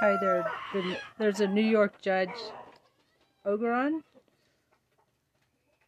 Hi 0.00 0.16
there. 0.20 0.48
The, 0.72 0.96
there's 1.18 1.40
a 1.40 1.48
New 1.48 1.60
York 1.60 2.00
judge, 2.00 2.28
Engoron, 3.44 4.02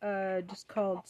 uh, 0.02 0.40
just 0.40 0.66
called 0.66 1.02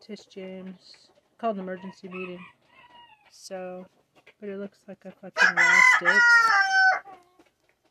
Tish 0.00 0.24
James, 0.24 0.96
called 1.36 1.56
an 1.56 1.64
emergency 1.64 2.08
meeting. 2.08 2.40
So, 3.30 3.84
but 4.40 4.48
it 4.48 4.56
looks 4.58 4.78
like 4.88 5.04
I 5.04 5.10
fucking 5.10 5.54
lost 5.54 6.02
it. 6.02 6.22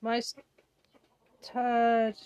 My 0.02 0.22
touch. 1.44 2.18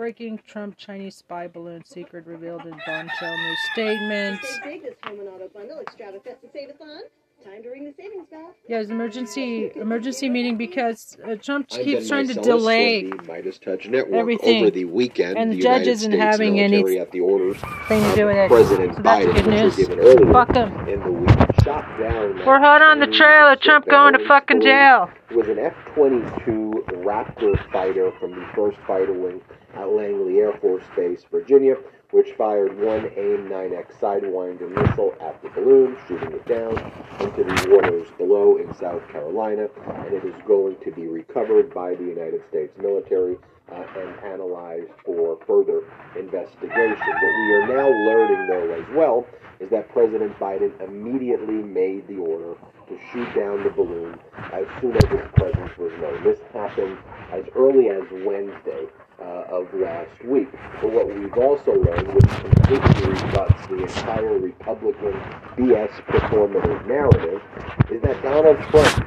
Breaking 0.00 0.40
Trump 0.46 0.78
Chinese 0.78 1.16
spy 1.16 1.46
balloon 1.46 1.84
secret 1.84 2.26
revealed 2.26 2.62
in 2.64 2.70
bombshell 2.86 3.36
news 3.36 3.58
statement. 3.74 4.42
Save 4.42 4.62
big 4.64 4.82
this 4.82 4.94
home 5.02 5.20
and 5.20 5.28
auto 5.28 5.48
bundle. 5.48 5.78
Extravagance 5.80 6.38
save-a-thon. 6.54 7.00
Time 7.44 7.62
to 7.62 7.68
ring 7.68 7.84
the 7.84 7.92
savings 8.02 8.26
bell. 8.30 8.54
Yeah, 8.66 8.78
it's 8.78 8.88
emergency 8.88 9.70
emergency 9.74 10.30
meeting 10.30 10.56
because 10.56 11.18
uh, 11.22 11.36
Trump 11.36 11.66
I'm 11.74 11.84
keeps 11.84 12.08
trying 12.08 12.28
to 12.28 12.34
delay 12.34 13.10
the 13.10 13.58
Touch 13.62 13.86
everything. 13.88 14.62
Over 14.62 14.70
the 14.70 14.86
weekend, 14.86 15.36
And 15.36 15.52
the 15.52 15.56
the 15.56 15.62
judge 15.64 15.80
United 15.82 15.90
isn't 15.90 16.12
States 16.12 16.24
having 16.24 16.60
any 16.60 16.76
military 16.78 17.00
at 17.00 17.10
the 17.12 17.20
orders 17.20 17.58
thing 17.86 18.02
to 18.02 18.16
do 18.16 18.24
with 18.24 18.36
it. 18.36 18.48
President 18.48 18.96
So 18.96 19.02
that's 19.02 19.26
Biden, 19.26 19.34
good 19.34 19.46
which 19.48 19.54
news. 19.54 19.76
was 19.76 19.86
given 19.86 19.98
earlier 20.00 20.32
Fuck 20.32 20.56
'em. 20.56 20.88
in 20.88 21.00
the 21.00 21.12
week, 21.12 21.38
shot 21.62 22.00
down. 22.00 22.46
We're 22.46 22.58
hot 22.58 22.80
on 22.80 23.00
the 23.00 23.06
trail 23.06 23.52
of 23.52 23.60
Trump 23.60 23.86
going 23.86 24.14
to 24.14 24.26
fucking 24.26 24.62
jail. 24.62 25.10
It 25.30 25.36
was 25.36 25.48
an 25.48 25.58
F-22 25.58 27.04
Raptor 27.04 27.70
fighter 27.70 28.10
from 28.18 28.30
the 28.30 28.46
1st 28.54 28.76
Fighter 28.86 29.12
Wing 29.12 29.42
at 29.74 29.88
Langley 29.88 30.38
Air 30.38 30.52
Force 30.60 30.84
Base, 30.96 31.24
Virginia, 31.30 31.76
which 32.10 32.32
fired 32.36 32.76
one 32.78 33.06
AIM-9X 33.16 33.98
Sidewinder 34.00 34.68
missile 34.68 35.14
at 35.20 35.40
the 35.42 35.48
balloon, 35.50 35.96
shooting 36.08 36.32
it 36.32 36.46
down 36.46 36.76
into 37.20 37.44
the 37.44 37.68
waters 37.70 38.08
below 38.18 38.56
in 38.56 38.74
South 38.74 39.06
Carolina, 39.08 39.68
and 39.86 40.14
it 40.14 40.24
is 40.24 40.34
going 40.46 40.76
to 40.84 40.90
be 40.90 41.06
recovered 41.06 41.72
by 41.72 41.94
the 41.94 42.04
United 42.04 42.42
States 42.48 42.76
military 42.78 43.36
uh, 43.70 43.84
and 43.96 44.18
analyzed 44.24 44.90
for 45.04 45.38
further 45.46 45.82
investigation. 46.18 46.98
What 46.98 47.22
we 47.22 47.52
are 47.52 47.68
now 47.68 47.88
learning, 47.88 48.48
though, 48.48 48.74
as 48.74 48.96
well, 48.96 49.26
is 49.60 49.70
that 49.70 49.88
President 49.92 50.36
Biden 50.38 50.72
immediately 50.82 51.62
made 51.62 52.08
the 52.08 52.16
order 52.16 52.58
to 52.88 52.98
shoot 53.12 53.28
down 53.36 53.62
the 53.62 53.70
balloon 53.70 54.18
as 54.52 54.66
soon 54.80 54.96
as 54.96 55.04
its 55.04 55.28
presence 55.36 55.70
was 55.78 55.92
known. 56.00 56.24
This 56.24 56.40
happened 56.52 56.98
as 57.30 57.44
early 57.54 57.88
as 57.88 58.02
Wednesday 58.26 58.88
uh, 59.20 59.44
of 59.48 59.72
last 59.74 60.24
week. 60.24 60.48
But 60.80 60.92
what 60.92 61.06
we've 61.14 61.32
also 61.34 61.72
learned, 61.72 62.14
which 62.14 62.28
completely 62.28 63.12
rebuts 63.12 63.66
the 63.66 63.82
entire 63.82 64.38
Republican 64.38 65.12
BS 65.56 65.90
performative 66.06 66.86
narrative, 66.86 67.42
is 67.90 68.02
that 68.02 68.22
Donald 68.22 68.58
Trump 68.70 69.06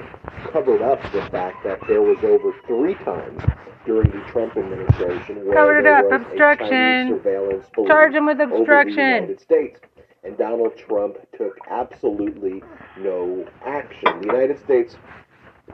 covered 0.51 0.81
up 0.81 1.01
the 1.11 1.21
fact 1.31 1.63
that 1.63 1.79
there 1.87 2.01
was 2.01 2.17
over 2.23 2.53
three 2.67 2.95
times 2.95 3.41
during 3.85 4.11
the 4.11 4.23
Trump 4.31 4.55
administration 4.55 5.45
where 5.45 5.55
Covered 5.55 5.79
it 5.79 5.87
up. 5.87 6.05
was 6.05 6.21
Obstruction. 6.21 7.09
Surveillance 7.09 7.65
Charge 7.87 8.13
him 8.13 8.25
with 8.25 8.39
over 8.39 8.51
the 8.51 8.57
obstruction. 8.59 8.97
United 8.97 9.41
States. 9.41 9.79
And 10.23 10.37
Donald 10.37 10.77
Trump 10.77 11.17
took 11.37 11.57
absolutely 11.69 12.63
no 12.97 13.45
action. 13.65 14.21
The 14.21 14.27
United 14.27 14.59
States 14.59 14.95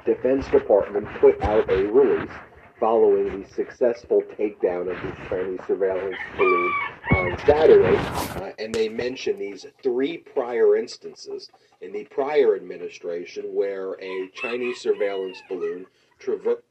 Defense 0.05 0.47
Department 0.47 1.07
put 1.19 1.39
out 1.43 1.69
a 1.71 1.83
release 1.85 2.31
following 2.79 3.41
the 3.41 3.49
successful 3.49 4.21
takedown 4.37 4.81
of 4.81 5.01
this 5.03 5.27
Chinese 5.27 5.59
surveillance 5.67 6.15
balloon 6.37 6.73
on 7.15 7.37
Saturday, 7.45 7.97
uh, 7.97 8.51
and 8.57 8.73
they 8.73 8.87
mention 8.87 9.37
these 9.37 9.65
three 9.83 10.17
prior 10.17 10.77
instances 10.77 11.49
in 11.81 11.91
the 11.91 12.05
prior 12.05 12.55
administration 12.55 13.43
where 13.53 13.93
a 14.01 14.29
Chinese 14.33 14.79
surveillance 14.79 15.41
balloon 15.49 15.85
traversed. 16.19 16.63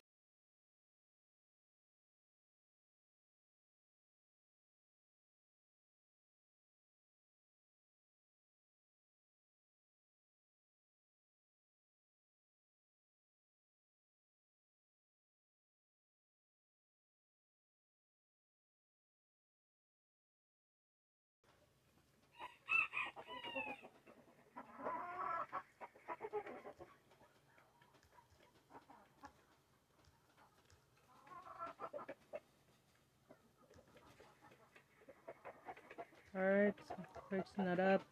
Fixing 37.58 37.76
that 37.76 37.80
up. 37.80 38.02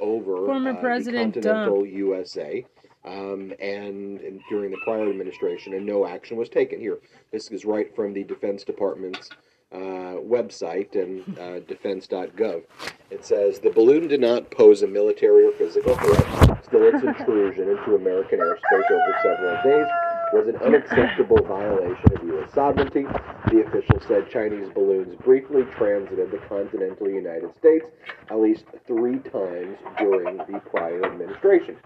over 0.00 0.46
Former 0.46 0.70
uh, 0.70 0.76
President 0.76 1.34
the 1.34 1.40
continental 1.40 1.86
USA 1.86 2.64
um, 3.04 3.52
and, 3.60 4.20
and 4.20 4.40
during 4.48 4.70
the 4.70 4.78
prior 4.84 5.08
administration, 5.08 5.74
and 5.74 5.84
no 5.84 6.06
action 6.06 6.36
was 6.36 6.48
taken. 6.48 6.80
Here, 6.80 6.98
this 7.32 7.50
is 7.50 7.64
right 7.64 7.94
from 7.94 8.12
the 8.14 8.24
Defense 8.24 8.64
Department's 8.64 9.30
uh, 9.72 10.20
website 10.22 10.94
and 10.94 11.38
uh, 11.38 11.60
defense.gov. 11.60 12.62
It 13.10 13.24
says 13.24 13.58
the 13.58 13.70
balloon 13.70 14.08
did 14.08 14.20
not 14.20 14.50
pose 14.50 14.82
a 14.82 14.86
military 14.86 15.46
or 15.46 15.52
physical 15.52 15.96
threat. 15.96 16.64
Still, 16.64 16.84
its 16.84 17.02
intrusion 17.18 17.68
into 17.68 17.94
American 17.94 18.38
airspace 18.38 18.90
over 18.90 19.18
several 19.22 19.62
days 19.62 19.86
was 20.32 20.48
an 20.48 20.56
unacceptable 20.56 21.42
violation 21.44 22.16
of 22.16 22.24
U.S. 22.24 22.52
sovereignty. 22.52 23.04
The 23.50 23.64
official 23.66 24.00
said 24.08 24.28
Chinese 24.30 24.68
balloons 24.74 25.14
briefly 25.22 25.62
transited 25.76 26.30
the 26.30 26.38
continental 26.48 27.08
United 27.08 27.54
States 27.56 27.86
at 28.30 28.40
least 28.40 28.64
three 28.86 29.18
times 29.18 29.76
during 29.98 30.38
the 30.38 30.60
prior 30.70 31.04
administration. 31.04 31.76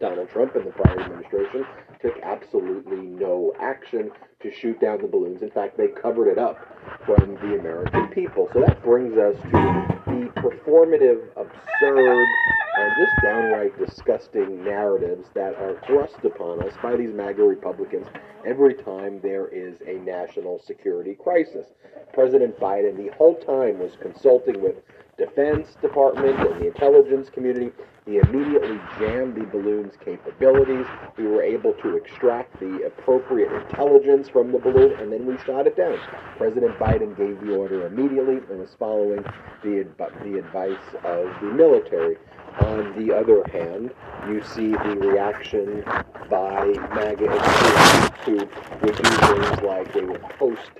Donald 0.00 0.28
Trump 0.30 0.54
and 0.54 0.66
the 0.66 0.70
prior 0.70 1.00
administration 1.00 1.64
took 2.02 2.14
absolutely 2.22 2.98
no 2.98 3.52
action 3.60 4.10
to 4.40 4.52
shoot 4.52 4.78
down 4.80 5.00
the 5.00 5.08
balloons. 5.08 5.42
In 5.42 5.50
fact, 5.50 5.76
they 5.76 5.88
covered 5.88 6.28
it 6.28 6.38
up 6.38 6.58
from 7.04 7.34
the 7.36 7.58
American 7.58 8.08
people. 8.08 8.48
So 8.52 8.60
that 8.60 8.82
brings 8.82 9.16
us 9.16 9.34
to 9.42 9.50
the 10.06 10.30
performative, 10.36 11.28
absurd, 11.36 12.26
and 12.78 12.92
just 12.98 13.12
downright 13.22 13.78
disgusting 13.78 14.62
narratives 14.62 15.28
that 15.34 15.54
are 15.54 15.80
thrust 15.86 16.24
upon 16.24 16.62
us 16.62 16.74
by 16.82 16.94
these 16.96 17.14
MAGA 17.14 17.42
Republicans 17.42 18.06
every 18.44 18.74
time 18.74 19.18
there 19.22 19.48
is 19.48 19.80
a 19.86 19.94
national 20.04 20.60
security 20.60 21.14
crisis. 21.14 21.66
President 22.12 22.58
Biden, 22.60 22.96
the 22.96 23.10
whole 23.16 23.34
time, 23.34 23.78
was 23.78 23.92
consulting 24.00 24.60
with 24.62 24.76
Defense 25.16 25.74
Department 25.80 26.38
and 26.38 26.60
the 26.60 26.66
intelligence 26.66 27.30
community. 27.30 27.72
He 28.06 28.18
immediately 28.18 28.78
jammed 29.00 29.34
the 29.34 29.46
balloon's 29.46 29.94
capabilities. 29.96 30.86
We 31.18 31.26
were 31.26 31.42
able 31.42 31.72
to 31.82 31.96
extract 31.96 32.60
the 32.60 32.84
appropriate 32.86 33.50
intelligence 33.52 34.28
from 34.28 34.52
the 34.52 34.60
balloon, 34.60 34.92
and 35.00 35.12
then 35.12 35.26
we 35.26 35.36
shot 35.38 35.66
it 35.66 35.76
down. 35.76 35.98
President 36.36 36.78
Biden 36.78 37.16
gave 37.16 37.40
the 37.40 37.56
order 37.56 37.84
immediately 37.84 38.36
and 38.48 38.60
was 38.60 38.76
following 38.78 39.24
the, 39.64 39.88
the 40.22 40.38
advice 40.38 40.94
of 41.02 41.26
the 41.40 41.50
military. 41.52 42.16
On 42.60 42.94
the 42.96 43.12
other 43.12 43.42
hand, 43.50 43.90
you 44.28 44.40
see 44.40 44.70
the 44.70 44.96
reaction 45.00 45.82
by 46.30 46.64
MAGA 46.94 47.28
who 48.24 48.36
would 48.36 48.96
do 48.96 49.02
things 49.02 49.62
like 49.62 49.92
they 49.92 50.04
would 50.04 50.22
post 50.38 50.70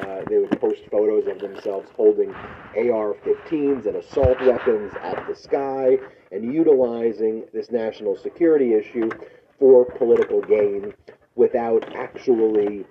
uh, 0.00 0.22
they 0.26 0.38
would 0.38 0.58
post 0.58 0.80
photos 0.90 1.26
of 1.26 1.38
themselves 1.38 1.90
holding 1.94 2.32
AR-15s 2.74 3.84
and 3.84 3.96
assault 3.96 4.40
weapons 4.40 4.90
at 5.02 5.26
the 5.28 5.34
sky 5.34 5.98
and 6.32 6.52
utilizing 6.52 7.44
this 7.52 7.70
national 7.70 8.16
security 8.16 8.74
issue 8.74 9.10
for 9.58 9.84
political 9.84 10.40
gain 10.40 10.92
without 11.36 11.84
actually 11.94 12.84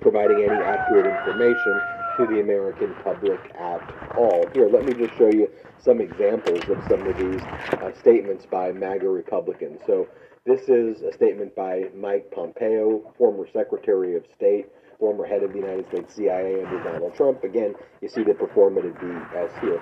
providing 0.00 0.38
any 0.38 0.62
accurate 0.62 1.06
information 1.06 1.80
to 2.16 2.26
the 2.26 2.40
American 2.40 2.94
public 3.02 3.40
at 3.58 3.80
all. 4.16 4.44
Here, 4.52 4.68
let 4.68 4.84
me 4.84 4.92
just 4.94 5.16
show 5.16 5.28
you 5.28 5.48
some 5.78 6.00
examples 6.00 6.62
of 6.68 6.82
some 6.88 7.06
of 7.06 7.16
these 7.16 7.42
uh, 7.80 7.92
statements 7.98 8.46
by 8.46 8.72
MAGA 8.72 9.08
Republicans. 9.08 9.80
So, 9.86 10.06
This 10.46 10.68
is 10.68 11.00
a 11.02 11.12
statement 11.12 11.56
by 11.56 11.84
Mike 11.96 12.30
Pompeo, 12.30 13.14
former 13.16 13.46
Secretary 13.50 14.14
of 14.14 14.24
State, 14.36 14.66
former 15.04 15.26
head 15.26 15.42
of 15.42 15.52
the 15.52 15.58
United 15.58 15.86
States 15.88 16.14
CIA 16.14 16.64
under 16.64 16.82
Donald 16.82 17.14
Trump. 17.14 17.44
Again, 17.44 17.74
you 18.00 18.08
see 18.08 18.24
the 18.24 18.32
performative 18.32 18.96
BS 18.96 19.52
here. 19.60 19.76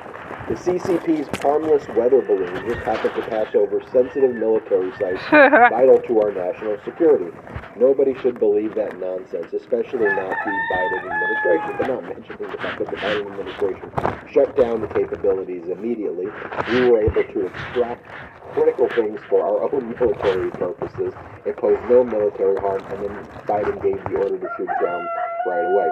The 0.49 0.59
CCP's 0.59 1.31
harmless 1.41 1.87
weather 1.95 2.23
balloon 2.23 2.51
just 2.69 2.83
happened 2.83 3.15
to 3.15 3.23
pass 3.31 3.55
over 3.55 3.81
sensitive 3.93 4.35
military 4.35 4.91
sites 4.99 5.23
vital 5.31 6.03
to 6.09 6.21
our 6.23 6.33
national 6.35 6.77
security. 6.85 7.31
Nobody 7.79 8.19
should 8.19 8.41
believe 8.41 8.75
that 8.75 8.99
nonsense, 8.99 9.53
especially 9.53 10.11
not 10.11 10.35
the 10.43 10.55
Biden 10.75 11.07
administration. 11.07 11.71
They're 11.79 11.95
not 11.95 12.03
mentioning 12.03 12.51
the 12.51 12.59
fact 12.59 12.79
that 12.81 12.91
the 12.91 12.97
Biden 12.97 13.31
administration 13.31 13.93
shut 14.35 14.57
down 14.57 14.81
the 14.81 14.89
capabilities 14.89 15.69
immediately. 15.71 16.27
We 16.69 16.91
were 16.91 17.01
able 17.01 17.23
to 17.23 17.47
extract 17.47 18.11
critical 18.53 18.89
things 18.91 19.21
for 19.29 19.41
our 19.41 19.73
own 19.73 19.95
military 19.99 20.51
purposes, 20.51 21.15
impose 21.47 21.79
no 21.89 22.05
military 22.05 22.57
harm, 22.61 22.83
and 22.91 23.05
then 23.05 23.25
Biden 23.47 23.83
gave 23.83 24.03
the 24.05 24.19
order 24.19 24.39
to 24.39 24.49
shoot 24.59 24.69
down 24.83 25.07
right 25.47 25.65
away. 25.65 25.91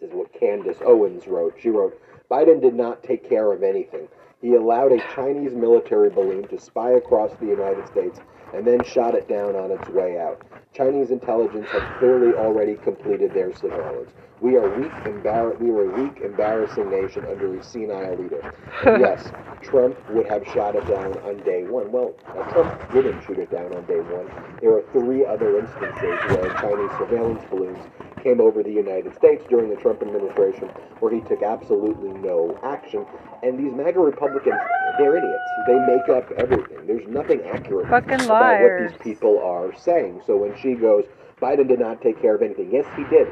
This 0.00 0.10
is 0.10 0.14
what 0.14 0.32
Candace 0.38 0.78
Owens 0.84 1.26
wrote. 1.26 1.56
She 1.60 1.70
wrote, 1.70 2.00
Biden 2.30 2.60
did 2.60 2.74
not 2.74 3.02
take 3.02 3.28
care 3.28 3.52
of 3.52 3.62
anything. 3.62 4.08
He 4.46 4.54
allowed 4.54 4.92
a 4.92 5.00
Chinese 5.12 5.56
military 5.56 6.08
balloon 6.08 6.46
to 6.46 6.56
spy 6.60 6.92
across 6.92 7.34
the 7.34 7.46
United 7.46 7.84
States 7.88 8.20
and 8.54 8.64
then 8.64 8.84
shot 8.84 9.16
it 9.16 9.28
down 9.28 9.56
on 9.56 9.72
its 9.72 9.88
way 9.88 10.20
out. 10.20 10.40
Chinese 10.72 11.10
intelligence 11.10 11.68
had 11.72 11.82
clearly 11.98 12.32
already 12.32 12.76
completed 12.76 13.34
their 13.34 13.52
surveillance. 13.52 14.12
We 14.40 14.54
are 14.54 14.68
weak, 14.68 15.02
embar- 15.04 15.58
we 15.58 15.70
are 15.70 15.82
a 15.82 15.88
weak, 15.88 16.20
embarrassing 16.20 16.88
nation 16.88 17.24
under 17.28 17.56
a 17.56 17.62
senile 17.62 18.14
leader. 18.14 18.44
And 18.86 19.00
yes, 19.00 19.32
Trump 19.62 19.96
would 20.10 20.26
have 20.26 20.46
shot 20.46 20.76
it 20.76 20.86
down 20.86 21.16
on 21.26 21.42
day 21.42 21.64
one. 21.64 21.90
Well, 21.90 22.14
uh, 22.38 22.42
Trump 22.52 22.70
didn't 22.92 23.22
shoot 23.26 23.38
it 23.38 23.50
down 23.50 23.72
on 23.72 23.84
day 23.86 23.98
one. 24.00 24.30
There 24.60 24.70
are 24.70 24.82
three 24.92 25.26
other 25.26 25.58
instances 25.58 26.22
where 26.30 26.54
Chinese 26.60 26.94
surveillance 26.96 27.42
balloons 27.50 27.80
came 28.22 28.40
over 28.40 28.62
the 28.62 28.72
United 28.72 29.14
States 29.14 29.44
during 29.48 29.70
the 29.70 29.76
Trump 29.76 30.02
administration 30.02 30.68
where 31.00 31.12
he 31.12 31.20
took 31.20 31.42
absolutely 31.42 32.10
no 32.10 32.58
action. 32.62 33.06
And 33.42 33.58
these 33.58 33.72
MAGA 33.72 34.00
Republicans, 34.00 34.35
they're 34.44 35.16
idiots. 35.16 35.50
They 35.66 35.78
make 35.78 36.08
up 36.08 36.30
everything. 36.38 36.86
There's 36.86 37.06
nothing 37.08 37.42
accurate 37.42 37.88
Fucking 37.88 38.26
about 38.26 38.60
what 38.60 38.90
these 38.90 38.98
people 39.02 39.40
are 39.42 39.76
saying. 39.78 40.22
So 40.26 40.36
when 40.36 40.56
she 40.60 40.74
goes, 40.74 41.04
Biden 41.40 41.68
did 41.68 41.80
not 41.80 42.00
take 42.00 42.20
care 42.20 42.34
of 42.34 42.42
anything. 42.42 42.70
Yes, 42.72 42.86
he 42.96 43.04
did. 43.04 43.28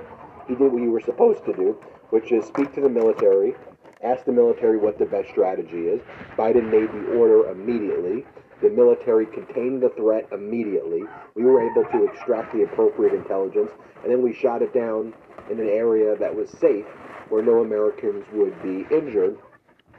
He 0.46 0.54
did 0.54 0.72
what 0.72 0.82
you 0.82 0.90
were 0.90 1.00
supposed 1.00 1.44
to 1.46 1.52
do, 1.54 1.76
which 2.10 2.32
is 2.32 2.44
speak 2.44 2.74
to 2.74 2.80
the 2.80 2.88
military, 2.88 3.54
ask 4.02 4.24
the 4.24 4.32
military 4.32 4.76
what 4.76 4.98
the 4.98 5.06
best 5.06 5.30
strategy 5.30 5.88
is. 5.88 6.02
Biden 6.36 6.70
made 6.70 6.90
the 6.92 7.16
order 7.16 7.50
immediately. 7.50 8.26
The 8.62 8.70
military 8.70 9.26
contained 9.26 9.82
the 9.82 9.88
threat 9.90 10.28
immediately. 10.32 11.02
We 11.34 11.44
were 11.44 11.62
able 11.68 11.84
to 11.90 12.04
extract 12.04 12.52
the 12.52 12.62
appropriate 12.62 13.14
intelligence, 13.14 13.70
and 14.02 14.12
then 14.12 14.22
we 14.22 14.34
shot 14.34 14.62
it 14.62 14.72
down 14.74 15.14
in 15.50 15.58
an 15.60 15.68
area 15.68 16.16
that 16.16 16.34
was 16.34 16.50
safe 16.50 16.86
where 17.30 17.42
no 17.42 17.60
Americans 17.62 18.24
would 18.32 18.54
be 18.62 18.86
injured. 18.94 19.38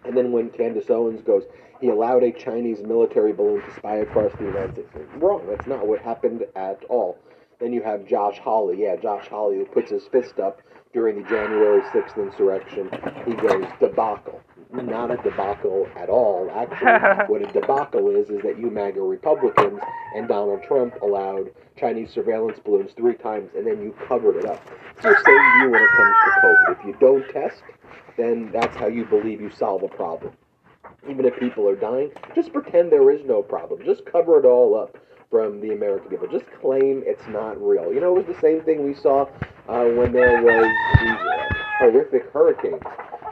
And 0.06 0.16
then 0.16 0.32
when 0.32 0.50
Candace 0.50 0.90
Owens 0.90 1.22
goes, 1.22 1.44
he 1.82 1.90
allowed 1.90 2.24
a 2.24 2.32
Chinese 2.32 2.82
military 2.82 3.34
balloon 3.34 3.62
to 3.62 3.76
spy 3.76 3.98
across 3.98 4.32
the 4.38 4.46
United 4.46 4.90
States. 4.90 5.10
Wrong. 5.18 5.46
That's 5.50 5.68
not 5.68 5.88
what 5.88 6.00
happened 6.02 6.46
at 6.56 6.84
all. 6.90 7.18
Then 7.60 7.74
you 7.74 7.82
have 7.84 8.08
Josh 8.08 8.38
Hawley. 8.40 8.82
Yeah, 8.82 8.96
Josh 8.96 9.28
Hawley 9.28 9.58
who 9.58 9.66
puts 9.66 9.92
his 9.92 10.04
fist 10.12 10.40
up 10.40 10.62
during 10.94 11.22
the 11.22 11.30
January 11.30 11.82
6th 11.82 12.18
insurrection. 12.18 12.90
He 13.26 13.34
goes, 13.34 13.66
debacle. 13.80 14.42
Not 14.74 15.12
a 15.12 15.18
debacle 15.18 15.88
at 15.96 16.10
all, 16.10 16.50
actually. 16.54 17.28
what 17.28 17.42
a 17.42 17.52
debacle 17.52 18.10
is, 18.10 18.30
is 18.30 18.42
that 18.44 18.58
you 18.58 18.70
MAGA 18.70 19.02
Republicans 19.02 19.80
and 20.16 20.28
Donald 20.28 20.64
Trump 20.64 20.96
allowed 21.02 21.52
Chinese 21.78 22.12
surveillance 22.12 22.60
balloons 22.64 22.92
three 22.96 23.16
times 23.16 23.50
and 23.56 23.68
then 23.68 23.82
you 23.82 23.94
covered 24.08 24.38
it 24.38 24.46
up. 24.46 24.62
It's 24.96 25.04
the 25.04 25.16
same 25.26 25.60
view 25.60 25.72
when 25.72 25.82
it 25.82 25.90
comes 25.96 26.16
to 26.24 26.32
COVID. 26.42 26.80
If 26.80 26.86
you 26.86 26.96
don't 27.00 27.30
test, 27.30 27.62
then 28.18 28.50
that's 28.52 28.76
how 28.78 28.88
you 28.88 29.06
believe 29.06 29.42
you 29.42 29.52
solve 29.52 29.84
a 29.84 29.88
problem. 29.88 30.34
Even 31.10 31.26
if 31.26 31.38
people 31.40 31.68
are 31.68 31.76
dying, 31.76 32.12
just 32.34 32.54
pretend 32.54 32.92
there 32.92 33.12
is 33.12 33.22
no 33.26 33.42
problem. 33.42 33.82
Just 33.84 34.06
cover 34.06 34.40
it 34.40 34.46
all 34.46 34.80
up 34.80 34.98
from 35.30 35.60
the 35.62 35.74
American 35.74 36.10
people. 36.10 36.28
Just 36.28 36.46
claim 36.62 37.04
it's 37.06 37.28
not 37.28 37.62
real. 37.62 37.94
You 37.94 38.00
know, 38.00 38.16
it 38.16 38.26
was 38.26 38.36
the 38.36 38.42
same 38.42 38.62
thing 38.62 38.86
we 38.86 38.94
saw 38.94 39.24
uh, 39.68 39.86
when 39.86 40.14
there 40.14 40.42
was 40.44 40.66
these 41.02 41.12
uh, 41.12 41.64
horrific 41.80 42.32
hurricanes 42.32 42.82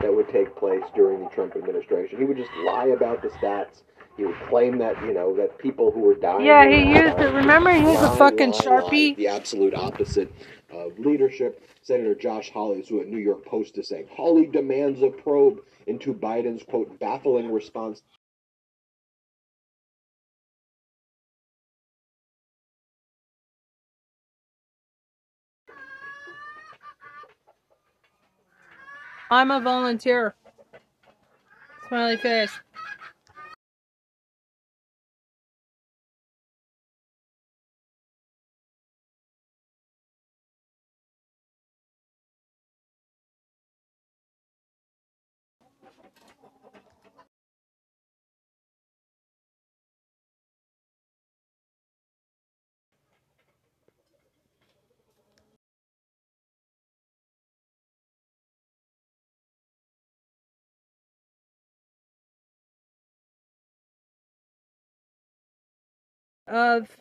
that 0.02 0.14
would 0.14 0.28
take 0.30 0.56
place 0.56 0.84
during 0.96 1.24
the 1.24 1.30
Trump 1.30 1.56
administration. 1.56 2.18
He 2.18 2.26
would 2.26 2.38
just 2.38 2.52
lie 2.66 2.88
about 2.88 3.22
the 3.22 3.30
stats. 3.30 3.84
He 4.18 4.26
would 4.26 4.40
claim 4.48 4.78
that 4.78 5.02
you 5.04 5.14
know 5.14 5.36
that 5.36 5.58
people 5.58 5.92
who 5.92 6.02
were 6.02 6.14
dying. 6.14 6.46
Yeah, 6.46 6.68
he 6.68 6.90
used 6.90 7.20
it. 7.20 7.34
Remember, 7.34 7.72
he 7.72 7.80
used 7.82 8.04
a 8.04 8.16
fucking 8.16 8.52
lie, 8.52 8.58
Sharpie? 8.60 9.10
lie. 9.10 9.16
The 9.18 9.28
absolute 9.28 9.74
opposite 9.74 10.32
of 10.72 10.98
leadership. 11.00 11.68
Senator 11.82 12.16
Josh 12.16 12.50
Hawley 12.52 12.80
is 12.80 12.88
who 12.88 13.02
at 13.02 13.08
New 13.08 13.18
York 13.18 13.46
Post 13.46 13.78
is 13.78 13.90
saying 13.90 14.08
Hawley 14.10 14.46
demands 14.46 15.02
a 15.02 15.10
probe 15.10 15.60
into 15.86 16.14
Biden's 16.14 16.64
quote 16.64 16.98
baffling 17.00 17.52
response 17.52 18.02
I'm 29.34 29.50
a 29.50 29.60
volunteer. 29.60 30.36
Smiley 31.88 32.18
face. 32.18 32.52
Of 66.54 66.98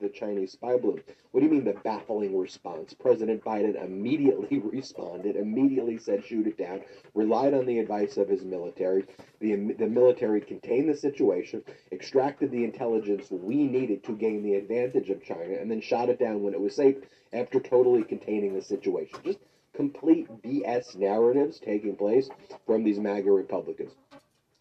the 0.00 0.08
Chinese 0.08 0.52
spy 0.52 0.76
balloon. 0.78 1.02
What 1.32 1.40
do 1.40 1.46
you 1.46 1.52
mean 1.52 1.64
the 1.64 1.72
baffling 1.72 2.38
response? 2.38 2.94
President 2.94 3.42
Biden 3.42 3.82
immediately 3.84 4.58
responded, 4.72 5.34
immediately 5.34 5.98
said 5.98 6.24
shoot 6.24 6.46
it 6.46 6.56
down, 6.56 6.82
relied 7.14 7.52
on 7.52 7.66
the 7.66 7.80
advice 7.80 8.16
of 8.16 8.28
his 8.28 8.44
military. 8.44 9.04
The, 9.40 9.56
the 9.72 9.88
military 9.88 10.40
contained 10.40 10.88
the 10.88 10.96
situation, 10.96 11.64
extracted 11.90 12.52
the 12.52 12.62
intelligence 12.64 13.30
we 13.30 13.66
needed 13.66 14.04
to 14.04 14.16
gain 14.16 14.42
the 14.44 14.54
advantage 14.54 15.10
of 15.10 15.24
China, 15.24 15.54
and 15.60 15.70
then 15.70 15.80
shot 15.80 16.08
it 16.08 16.20
down 16.20 16.42
when 16.42 16.54
it 16.54 16.60
was 16.60 16.76
safe 16.76 16.96
after 17.32 17.58
totally 17.58 18.04
containing 18.04 18.54
the 18.54 18.62
situation. 18.62 19.18
Just 19.24 19.40
complete 19.74 20.28
BS 20.42 20.96
narratives 20.96 21.58
taking 21.58 21.96
place 21.96 22.28
from 22.66 22.84
these 22.84 23.00
MAGA 23.00 23.30
Republicans. 23.30 23.92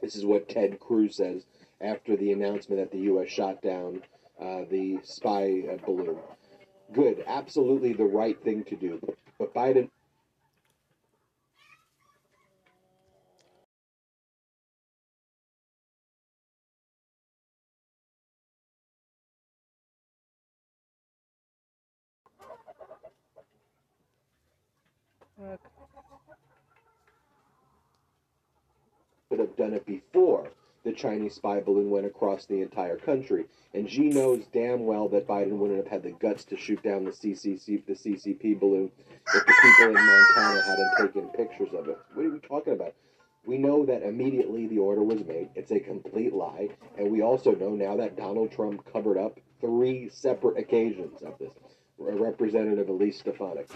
This 0.02 0.16
is 0.16 0.26
what 0.26 0.50
Ted 0.50 0.80
Cruz 0.80 1.16
says 1.16 1.46
after 1.80 2.16
the 2.16 2.32
announcement 2.32 2.82
that 2.82 2.92
the 2.92 3.06
U.S. 3.06 3.30
shot 3.30 3.62
down 3.62 4.02
uh, 4.42 4.66
the 4.70 5.00
spy 5.04 5.64
uh, 5.72 5.78
balloon. 5.86 6.18
Good, 6.94 7.24
absolutely 7.28 7.94
the 7.94 8.06
right 8.06 8.42
thing 8.44 8.64
to 8.66 8.76
do. 8.76 9.00
But 9.40 9.54
Biden. 9.54 9.90
Look. 25.40 25.62
Could 29.30 29.40
have 29.40 29.58
done 29.58 29.74
it 29.74 29.86
before 29.86 30.50
the 30.84 30.87
Chinese 30.98 31.36
spy 31.36 31.60
balloon 31.60 31.90
went 31.90 32.06
across 32.06 32.46
the 32.46 32.62
entire 32.62 32.98
country. 32.98 33.46
And 33.74 33.90
Xi 33.90 34.10
knows 34.10 34.44
damn 34.52 34.86
well 34.86 35.08
that 35.10 35.28
Biden 35.28 35.58
wouldn't 35.58 35.78
have 35.78 35.88
had 35.88 36.04
the 36.04 36.12
guts 36.12 36.44
to 36.46 36.58
shoot 36.58 36.82
down 36.84 37.06
the 37.06 37.12
CCC, 37.12 37.86
the 37.86 37.94
CCP 37.94 38.60
balloon 38.60 38.92
if 39.34 39.46
the 39.46 39.54
people 39.62 39.96
in 39.96 40.06
Montana 40.06 40.62
hadn't 40.64 40.98
taken 40.98 41.30
pictures 41.30 41.74
of 41.74 41.88
it. 41.88 41.98
What 42.14 42.26
are 42.26 42.32
we 42.32 42.40
talking 42.40 42.74
about? 42.74 42.94
We 43.46 43.58
know 43.58 43.86
that 43.86 44.04
immediately 44.04 44.68
the 44.68 44.80
order 44.80 45.04
was 45.04 45.24
made. 45.24 45.50
It's 45.56 45.72
a 45.72 45.80
complete 45.80 46.34
lie. 46.34 46.70
And 46.98 47.12
we 47.12 47.22
also 47.22 47.56
know 47.56 47.76
now 47.76 47.96
that 47.98 48.18
Donald 48.18 48.52
Trump 48.52 48.84
covered 48.92 49.18
up 49.18 49.40
three 49.62 50.10
separate 50.10 50.58
occasions 50.58 51.22
of 51.22 51.38
this. 51.40 51.54
Representative 51.98 52.90
Elise 52.90 53.20
Stefanik. 53.20 53.70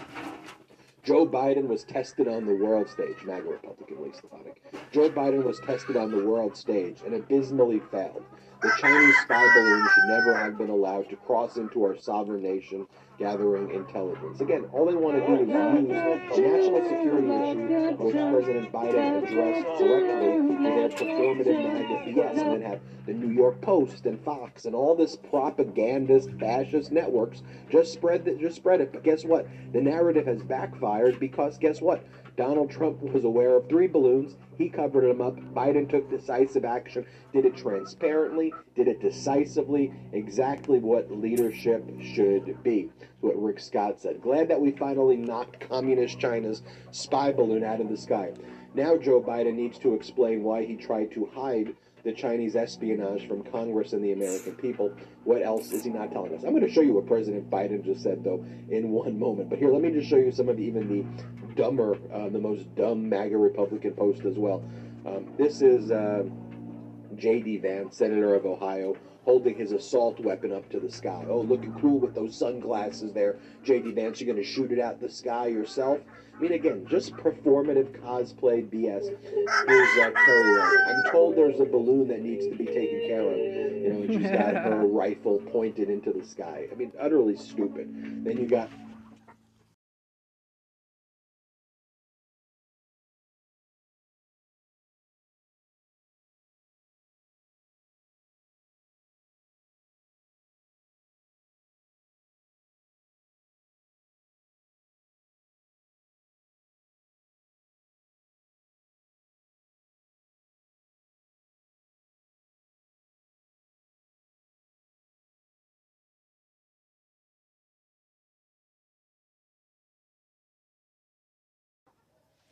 Joe 1.04 1.26
Biden 1.26 1.66
was 1.66 1.82
tested 1.82 2.28
on 2.28 2.46
the 2.46 2.54
world 2.54 2.88
stage, 2.88 3.24
MAGA 3.24 3.48
Republican 3.48 4.14
Stefanik. 4.14 4.62
Joe 4.92 5.10
Biden 5.10 5.42
was 5.42 5.58
tested 5.58 5.96
on 5.96 6.12
the 6.12 6.24
world 6.24 6.56
stage 6.56 6.98
and 7.04 7.14
abysmally 7.14 7.80
failed. 7.90 8.24
The 8.62 8.70
Chinese 8.78 9.16
spy 9.22 9.52
balloon 9.54 9.88
should 9.92 10.04
never 10.04 10.36
have 10.36 10.56
been 10.56 10.70
allowed 10.70 11.08
to 11.10 11.16
cross 11.16 11.56
into 11.56 11.82
our 11.82 11.98
sovereign 11.98 12.44
nation 12.44 12.86
gathering 13.18 13.70
intelligence. 13.72 14.40
Again, 14.40 14.66
all 14.72 14.86
they 14.86 14.94
want 14.94 15.18
to 15.18 15.26
do 15.26 15.34
is 15.34 15.48
use 15.48 15.90
a 15.90 16.40
national 16.40 16.82
security 16.88 17.28
issue 17.28 17.96
which 17.96 18.14
President 18.14 18.72
Biden 18.72 19.18
addressed 19.18 19.80
directly, 19.80 20.56
to 20.56 20.62
their 20.62 20.88
performative 20.90 22.14
BS, 22.14 22.38
and 22.38 22.52
then 22.52 22.62
have 22.62 22.80
the 23.06 23.12
New 23.12 23.34
York 23.34 23.60
Post 23.60 24.06
and 24.06 24.22
Fox 24.24 24.64
and 24.64 24.76
all 24.76 24.94
this 24.94 25.16
propagandist 25.16 26.30
fascist 26.38 26.92
networks 26.92 27.42
just 27.68 27.92
spread 27.92 28.24
that 28.24 28.38
just 28.38 28.54
spread 28.54 28.80
it. 28.80 28.92
But 28.92 29.02
guess 29.02 29.24
what? 29.24 29.48
The 29.72 29.80
narrative 29.80 30.26
has 30.26 30.40
backfired 30.40 31.18
because 31.18 31.58
guess 31.58 31.80
what? 31.80 32.04
Donald 32.36 32.70
Trump 32.70 33.00
was 33.02 33.24
aware 33.24 33.56
of 33.56 33.68
three 33.68 33.86
balloons. 33.86 34.36
He 34.56 34.68
covered 34.68 35.04
them 35.04 35.20
up. 35.20 35.36
Biden 35.54 35.88
took 35.88 36.08
decisive 36.08 36.64
action, 36.64 37.04
did 37.32 37.44
it 37.44 37.56
transparently, 37.56 38.52
did 38.74 38.88
it 38.88 39.00
decisively, 39.00 39.92
exactly 40.12 40.78
what 40.78 41.10
leadership 41.10 41.84
should 42.00 42.62
be. 42.62 42.90
What 43.20 43.40
Rick 43.40 43.60
Scott 43.60 44.00
said. 44.00 44.22
Glad 44.22 44.48
that 44.48 44.60
we 44.60 44.72
finally 44.72 45.16
knocked 45.16 45.68
communist 45.68 46.18
China's 46.18 46.62
spy 46.90 47.32
balloon 47.32 47.64
out 47.64 47.80
of 47.80 47.88
the 47.88 47.96
sky. 47.96 48.32
Now 48.74 48.96
Joe 48.96 49.20
Biden 49.20 49.54
needs 49.54 49.78
to 49.80 49.94
explain 49.94 50.42
why 50.42 50.64
he 50.64 50.76
tried 50.76 51.12
to 51.12 51.28
hide 51.34 51.76
the 52.04 52.12
Chinese 52.12 52.56
espionage 52.56 53.28
from 53.28 53.44
Congress 53.44 53.92
and 53.92 54.02
the 54.02 54.12
American 54.12 54.54
people. 54.56 54.92
What 55.24 55.42
else 55.42 55.70
is 55.70 55.84
he 55.84 55.90
not 55.90 56.10
telling 56.10 56.34
us? 56.34 56.42
I'm 56.42 56.50
going 56.50 56.66
to 56.66 56.72
show 56.72 56.80
you 56.80 56.94
what 56.94 57.06
President 57.06 57.48
Biden 57.48 57.84
just 57.84 58.02
said, 58.02 58.24
though, 58.24 58.44
in 58.70 58.90
one 58.90 59.18
moment. 59.18 59.50
But 59.50 59.58
here, 59.58 59.70
let 59.70 59.82
me 59.82 59.90
just 59.90 60.08
show 60.08 60.16
you 60.16 60.32
some 60.32 60.48
of 60.48 60.58
even 60.58 60.88
the 60.88 61.41
dumber, 61.54 61.98
uh, 62.12 62.28
the 62.28 62.38
most 62.38 62.74
dumb 62.74 63.08
MAGA 63.08 63.36
Republican 63.36 63.92
post 63.92 64.24
as 64.24 64.36
well. 64.36 64.62
Um, 65.06 65.32
this 65.36 65.62
is 65.62 65.90
uh, 65.90 66.24
J.D. 67.16 67.58
Vance, 67.58 67.96
Senator 67.96 68.34
of 68.34 68.46
Ohio, 68.46 68.96
holding 69.24 69.56
his 69.56 69.72
assault 69.72 70.18
weapon 70.20 70.52
up 70.52 70.68
to 70.70 70.80
the 70.80 70.90
sky. 70.90 71.24
Oh, 71.28 71.40
looking 71.40 71.72
cool 71.80 71.98
with 71.98 72.14
those 72.14 72.36
sunglasses 72.36 73.12
there. 73.12 73.36
J.D. 73.64 73.92
Vance, 73.92 74.20
you're 74.20 74.32
going 74.32 74.44
to 74.44 74.48
shoot 74.48 74.72
it 74.72 74.80
out 74.80 75.00
the 75.00 75.10
sky 75.10 75.46
yourself? 75.46 76.00
I 76.34 76.40
mean, 76.40 76.52
again, 76.52 76.86
just 76.88 77.12
performative 77.14 78.00
cosplay 78.00 78.66
BS. 78.68 79.04
Here's 79.68 79.98
uh, 79.98 80.10
Kerry. 80.10 80.60
I'm 80.88 81.12
told 81.12 81.36
there's 81.36 81.60
a 81.60 81.64
balloon 81.64 82.08
that 82.08 82.20
needs 82.20 82.46
to 82.46 82.56
be 82.56 82.64
taken 82.64 83.00
care 83.06 83.30
of. 83.30 83.36
You 83.36 83.88
know, 83.88 84.02
and 84.02 84.12
she's 84.12 84.30
got 84.30 84.54
her 84.54 84.86
rifle 84.86 85.40
pointed 85.52 85.90
into 85.90 86.12
the 86.12 86.24
sky. 86.24 86.66
I 86.72 86.74
mean, 86.74 86.90
utterly 86.98 87.36
stupid. 87.36 88.24
Then 88.24 88.38
you 88.38 88.46
got 88.46 88.70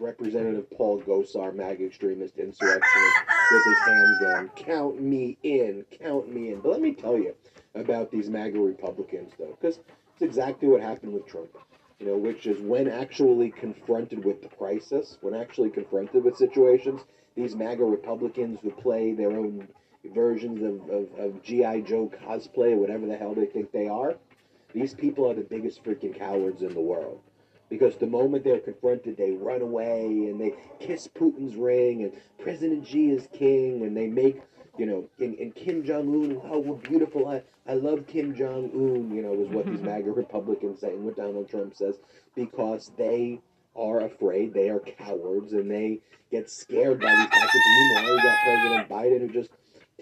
Representative 0.01 0.71
Paul 0.71 1.03
Gosar, 1.03 1.55
MAGA 1.55 1.85
extremist, 1.85 2.39
insurrectionist, 2.39 3.17
with 3.53 3.65
his 3.65 3.79
handgun. 3.81 4.51
Count 4.57 5.01
me 5.01 5.37
in, 5.43 5.85
count 5.91 6.33
me 6.33 6.53
in. 6.53 6.61
But 6.61 6.73
let 6.73 6.81
me 6.81 6.95
tell 6.95 7.19
you 7.19 7.35
about 7.75 8.11
these 8.11 8.31
MAGA 8.31 8.59
Republicans, 8.59 9.33
though, 9.39 9.57
because 9.61 9.79
it's 10.15 10.23
exactly 10.23 10.69
what 10.69 10.81
happened 10.81 11.13
with 11.13 11.27
Trump. 11.27 11.51
You 11.99 12.07
know, 12.07 12.17
which 12.17 12.47
is 12.47 12.59
when 12.63 12.89
actually 12.89 13.51
confronted 13.51 14.25
with 14.25 14.41
the 14.41 14.49
crisis, 14.49 15.19
when 15.21 15.35
actually 15.35 15.69
confronted 15.69 16.25
with 16.25 16.35
situations, 16.35 17.03
these 17.37 17.55
MAGA 17.55 17.85
Republicans 17.85 18.59
who 18.63 18.71
play 18.71 19.13
their 19.13 19.33
own 19.33 19.69
versions 20.15 20.63
of, 20.63 20.89
of, 20.89 21.09
of 21.19 21.43
G.I. 21.43 21.83
Joe 21.83 22.11
cosplay, 22.25 22.75
whatever 22.75 23.07
the 23.07 23.19
hell 23.19 23.35
they 23.35 23.45
think 23.45 23.71
they 23.71 23.87
are, 23.87 24.17
these 24.73 24.95
people 24.95 25.31
are 25.31 25.35
the 25.35 25.43
biggest 25.43 25.85
freaking 25.85 26.19
cowards 26.19 26.63
in 26.63 26.73
the 26.73 26.81
world 26.81 27.21
because 27.71 27.97
the 27.97 28.07
moment 28.07 28.45
they're 28.45 28.61
confronted, 28.61 29.17
they 29.17 29.31
run 29.31 29.63
away 29.63 30.05
and 30.05 30.41
they 30.41 30.55
kiss 30.81 31.09
Putin's 31.09 31.55
ring 31.55 32.03
and 32.03 32.13
President 32.39 32.87
Xi 32.87 33.11
is 33.11 33.29
king 33.33 33.83
and 33.83 33.97
they 33.97 34.09
make, 34.09 34.43
you 34.77 34.85
know, 34.85 35.09
and, 35.19 35.39
and 35.39 35.55
Kim 35.55 35.85
Jong 35.85 36.09
Un, 36.09 36.41
oh, 36.45 36.59
we're 36.59 36.75
beautiful. 36.75 37.29
I, 37.29 37.43
I 37.67 37.75
love 37.75 38.07
Kim 38.07 38.35
Jong 38.35 38.71
Un, 38.75 39.15
you 39.15 39.23
know, 39.23 39.35
is 39.35 39.49
what 39.49 39.67
these 39.67 39.81
MAGA 39.81 40.11
Republicans 40.11 40.81
say 40.81 40.91
and 40.91 41.05
what 41.05 41.17
Donald 41.17 41.49
Trump 41.49 41.75
says 41.77 41.99
because 42.35 42.91
they 42.99 43.41
are 43.77 44.01
afraid, 44.01 44.53
they 44.53 44.69
are 44.69 44.81
cowards, 44.81 45.53
and 45.53 45.71
they 45.71 46.01
get 46.31 46.51
scared 46.51 47.01
by 47.01 47.15
these 47.15 47.27
tactics. 47.27 47.55
And 47.55 47.95
meanwhile, 47.95 48.17
you 48.17 48.23
got 48.23 48.39
President 48.45 48.89
Biden 48.89 49.21
who 49.21 49.33
just 49.33 49.51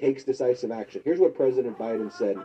takes 0.00 0.24
decisive 0.24 0.70
action. 0.70 1.02
Here's 1.04 1.18
what 1.20 1.34
President 1.34 1.78
Biden 1.78 2.12
said 2.12 2.38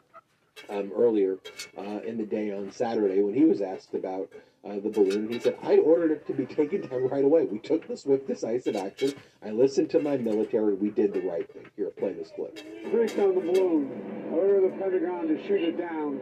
um, 0.70 0.92
earlier 0.96 1.38
uh, 1.78 2.00
in 2.06 2.18
the 2.18 2.26
day 2.26 2.52
on 2.52 2.72
Saturday 2.72 3.22
when 3.22 3.34
he 3.34 3.46
was 3.46 3.62
asked 3.62 3.94
about 3.94 4.30
uh, 4.66 4.80
the 4.80 4.90
balloon. 4.90 5.30
He 5.30 5.40
said, 5.40 5.58
I 5.62 5.78
ordered 5.78 6.12
it 6.12 6.28
to 6.28 6.34
be 6.34 6.46
taken 6.46 6.82
down 6.82 7.08
right 7.10 7.24
away. 7.24 7.46
We 7.46 7.60
took 7.60 7.88
the 7.88 7.98
swift, 7.98 8.28
decisive 8.28 8.76
action. 8.76 9.14
I 9.46 9.52
listened 9.52 9.90
to 9.92 10.00
my 10.00 10.18
military. 10.18 10.74
We 10.74 10.90
did 10.90 11.14
the 11.14 11.22
right 11.22 11.52
thing. 11.52 11.66
Here, 11.76 11.90
play 11.90 12.14
this 12.14 12.32
clip. 12.36 12.60
Critics 12.90 13.18
on 13.20 13.36
the 13.36 13.42
balloon 13.42 14.30
order 14.32 14.62
the 14.62 14.76
Pentagon 14.78 15.28
to 15.28 15.48
shoot 15.48 15.62
it 15.62 15.78
down 15.78 16.20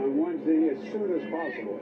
on 0.00 0.18
Wednesday 0.18 0.70
as 0.74 0.92
soon 0.92 1.12
as 1.12 1.30
possible. 1.30 1.78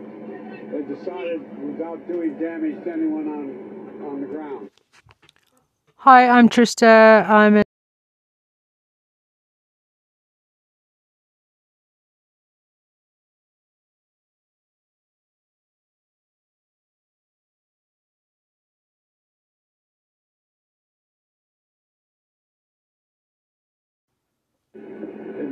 They 0.70 0.82
decided 0.94 1.40
without 1.62 2.06
doing 2.06 2.38
damage 2.38 2.84
to 2.84 2.92
anyone 2.92 3.28
on, 3.28 4.06
on 4.06 4.20
the 4.20 4.26
ground. 4.26 4.70
Hi, 5.96 6.28
I'm 6.28 6.48
Trista. 6.48 7.28
I'm 7.28 7.58
a 7.58 7.64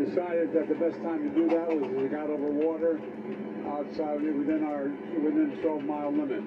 decided 0.08 0.52
that 0.52 0.68
the 0.68 0.74
best 0.74 0.96
time 1.02 1.22
to 1.22 1.30
do 1.34 1.48
that 1.48 1.68
was 1.68 1.82
when 1.82 2.02
we 2.02 2.08
got 2.08 2.30
over 2.30 2.50
water 2.50 3.00
outside 3.68 4.22
within 4.22 4.64
our 4.64 4.88
within 5.20 5.58
12 5.62 5.82
mile 5.84 6.10
limit. 6.10 6.42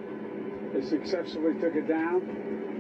They 0.74 0.82
successfully 0.82 1.54
took 1.60 1.76
it 1.76 1.88
down, 1.88 2.22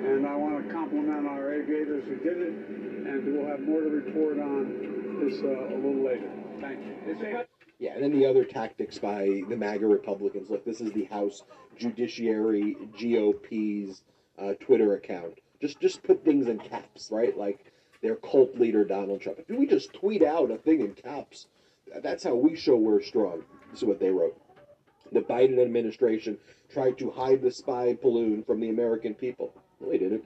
and 0.05 0.25
I 0.25 0.35
want 0.35 0.65
to 0.65 0.73
compliment 0.73 1.27
our 1.27 1.53
aviators 1.53 2.05
who 2.05 2.15
did 2.15 2.37
it, 2.37 2.53
and 2.53 3.33
we'll 3.33 3.47
have 3.47 3.59
more 3.61 3.81
to 3.81 3.89
report 3.89 4.39
on 4.39 5.19
this 5.21 5.41
uh, 5.43 5.75
a 5.75 5.77
little 5.77 6.05
later. 6.05 6.31
Thank 6.61 6.79
you. 6.85 7.43
Yeah, 7.79 7.93
and 7.95 8.03
then 8.03 8.17
the 8.17 8.25
other 8.27 8.45
tactics 8.45 8.99
by 8.99 9.41
the 9.49 9.57
MAGA 9.57 9.87
Republicans. 9.87 10.49
Look, 10.49 10.63
this 10.63 10.81
is 10.81 10.91
the 10.93 11.05
House 11.05 11.43
Judiciary 11.77 12.77
GOP's 12.99 14.03
uh, 14.39 14.53
Twitter 14.59 14.95
account. 14.95 15.39
Just 15.59 15.79
just 15.79 16.01
put 16.03 16.23
things 16.23 16.47
in 16.47 16.59
caps, 16.59 17.09
right? 17.11 17.37
Like 17.37 17.71
their 18.01 18.15
cult 18.15 18.55
leader 18.55 18.83
Donald 18.83 19.21
Trump. 19.21 19.39
If 19.39 19.57
we 19.57 19.65
just 19.67 19.93
tweet 19.93 20.23
out 20.23 20.51
a 20.51 20.57
thing 20.57 20.81
in 20.81 20.93
caps, 20.93 21.47
that's 22.01 22.23
how 22.23 22.35
we 22.35 22.55
show 22.55 22.75
we're 22.75 23.01
strong. 23.01 23.43
This 23.71 23.81
is 23.81 23.85
what 23.85 23.99
they 23.99 24.09
wrote. 24.09 24.39
The 25.11 25.21
Biden 25.21 25.61
administration 25.61 26.37
tried 26.69 26.97
to 26.99 27.11
hide 27.11 27.41
the 27.41 27.51
spy 27.51 27.97
balloon 28.01 28.43
from 28.43 28.59
the 28.59 28.69
American 28.69 29.13
people. 29.13 29.53
No, 29.79 29.89
they 29.89 29.97
didn't. 29.97 30.23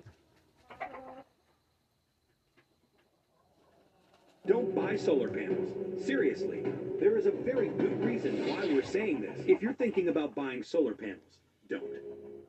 Don't 4.47 4.75
buy 4.75 4.95
solar 4.95 5.29
panels. 5.29 6.05
Seriously, 6.05 6.63
there 6.99 7.17
is 7.17 7.25
a 7.25 7.31
very 7.31 7.69
good 7.69 8.03
reason 8.05 8.47
why 8.47 8.59
we're 8.65 8.83
saying 8.83 9.21
this. 9.21 9.39
If 9.47 9.61
you're 9.63 9.73
thinking 9.73 10.09
about 10.09 10.35
buying 10.35 10.61
solar 10.61 10.93
panels, 10.93 11.39
don't. 11.67 11.83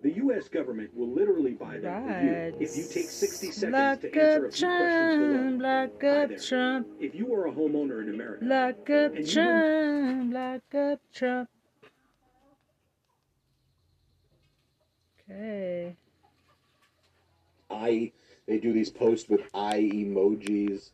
The 0.07 0.15
U.S. 0.19 0.49
government 0.49 0.95
will 0.95 1.13
literally 1.13 1.55
buy 1.55 1.79
them 1.79 2.05
for 2.05 2.21
you 2.23 2.57
if 2.61 2.77
you 2.77 2.85
take 2.85 3.11
60 3.11 3.51
seconds 3.51 3.73
Lock 3.73 4.01
to 4.03 4.17
answer 4.17 4.47
up 4.47 4.53
a 4.53 4.53
few 4.53 4.69
questions 4.69 5.19
below. 5.19 5.51
Trump, 5.59 5.63
lock 5.63 6.05
up 6.05 6.29
there. 6.29 6.39
Trump, 6.39 6.87
If 7.01 7.15
you 7.17 7.35
are 7.35 7.47
a 7.49 7.53
homeowner 7.53 8.03
in 8.03 8.15
America, 8.15 8.45
lock 8.45 8.89
up 8.89 9.17
And 9.17 9.27
you 9.27 9.35
Trump, 9.35 10.33
lock 10.33 10.75
up 10.77 11.01
Trump. 11.13 11.49
Okay. 15.29 15.97
I 17.69 18.13
they 18.47 18.59
do 18.59 18.73
these 18.73 18.91
posts 18.91 19.29
with 19.29 19.41
eye 19.55 19.91
emojis. 19.93 20.91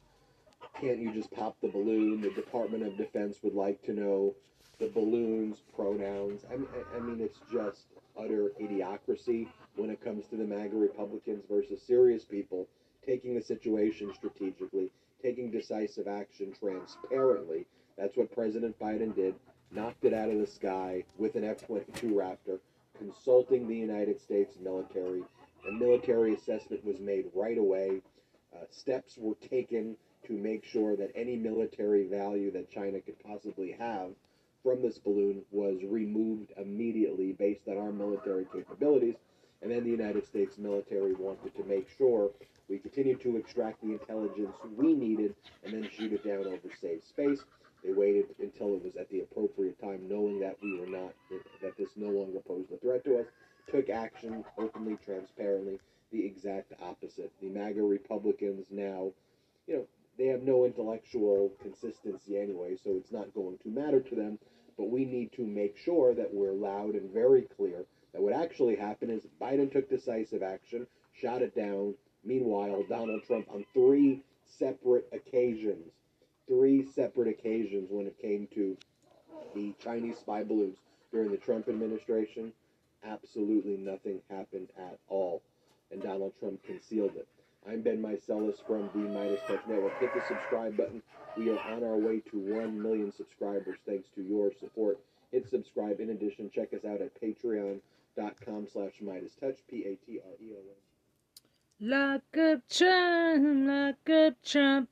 Can't 0.81 1.01
you 1.01 1.13
just 1.13 1.31
pop 1.33 1.61
the 1.61 1.69
balloon? 1.69 2.23
The 2.23 2.31
Department 2.31 2.83
of 2.83 2.97
Defense 2.97 3.41
would 3.43 3.55
like 3.55 3.83
to 3.83 3.93
know 3.93 4.35
the 4.79 4.87
balloon's 4.89 5.59
pronouns. 5.77 6.47
I 6.51 6.57
mean, 6.57 6.69
I 6.97 6.99
mean 6.99 7.21
it's 7.21 7.41
just 7.53 7.89
utter 8.19 8.53
idiocracy 8.61 9.49
when 9.77 9.91
it 9.91 10.03
comes 10.03 10.27
to 10.27 10.37
the 10.37 10.45
MAGA 10.45 10.77
Republicans 10.77 11.45
versus 11.49 11.83
serious 11.83 12.25
people 12.25 12.69
taking 13.05 13.35
the 13.35 13.43
situation 13.43 14.13
strategically, 14.15 14.91
taking 15.23 15.51
decisive 15.51 16.07
action 16.07 16.53
transparently. 16.59 17.67
That's 17.99 18.17
what 18.17 18.33
President 18.33 18.79
Biden 18.79 19.15
did. 19.15 19.35
Knocked 19.71 20.05
it 20.05 20.13
out 20.13 20.29
of 20.29 20.39
the 20.39 20.47
sky 20.47 21.05
with 21.19 21.35
an 21.35 21.45
F 21.45 21.67
22 21.67 22.09
Raptor, 22.09 22.59
consulting 22.99 23.67
the 23.67 23.77
United 23.77 24.21
States 24.21 24.57
military. 24.61 25.23
A 25.69 25.73
military 25.73 26.35
assessment 26.35 26.85
was 26.85 27.01
made 27.01 27.27
right 27.35 27.59
away. 27.59 28.03
Uh, 28.55 28.65
steps 28.71 29.17
were 29.17 29.37
taken 29.37 29.97
to 30.27 30.35
make 30.35 30.65
sure 30.65 30.97
that 30.97 31.11
any 31.15 31.37
military 31.37 32.07
value 32.07 32.51
that 32.53 32.71
China 32.71 33.01
could 33.01 33.19
possibly 33.25 33.73
have 33.73 34.11
from 34.63 34.83
this 34.83 34.99
balloon 34.99 35.43
was 35.51 35.79
removed 35.85 36.53
immediately 36.57 37.33
based 37.33 37.69
on 37.69 37.79
our 37.79 37.93
military 37.93 38.47
capabilities. 38.53 39.17
And 39.61 39.71
then 39.71 39.85
the 39.85 39.91
United 39.91 40.27
States 40.27 40.59
military 40.59 41.15
wanted 41.15 41.55
to 41.57 41.65
make 41.65 41.89
sure 41.97 42.31
we 42.69 42.79
continued 42.79 43.21
to 43.23 43.37
extract 43.37 43.83
the 43.83 43.93
intelligence 43.93 44.55
we 44.77 44.95
needed 44.95 45.35
and 45.65 45.75
then 45.75 45.89
shoot 45.97 46.13
it 46.13 46.25
down 46.25 46.47
over 46.47 46.75
safe 46.81 47.05
space. 47.05 47.41
They 47.85 47.93
waited 47.93 48.27
until 48.39 48.75
it 48.75 48.85
was 48.85 48.97
at 48.97 49.09
the 49.11 49.21
appropriate 49.21 49.81
time, 49.81 50.09
knowing 50.09 50.39
that 50.41 50.57
we 50.63 50.79
were 50.79 50.87
not, 50.87 51.13
that 51.61 51.77
this 51.77 51.91
no 51.97 52.09
longer 52.09 52.39
posed 52.47 52.71
a 52.73 52.77
threat 52.77 53.05
to 53.05 53.19
us, 53.19 53.27
took 53.71 53.91
action 53.91 54.45
openly, 54.57 54.97
transparently, 55.05 55.79
the 56.13 56.25
exact 56.25 56.73
opposite. 56.81 57.33
The 57.41 57.49
MAGA 57.49 57.83
Republicans 57.83 58.67
now, 58.71 59.11
you 59.67 59.77
know, 59.77 59.87
they 60.23 60.29
have 60.29 60.45
no 60.45 60.65
intellectual 60.65 61.51
consistency 61.61 62.39
anyway, 62.39 62.77
so 62.77 62.93
it's 62.97 63.11
not 63.11 63.35
going 63.35 63.59
to 63.59 63.69
matter 63.69 63.99
to 63.99 64.15
them. 64.15 64.39
But 64.79 64.89
we 64.89 65.05
need 65.05 65.33
to 65.33 65.45
make 65.45 65.77
sure 65.77 66.15
that 66.15 66.33
we're 66.33 66.53
loud 66.53 66.95
and 66.95 67.13
very 67.13 67.43
clear 67.57 67.85
that 68.13 68.23
what 68.23 68.33
actually 68.33 68.77
happened 68.77 69.11
is 69.11 69.27
Biden 69.41 69.73
took 69.73 69.91
decisive 69.91 70.45
action, 70.45 70.87
shot 71.13 71.43
it 71.43 71.57
down. 71.57 71.95
Meanwhile, 72.25 72.85
Donald 72.89 73.25
Trump, 73.27 73.49
on 73.53 73.65
three 73.75 74.23
separate 74.47 75.09
occasions, 75.13 75.91
three 76.47 76.87
separate 76.95 77.29
occasions 77.29 77.89
when 77.91 78.07
it 78.07 78.17
came 78.23 78.47
to 78.55 78.77
the 79.57 79.75
Chinese 79.83 80.19
spy 80.19 80.45
balloons 80.45 80.77
during 81.11 81.33
the 81.33 81.37
Trump 81.37 81.69
administration, 81.69 82.53
absolutely 83.05 83.77
nothing 83.77 84.21
happened 84.31 84.69
at 84.79 84.99
all. 85.09 85.43
And 85.91 86.01
Donald 86.01 86.33
Trump 86.39 86.63
concealed 86.63 87.17
it. 87.17 87.27
I'm 87.69 87.81
Ben 87.83 88.03
Meiselas 88.03 88.57
from 88.67 88.91
the 88.93 89.09
Midas 89.09 89.41
Touch 89.47 89.61
Network. 89.69 89.99
Hit 90.01 90.13
the 90.15 90.23
subscribe 90.27 90.77
button. 90.77 91.03
We 91.37 91.51
are 91.51 91.61
on 91.61 91.85
our 91.85 91.97
way 91.97 92.21
to 92.31 92.39
1 92.39 92.83
million 92.83 93.13
subscribers 93.13 93.79
thanks 93.87 94.09
to 94.17 94.23
your 94.23 94.51
support. 94.59 94.99
Hit 95.31 95.49
subscribe. 95.49 96.01
In 96.01 96.11
addition, 96.11 96.51
check 96.55 96.75
us 96.75 96.85
out 96.85 97.01
at 97.01 97.19
patreon.com 97.21 98.67
slash 98.73 99.01
Midas 99.01 99.33
Touch, 99.41 99.59
P-A-T-R-E-O-N. 99.69 100.77
Lock 101.81 102.23
up 102.37 102.61
Trump, 102.69 103.67
lock 103.67 104.11
up 104.11 104.35
Trump. 104.45 104.89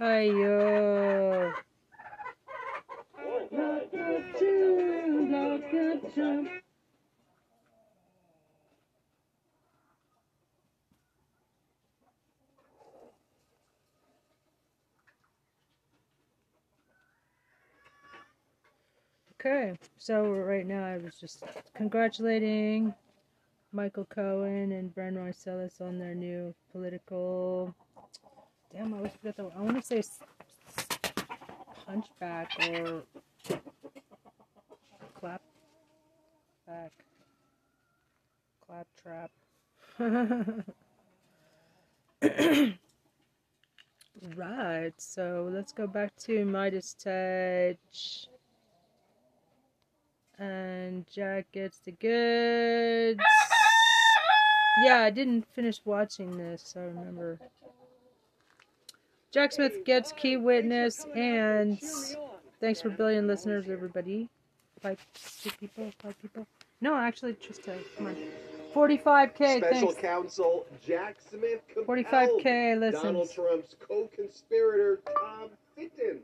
Ayo. 0.00 1.54
Lock 3.52 3.94
up 3.94 4.38
Trump, 4.38 5.30
lock 5.30 5.74
up 5.74 6.14
Trump. 6.14 6.48
Okay, 19.44 19.76
so 19.98 20.30
right 20.30 20.64
now 20.64 20.84
I 20.84 20.98
was 20.98 21.16
just 21.16 21.42
congratulating 21.74 22.94
Michael 23.72 24.04
Cohen 24.04 24.70
and 24.70 24.94
Bren 24.94 25.14
Meiselas 25.14 25.80
on 25.80 25.98
their 25.98 26.14
new 26.14 26.54
political. 26.70 27.74
Damn, 28.72 28.94
I 28.94 28.98
always 28.98 29.10
forget 29.14 29.36
the. 29.36 29.50
I 29.56 29.60
want 29.60 29.78
to 29.78 29.82
say 29.82 30.00
punchback 31.88 32.46
or 32.70 33.02
clap 35.18 35.42
back, 36.64 36.92
clap 38.64 38.86
trap. 39.02 39.32
right, 44.36 44.92
so 44.98 45.50
let's 45.52 45.72
go 45.72 45.88
back 45.88 46.14
to 46.18 46.44
Midas 46.44 46.94
Touch. 46.94 48.28
And 50.42 51.06
Jack 51.06 51.46
gets 51.52 51.78
the 51.78 51.92
goods. 51.92 53.22
Yeah, 54.74 55.00
I 55.02 55.10
didn't 55.10 55.46
finish 55.54 55.80
watching 55.84 56.38
this, 56.38 56.72
I 56.78 56.80
remember. 56.84 57.38
Jack 59.30 59.52
Smith 59.52 59.84
gets 59.84 60.12
key 60.12 60.38
witness, 60.38 61.04
and 61.14 61.78
thanks 62.58 62.80
for 62.80 62.88
billion 62.88 63.26
listeners, 63.26 63.68
everybody. 63.68 64.30
Five, 64.80 64.98
two 65.42 65.50
people, 65.60 65.90
five 65.98 66.14
people. 66.22 66.46
No, 66.80 66.94
actually, 66.96 67.36
just 67.46 67.68
a 67.68 67.76
come 67.98 68.06
on. 68.06 68.16
45k, 68.74 69.58
Special 69.58 69.88
thanks. 69.88 69.94
counsel 70.00 70.64
Jack 70.82 71.16
Smith 71.28 71.60
compelled 71.68 71.98
45k 72.06 72.92
Donald 72.92 73.16
listens. 73.16 73.32
Trump's 73.34 73.76
co-conspirator 73.78 75.00
Tom 75.04 75.50
Fitton 75.76 76.20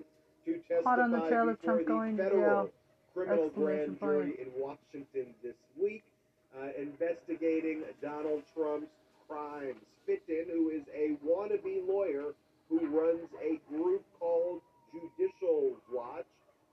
to 0.46 0.52
testify 0.54 0.88
Hot 0.88 1.00
on 1.00 1.10
the 1.10 1.20
trail 1.28 1.50
of 1.50 1.60
Trump 1.62 1.86
going 1.86 2.16
to 2.16 2.30
jail. 2.30 2.70
Criminal 3.14 3.48
grand 3.50 3.98
jury 3.98 4.34
in 4.40 4.48
Washington 4.56 5.34
this 5.42 5.56
week, 5.80 6.02
uh, 6.58 6.68
investigating 6.78 7.82
Donald 8.02 8.42
Trump's 8.54 8.90
crimes. 9.28 9.80
Fitton, 10.06 10.46
who 10.50 10.70
is 10.70 10.82
a 10.94 11.16
wannabe 11.26 11.86
lawyer 11.86 12.32
who 12.68 12.86
runs 12.86 13.28
a 13.42 13.60
group 13.70 14.02
called 14.18 14.60
Judicial 14.92 15.76
Watch, 15.92 16.24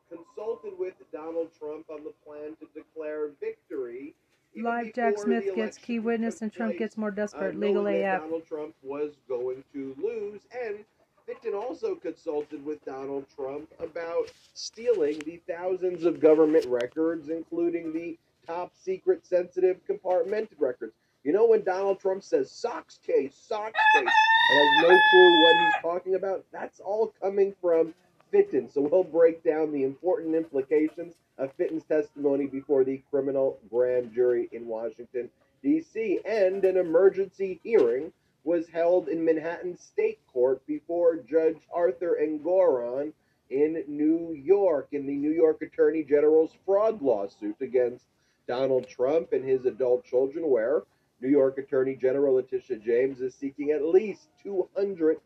consulted 0.10 0.78
with 0.78 0.94
Donald 1.12 1.50
Trump 1.60 1.86
on 1.90 2.04
the 2.04 2.14
plan 2.26 2.56
to 2.60 2.68
declare 2.74 3.30
victory. 3.42 4.14
Live 4.56 4.94
Jack 4.94 5.18
Smith 5.18 5.54
gets 5.54 5.78
key 5.78 6.00
witness 6.00 6.42
and 6.42 6.52
Trump 6.52 6.74
place 6.74 6.80
gets 6.80 6.98
more 6.98 7.10
uh, 7.10 7.16
desperate. 7.16 7.58
knowing 7.58 7.84
Legal 7.84 7.88
AF. 7.88 8.22
Donald 8.22 8.48
Trump 8.48 8.74
was 8.82 9.12
going 9.28 9.64
to 9.74 9.96
lose, 10.02 10.42
and 10.66 10.86
Fitton 11.26 11.56
also 11.56 11.96
consulted 11.96 12.64
with 12.64 12.84
Donald 12.86 13.26
Trump 13.36 13.68
about 13.80 14.32
stealing 14.54 15.20
the 15.20 15.42
thousands 15.48 16.04
of 16.06 16.20
government 16.20 16.66
records, 16.68 17.30
including 17.30 17.92
the 17.94 18.18
top 18.46 18.72
secret, 18.76 19.26
sensitive, 19.26 19.80
compartmented 19.88 20.60
records. 20.60 20.94
You 21.24 21.34
know 21.34 21.48
when 21.48 21.64
Donald 21.64 22.00
Trump 22.00 22.24
says 22.24 22.52
Sox 22.52 23.00
case, 23.00 23.36
Sox 23.36 23.74
case, 23.96 24.04
and 24.52 24.60
has 24.60 24.84
no 24.84 25.00
clue 25.10 25.42
what 25.42 25.56
he's 25.60 25.74
talking 25.82 26.14
about? 26.14 26.46
That's 26.52 26.80
all 26.80 27.12
coming 27.20 27.56
from 27.60 27.96
Fitton. 28.32 28.70
So 28.70 28.82
we'll 28.82 29.04
break 29.04 29.44
down 29.44 29.72
the 29.72 29.84
important 29.84 30.36
implications 30.36 31.16
of 31.40 31.52
Fitton's 31.54 31.84
testimony 31.86 32.46
before 32.46 32.84
the 32.84 33.02
criminal 33.10 33.58
grand 33.72 34.14
jury 34.14 34.48
in 34.52 34.68
Washington, 34.68 35.32
D.C. 35.64 36.20
And 36.24 36.64
an 36.64 36.78
emergency 36.78 37.60
hearing 37.64 38.14
was 38.46 38.68
held 38.70 39.10
in 39.10 39.26
Manhattan 39.26 39.76
State 39.76 40.20
Court 40.32 40.66
before 40.68 41.18
Judge 41.18 41.58
Arthur 41.74 42.18
Engoron 42.22 43.12
in 43.50 43.84
New 43.88 44.34
York 44.34 44.88
in 44.92 45.06
the 45.06 45.16
New 45.16 45.32
York 45.32 45.62
Attorney 45.62 46.04
General's 46.04 46.52
fraud 46.66 47.02
lawsuit 47.02 47.56
against 47.60 48.06
Donald 48.48 48.88
Trump 48.88 49.34
and 49.34 49.44
his 49.44 49.66
adult 49.66 50.06
children, 50.06 50.48
where 50.48 50.84
New 51.22 51.30
York 51.30 51.58
Attorney 51.58 51.96
General 51.96 52.36
Letitia 52.36 52.78
James 52.78 53.20
is 53.20 53.34
seeking 53.34 53.72
at 53.72 53.84
least 53.84 54.28
$250 54.46 55.18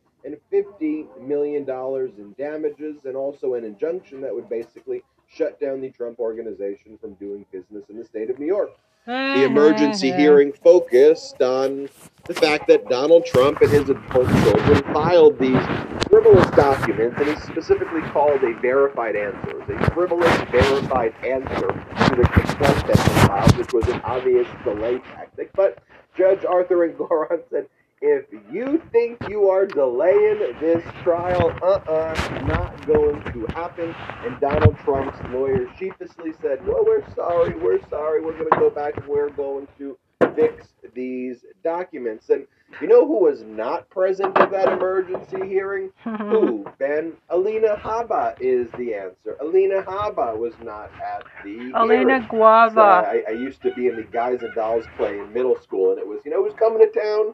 million 1.21 1.69
in 1.69 2.35
damages 2.37 3.03
and 3.03 3.17
also 3.17 3.55
an 3.55 3.65
injunction 3.65 4.21
that 4.21 4.33
would 4.33 4.47
basically 4.47 5.03
shut 5.27 5.59
down 5.59 5.81
the 5.81 5.89
Trump 5.89 6.19
organization 6.19 6.97
from 6.99 7.15
doing 7.15 7.45
business 7.51 7.83
in 7.89 7.97
the 7.97 8.05
state 8.05 8.29
of 8.29 8.39
New 8.39 8.47
York. 8.47 8.71
The 9.09 9.43
emergency 9.43 10.11
uh-huh. 10.11 10.19
hearing 10.19 10.53
focused 10.53 11.41
on 11.41 11.89
the 12.25 12.33
fact 12.35 12.67
that 12.67 12.87
Donald 12.89 13.25
Trump 13.25 13.59
and 13.59 13.71
his 13.71 13.87
children 13.87 14.83
filed 14.93 15.39
these 15.39 15.65
frivolous 16.07 16.47
documents, 16.51 17.19
and 17.19 17.27
it's 17.27 17.41
specifically 17.41 18.01
called 18.11 18.43
a 18.43 18.53
verified 18.61 19.15
answer. 19.15 19.63
It's 19.67 19.87
a 19.87 19.91
frivolous 19.95 20.31
verified 20.51 21.15
answer 21.25 21.69
to 21.69 22.15
the 22.15 22.29
complaint 22.31 22.85
that 22.85 22.99
he 22.99 23.27
filed, 23.27 23.57
which 23.57 23.73
was 23.73 23.87
an 23.87 23.99
obvious 24.01 24.47
delay 24.63 24.99
tactic. 24.99 25.49
But 25.53 25.79
Judge 26.15 26.45
Arthur 26.45 26.87
Engoron 26.87 27.41
said, 27.49 27.65
you 28.51 28.81
think 28.91 29.17
you 29.29 29.49
are 29.49 29.65
delaying 29.65 30.39
this 30.59 30.83
trial, 31.03 31.51
uh-uh, 31.61 32.43
not 32.47 32.85
going 32.85 33.21
to 33.33 33.45
happen. 33.53 33.95
And 34.25 34.39
Donald 34.39 34.77
Trump's 34.83 35.17
lawyer 35.29 35.67
sheepishly 35.77 36.33
said, 36.41 36.65
well, 36.65 36.83
we're 36.85 37.03
sorry, 37.15 37.55
we're 37.55 37.81
sorry, 37.89 38.21
we're 38.21 38.37
going 38.37 38.49
to 38.49 38.57
go 38.57 38.69
back 38.69 38.97
and 38.97 39.07
we're 39.07 39.29
going 39.29 39.67
to 39.77 39.97
fix 40.35 40.67
these 40.93 41.45
documents. 41.63 42.29
And 42.29 42.45
you 42.81 42.87
know 42.87 43.05
who 43.05 43.23
was 43.23 43.43
not 43.43 43.89
present 43.89 44.37
at 44.37 44.51
that 44.51 44.71
emergency 44.73 45.47
hearing? 45.47 45.91
Who? 46.03 46.65
Ben? 46.77 47.13
Alina 47.29 47.75
Habba 47.75 48.35
is 48.39 48.67
the 48.77 48.93
answer. 48.93 49.37
Alina 49.41 49.81
Habba 49.83 50.37
was 50.37 50.53
not 50.63 50.91
at 51.01 51.23
the 51.43 51.71
Alina 51.75 52.19
hearing. 52.19 52.27
Guava. 52.27 52.73
So 52.75 52.81
I, 52.81 53.23
I 53.27 53.31
used 53.31 53.61
to 53.63 53.73
be 53.73 53.87
in 53.87 53.95
the 53.95 54.03
Guys 54.03 54.41
and 54.41 54.53
Dolls 54.53 54.85
play 54.97 55.19
in 55.19 55.33
middle 55.33 55.59
school, 55.61 55.91
and 55.91 55.99
it 55.99 56.07
was, 56.07 56.19
you 56.25 56.31
know, 56.31 56.43
who's 56.43 56.53
coming 56.53 56.79
to 56.79 56.99
town? 56.99 57.33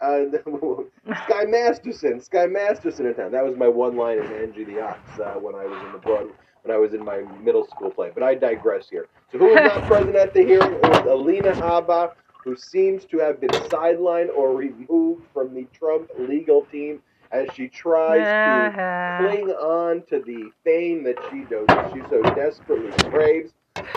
Uh, 0.00 0.24
Sky 1.24 1.44
Masterson, 1.46 2.20
Sky 2.20 2.46
Masterson 2.46 3.06
in 3.06 3.14
town. 3.14 3.32
That 3.32 3.44
was 3.44 3.56
my 3.56 3.68
one 3.68 3.96
line 3.96 4.18
in 4.18 4.26
Angie 4.26 4.64
the 4.64 4.80
Ox 4.80 4.98
uh, 5.18 5.34
when 5.34 5.54
I 5.54 5.64
was 5.64 5.82
in 5.86 5.92
the 5.92 5.98
broad, 5.98 6.28
when 6.62 6.74
I 6.74 6.78
was 6.78 6.92
in 6.92 7.04
my 7.04 7.22
middle 7.42 7.66
school 7.66 7.90
play. 7.90 8.10
But 8.12 8.22
I 8.22 8.34
digress 8.34 8.88
here. 8.90 9.06
So 9.32 9.38
who 9.38 9.46
was 9.46 9.56
not 9.56 9.82
present 9.86 10.16
at 10.16 10.34
the 10.34 10.42
hearing? 10.42 10.74
It 10.74 10.82
was 10.82 11.06
Alina 11.06 11.52
Habba, 11.52 12.12
who 12.44 12.56
seems 12.56 13.04
to 13.06 13.18
have 13.18 13.40
been 13.40 13.50
sidelined 13.50 14.28
or 14.36 14.54
removed 14.54 15.24
from 15.32 15.54
the 15.54 15.66
Trump 15.72 16.10
legal 16.18 16.66
team 16.66 17.00
as 17.32 17.48
she 17.54 17.68
tries 17.68 18.20
to 18.20 19.26
cling 19.26 19.50
on 19.50 20.02
to 20.08 20.20
the 20.20 20.50
fame 20.64 21.02
that 21.04 21.16
she 21.30 21.44
does, 21.44 21.66
she 21.92 22.00
so 22.08 22.22
desperately 22.34 22.92
craves. 23.10 23.52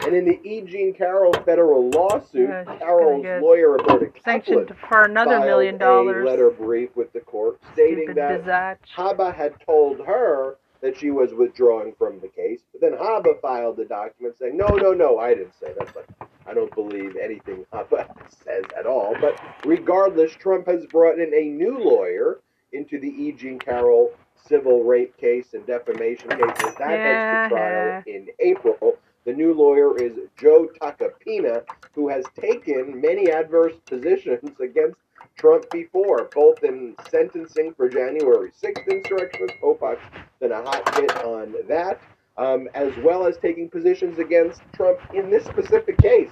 And 0.05 0.15
in 0.15 0.25
the 0.25 0.39
E. 0.47 0.61
Jean 0.61 0.93
Carroll 0.93 1.33
federal 1.45 1.89
lawsuit, 1.89 2.49
Yeah, 2.49 2.63
Carroll's 2.77 3.25
lawyer 3.41 3.71
Roberta 3.73 4.11
Sanctioned 4.23 4.73
for 4.89 5.03
another 5.03 5.31
filed 5.37 5.45
million 5.45 5.75
a 5.75 5.79
dollars. 5.79 6.25
letter 6.25 6.49
brief 6.49 6.95
with 6.95 7.11
the 7.13 7.19
court 7.21 7.59
stating 7.73 8.05
Stupid 8.11 8.17
that 8.17 8.45
bizatch. 8.45 8.77
Habba 8.95 9.33
had 9.35 9.53
told 9.65 9.99
her 10.05 10.57
that 10.81 10.97
she 10.97 11.11
was 11.11 11.33
withdrawing 11.33 11.93
from 11.97 12.19
the 12.21 12.27
case, 12.29 12.61
but 12.71 12.81
then 12.81 12.93
Habba 12.97 13.39
filed 13.41 13.77
the 13.77 13.85
document 13.85 14.37
saying, 14.39 14.55
"No, 14.55 14.67
no, 14.67 14.93
no, 14.93 15.17
I 15.19 15.33
didn't 15.33 15.53
say 15.59 15.73
that." 15.77 15.93
But 15.93 16.05
I 16.47 16.53
don't 16.53 16.73
believe 16.73 17.15
anything 17.17 17.65
Habba 17.73 18.07
says 18.43 18.63
at 18.77 18.85
all. 18.85 19.15
But 19.19 19.39
regardless, 19.65 20.31
Trump 20.33 20.67
has 20.67 20.85
brought 20.85 21.19
in 21.19 21.33
a 21.33 21.43
new 21.49 21.77
lawyer 21.77 22.39
into 22.71 22.99
the 22.99 23.07
E. 23.09 23.31
Jean 23.33 23.59
Carroll 23.59 24.11
civil 24.47 24.83
rape 24.83 25.15
case 25.17 25.53
and 25.53 25.65
defamation 25.67 26.29
case, 26.29 26.39
and 26.39 26.75
that 26.77 26.89
heads 26.89 27.49
to 27.49 27.55
trial 27.55 28.03
in 28.07 28.27
April. 28.39 28.77
Oh, 28.81 28.97
The 29.29 29.35
new 29.35 29.53
lawyer 29.53 29.95
is 29.95 30.13
Joe 30.37 30.67
Tacopina, 30.81 31.63
who 31.93 32.09
has 32.09 32.25
taken 32.41 32.99
many 32.99 33.29
adverse 33.29 33.75
positions 33.85 34.59
against 34.59 34.97
Trump 35.37 35.69
before, 35.69 36.31
both 36.33 36.63
in 36.63 36.95
sentencing 37.11 37.75
for 37.75 37.87
January 37.87 38.49
6th 38.49 38.87
insurrectionist, 38.87 39.53
Popok's 39.61 40.01
been 40.39 40.51
a 40.51 40.63
hot 40.63 40.95
hit 40.95 41.15
on 41.23 41.53
that, 41.67 42.01
um, 42.37 42.69
as 42.73 42.91
well 43.03 43.27
as 43.27 43.37
taking 43.37 43.69
positions 43.69 44.17
against 44.17 44.61
Trump 44.73 44.97
in 45.13 45.29
this 45.29 45.45
specific 45.45 45.99
case 45.99 46.31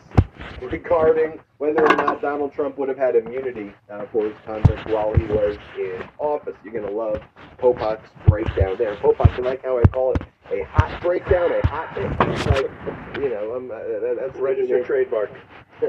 regarding 0.59 1.39
whether 1.59 1.83
or 1.83 1.95
not 1.97 2.19
Donald 2.19 2.51
Trump 2.51 2.79
would 2.79 2.89
have 2.89 2.97
had 2.97 3.15
immunity 3.15 3.71
uh, 3.91 4.07
for 4.11 4.25
his 4.25 4.35
conduct 4.43 4.89
while 4.89 5.13
he 5.13 5.23
was 5.25 5.55
in 5.77 6.03
office. 6.17 6.55
You're 6.63 6.73
going 6.73 6.87
to 6.87 6.91
love 6.91 7.21
Popok's 7.59 8.09
breakdown 8.25 8.75
there. 8.79 8.95
Popok, 8.95 9.37
I 9.37 9.41
like 9.41 9.63
how 9.63 9.77
I 9.77 9.83
call 9.83 10.13
it 10.13 10.21
a 10.51 10.63
hot 10.63 11.01
breakdown, 11.01 11.51
a 11.51 11.67
hot 11.67 11.93
hit. 11.97 12.11
It's 12.29 12.45
like, 12.47 12.69
you 13.21 13.29
know, 13.29 13.55
um, 13.55 13.71
uh, 13.71 13.77
that's 14.15 14.37
Registered 14.37 14.85
trademark. 14.85 15.31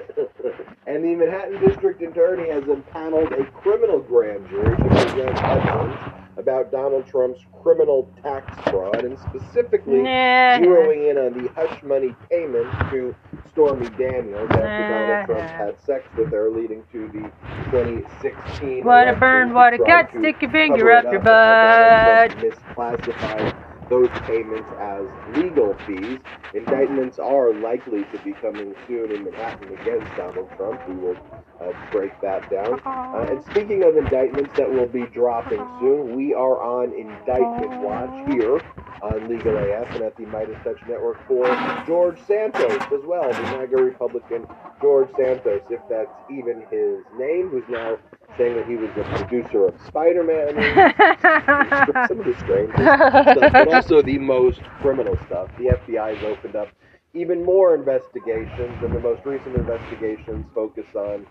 and 0.86 1.02
the 1.02 1.14
Manhattan 1.14 1.60
District 1.66 2.02
Attorney 2.02 2.50
has 2.50 2.64
impaneled 2.68 3.32
a 3.32 3.44
criminal 3.52 4.00
grand 4.00 4.46
jury 4.48 4.76
to 4.76 4.84
present 4.84 5.42
evidence 5.42 6.00
about 6.36 6.70
Donald 6.70 7.06
Trump's 7.06 7.40
criminal 7.62 8.08
tax 8.22 8.46
fraud 8.70 9.04
and 9.04 9.18
specifically 9.18 10.02
Nah. 10.02 10.58
zeroing 10.58 11.10
in 11.10 11.18
on 11.18 11.42
the 11.42 11.48
hush 11.54 11.82
money 11.82 12.14
payment 12.30 12.70
to 12.90 13.14
Stormy 13.48 13.88
Daniels 13.90 14.48
after 14.50 14.88
Donald 14.88 15.26
Trump 15.26 15.50
had 15.50 15.80
sex 15.80 16.04
with 16.16 16.30
her, 16.32 16.50
leading 16.50 16.84
to 16.92 17.08
the 17.08 17.30
2016 17.70 18.84
What 18.84 19.08
a 19.08 19.16
burn, 19.16 19.52
What 19.52 19.74
a 19.74 19.78
cut, 19.78 20.10
stick 20.10 20.40
your 20.42 20.50
finger 20.50 20.90
it 20.90 20.96
up 21.06 21.12
your 21.12 21.20
and 21.20 21.28
how 21.28 22.28
Donald 22.36 22.36
butt. 22.38 23.06
Misclassified 23.08 23.67
those 23.88 24.08
payments 24.26 24.68
as 24.80 25.06
legal 25.36 25.74
fees. 25.86 26.18
Indictments 26.54 27.18
are 27.18 27.54
likely 27.54 28.04
to 28.04 28.18
be 28.24 28.32
coming 28.32 28.74
soon 28.86 29.12
in 29.12 29.24
Manhattan 29.24 29.72
against 29.78 30.14
Donald 30.16 30.48
Trump. 30.56 30.80
We 30.88 30.96
will 30.96 31.16
uh, 31.60 31.72
break 31.90 32.18
that 32.20 32.50
down. 32.50 32.80
Uh, 32.84 33.26
and 33.30 33.44
speaking 33.44 33.82
of 33.84 33.96
indictments 33.96 34.52
that 34.56 34.70
will 34.70 34.86
be 34.86 35.06
dropping 35.06 35.64
soon, 35.80 36.14
we 36.16 36.34
are 36.34 36.62
on 36.62 36.92
indictment 36.92 37.82
watch 37.82 38.30
here 38.32 38.60
on 39.02 39.28
Legal 39.28 39.56
AF 39.56 39.90
and 39.94 40.02
at 40.02 40.16
the 40.16 40.26
Midas 40.26 40.56
Touch 40.64 40.78
Network 40.88 41.18
for 41.26 41.44
George 41.86 42.20
Santos 42.26 42.80
as 42.92 43.04
well, 43.04 43.32
the 43.32 43.42
MAGA 43.42 43.76
Republican 43.76 44.46
George 44.80 45.08
Santos, 45.16 45.62
if 45.70 45.80
that's 45.88 46.12
even 46.30 46.62
his 46.70 47.04
name, 47.18 47.48
who's 47.48 47.68
now 47.68 47.98
saying 48.36 48.54
that 48.56 48.66
he 48.66 48.76
was 48.76 48.90
the 48.96 49.04
producer 49.04 49.66
of 49.66 49.74
Spider-Man. 49.86 50.54
Some 52.08 52.20
of 52.20 52.26
the 52.26 52.36
strange 52.38 52.72
stuff, 52.72 53.52
but 53.52 53.68
also 53.68 54.02
the 54.02 54.18
most 54.18 54.60
criminal 54.80 55.16
stuff. 55.26 55.50
The 55.58 55.76
FBI 55.86 56.16
has 56.16 56.24
opened 56.24 56.56
up 56.56 56.68
even 57.14 57.44
more 57.44 57.74
investigations, 57.74 58.82
and 58.82 58.94
the 58.94 59.00
most 59.00 59.24
recent 59.24 59.56
investigations 59.56 60.46
focus 60.54 60.86
on 60.94 61.26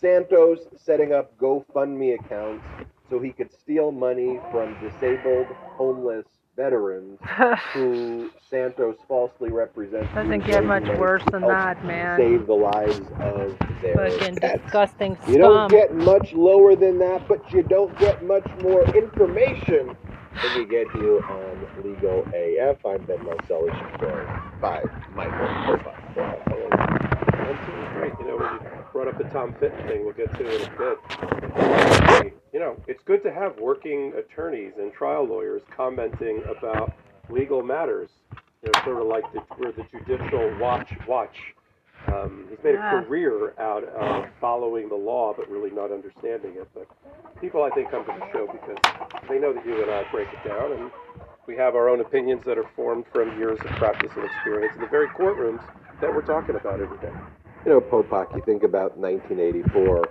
Santos 0.00 0.58
setting 0.76 1.12
up 1.12 1.36
GoFundMe 1.38 2.18
accounts 2.18 2.64
so 3.08 3.18
he 3.20 3.30
could 3.32 3.52
steal 3.52 3.92
money 3.92 4.40
from 4.50 4.76
disabled, 4.80 5.46
homeless 5.76 6.26
veterans 6.56 7.18
who 7.72 8.30
Santos 8.50 8.96
falsely 9.08 9.50
represents. 9.50 10.12
Doesn't 10.14 10.44
get 10.44 10.64
much 10.64 10.84
worse 10.98 11.22
than 11.30 11.42
that, 11.42 11.84
man. 11.84 12.18
Save 12.18 12.46
the 12.46 12.54
lives 12.54 13.00
of 13.20 13.56
their 13.80 13.94
Fucking 13.94 14.36
pets. 14.36 14.62
disgusting 14.62 15.16
You 15.28 15.38
don't 15.38 15.70
get 15.70 15.94
much 15.94 16.32
lower 16.32 16.76
than 16.76 16.98
that, 16.98 17.26
but 17.28 17.52
you 17.52 17.62
don't 17.62 17.96
get 17.98 18.24
much 18.24 18.46
more 18.62 18.84
information 18.94 19.96
than 20.42 20.56
you 20.56 20.66
get 20.66 20.90
here 20.92 21.24
on 21.26 21.68
Legal 21.84 22.24
AF. 22.34 22.84
I'm 22.84 23.04
Ben 23.06 23.24
Meiselas, 23.24 23.74
joined 24.00 24.60
by 24.60 24.82
Michael 25.14 25.48
Popok. 25.66 25.98
Great. 27.94 28.12
You 28.18 28.26
know, 28.26 28.36
when 28.36 28.54
you 28.54 28.81
brought 28.92 29.08
up 29.08 29.18
the 29.18 29.24
Tom 29.24 29.54
Fitton 29.58 29.86
thing, 29.88 30.04
we'll 30.04 30.14
get 30.14 30.32
to 30.34 30.46
it 30.46 30.60
in 30.62 30.68
a 30.72 32.22
bit. 32.22 32.34
You 32.52 32.60
know, 32.60 32.76
it's 32.86 33.02
good 33.04 33.22
to 33.22 33.32
have 33.32 33.58
working 33.58 34.12
attorneys 34.16 34.72
and 34.78 34.92
trial 34.92 35.24
lawyers 35.26 35.62
commenting 35.74 36.42
about 36.48 36.92
legal 37.30 37.62
matters. 37.62 38.10
You 38.62 38.70
know, 38.74 38.84
sort 38.84 39.00
of 39.00 39.06
like 39.08 39.24
the, 39.32 39.40
we're 39.58 39.72
the 39.72 39.84
judicial 39.90 40.56
watch 40.58 40.92
watch. 41.08 41.36
Um, 42.08 42.46
he's 42.50 42.58
made 42.62 42.74
Yeah. 42.74 43.00
a 43.00 43.04
career 43.04 43.54
out 43.58 43.84
of 43.84 44.26
following 44.40 44.88
the 44.88 44.94
law, 44.96 45.32
but 45.36 45.48
really 45.48 45.70
not 45.70 45.90
understanding 45.90 46.54
it. 46.56 46.68
But 46.74 46.86
people, 47.40 47.62
I 47.62 47.70
think, 47.70 47.90
come 47.90 48.04
to 48.04 48.12
the 48.12 48.30
show 48.32 48.46
because 48.46 48.76
they 49.28 49.38
know 49.38 49.52
that 49.54 49.64
you 49.64 49.80
and 49.82 49.90
I 49.90 50.04
break 50.12 50.28
it 50.28 50.46
down, 50.46 50.72
and 50.72 50.90
we 51.46 51.56
have 51.56 51.74
our 51.74 51.88
own 51.88 52.00
opinions 52.00 52.42
that 52.44 52.58
are 52.58 52.68
formed 52.76 53.04
from 53.12 53.38
years 53.38 53.58
of 53.60 53.66
practice 53.78 54.10
and 54.14 54.24
experience 54.24 54.74
in 54.74 54.82
the 54.82 54.88
very 54.88 55.08
courtrooms 55.08 55.62
that 56.00 56.12
we're 56.14 56.22
talking 56.26 56.54
about 56.56 56.80
every 56.80 56.98
day. 56.98 57.12
You 57.64 57.70
know, 57.70 57.80
Popok, 57.80 58.34
you 58.34 58.42
think 58.44 58.64
about 58.64 58.96
1984 58.98 60.08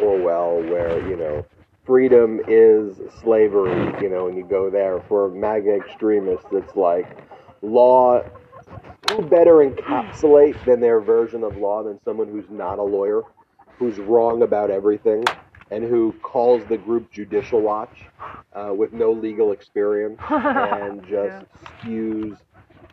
Orwell, 0.00 0.62
where, 0.62 1.00
you 1.08 1.16
know, 1.16 1.44
freedom 1.84 2.40
is 2.46 3.00
slavery, 3.20 3.92
you 4.00 4.08
know, 4.08 4.28
and 4.28 4.36
you 4.36 4.44
go 4.44 4.70
there 4.70 5.00
for 5.08 5.28
MAGA 5.28 5.74
extremists, 5.74 6.46
it's 6.52 6.76
like 6.76 7.18
law. 7.62 8.22
Who 9.10 9.22
better 9.22 9.56
encapsulate 9.56 10.64
than 10.64 10.80
their 10.80 11.00
version 11.00 11.44
of 11.44 11.56
law 11.56 11.82
than 11.82 12.00
someone 12.04 12.28
who's 12.28 12.48
not 12.48 12.78
a 12.78 12.82
lawyer, 12.82 13.22
who's 13.78 13.98
wrong 13.98 14.42
about 14.42 14.70
everything, 14.70 15.24
and 15.70 15.84
who 15.84 16.12
calls 16.22 16.64
the 16.68 16.76
group 16.78 17.10
Judicial 17.12 17.60
Watch 17.60 18.04
uh, 18.54 18.72
with 18.74 18.92
no 18.92 19.12
legal 19.12 19.52
experience 19.52 20.18
and 20.30 21.04
just 21.06 21.46
spews 21.80 22.36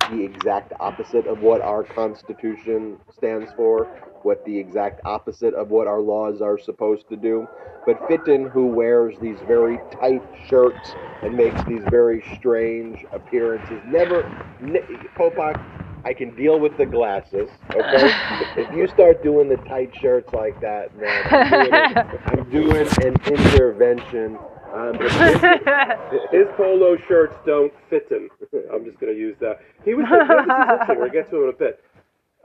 the 0.09 0.23
exact 0.23 0.73
opposite 0.79 1.27
of 1.27 1.41
what 1.41 1.61
our 1.61 1.83
Constitution 1.83 2.97
stands 3.15 3.51
for, 3.53 3.85
what 4.23 4.43
the 4.45 4.57
exact 4.57 5.01
opposite 5.05 5.53
of 5.53 5.69
what 5.69 5.87
our 5.87 5.99
laws 5.99 6.41
are 6.41 6.57
supposed 6.57 7.07
to 7.09 7.15
do. 7.15 7.47
But 7.85 7.99
Fitton, 8.07 8.49
who 8.49 8.67
wears 8.67 9.17
these 9.19 9.37
very 9.47 9.79
tight 9.91 10.21
shirts 10.47 10.93
and 11.23 11.35
makes 11.35 11.63
these 11.65 11.81
very 11.89 12.23
strange 12.35 13.05
appearances, 13.11 13.81
never. 13.87 14.23
Ne- 14.61 14.81
Popok, 15.17 15.59
I 16.03 16.13
can 16.13 16.35
deal 16.35 16.59
with 16.59 16.77
the 16.77 16.85
glasses, 16.85 17.49
okay? 17.71 18.11
if 18.57 18.75
you 18.75 18.87
start 18.87 19.23
doing 19.23 19.49
the 19.49 19.57
tight 19.57 19.95
shirts 19.95 20.33
like 20.33 20.59
that, 20.61 20.95
man, 20.97 21.23
I'm 21.31 22.49
doing, 22.49 22.73
I'm 22.75 22.83
doing 22.83 22.87
an 23.03 23.15
intervention. 23.33 24.37
Um, 24.73 24.97
but 24.97 25.11
Fitton- 25.11 26.19
His 26.31 26.47
polo 26.55 26.97
shirts 27.07 27.35
don't 27.45 27.73
fit 27.89 28.07
him. 28.09 28.29
I'm 28.73 28.85
just 28.85 28.99
going 28.99 29.13
to 29.13 29.19
use 29.19 29.35
that. 29.41 29.59
He 29.85 29.93
was. 29.93 30.05
The, 30.09 30.17
this 30.17 30.27
is 30.27 30.39
interesting. 30.49 30.99
We'll 30.99 31.09
get 31.11 31.29
to 31.31 31.37
him 31.37 31.43
in 31.43 31.49
a 31.49 31.57
bit. 31.57 31.83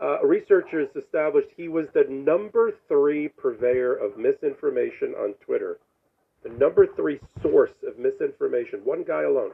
Uh, 0.03 0.23
researchers 0.27 0.89
established 0.95 1.49
he 1.57 1.69
was 1.69 1.87
the 1.95 2.05
number 2.11 2.73
three 2.89 3.29
purveyor 3.29 3.95
of 3.95 4.19
misinformation 4.19 5.15
on 5.15 5.33
Twitter. 5.45 5.79
The 6.43 6.51
number 6.51 6.87
three 6.87 7.19
source 7.43 7.71
of 7.87 7.99
misinformation, 7.99 8.81
one 8.85 9.05
guy 9.05 9.23
alone, 9.23 9.53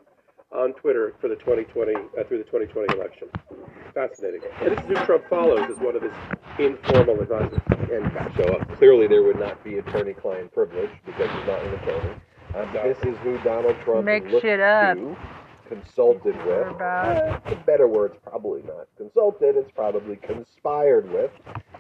on 0.51 0.73
Twitter 0.75 1.15
for 1.21 1.29
the 1.29 1.37
2020 1.37 1.95
uh, 1.95 2.25
through 2.29 2.39
the 2.39 2.45
2020 2.45 2.95
election. 2.99 3.29
Fascinating. 3.95 4.41
And 4.61 4.73
this 4.77 4.81
is 4.85 4.87
who 4.99 5.07
Trump 5.07 5.25
follows 5.31 5.61
as 5.71 5.79
one 5.79 5.95
of 5.97 6.03
his 6.03 6.13
informal 6.59 7.21
advisors. 7.21 7.61
and 7.93 8.11
so 8.37 8.45
uh, 8.45 8.65
clearly 8.77 9.07
there 9.07 9.23
would 9.23 9.39
not 9.39 9.63
be 9.63 9.79
attorney-client 9.79 10.53
privilege 10.53 10.91
because 11.07 11.31
he's 11.31 11.47
not 11.47 11.63
an 11.65 11.75
attorney. 11.75 12.15
This 12.53 12.99
is 13.05 13.17
who 13.19 13.39
Donald 13.39 13.77
Trump 13.83 14.05
Make 14.05 14.25
looked 14.29 14.43
shit 14.43 14.61
up. 14.61 14.97
to, 14.97 15.17
consulted 15.69 16.37
with. 16.45 16.69
about. 16.69 17.17
Eh, 17.17 17.51
the 17.51 17.57
better 17.57 17.89
word's 17.89 18.17
probably 18.23 18.63
not 18.63 18.89
consulted. 18.97 19.57
It's 19.57 19.71
probably 19.73 20.17
conspired 20.17 21.11
with 21.11 21.31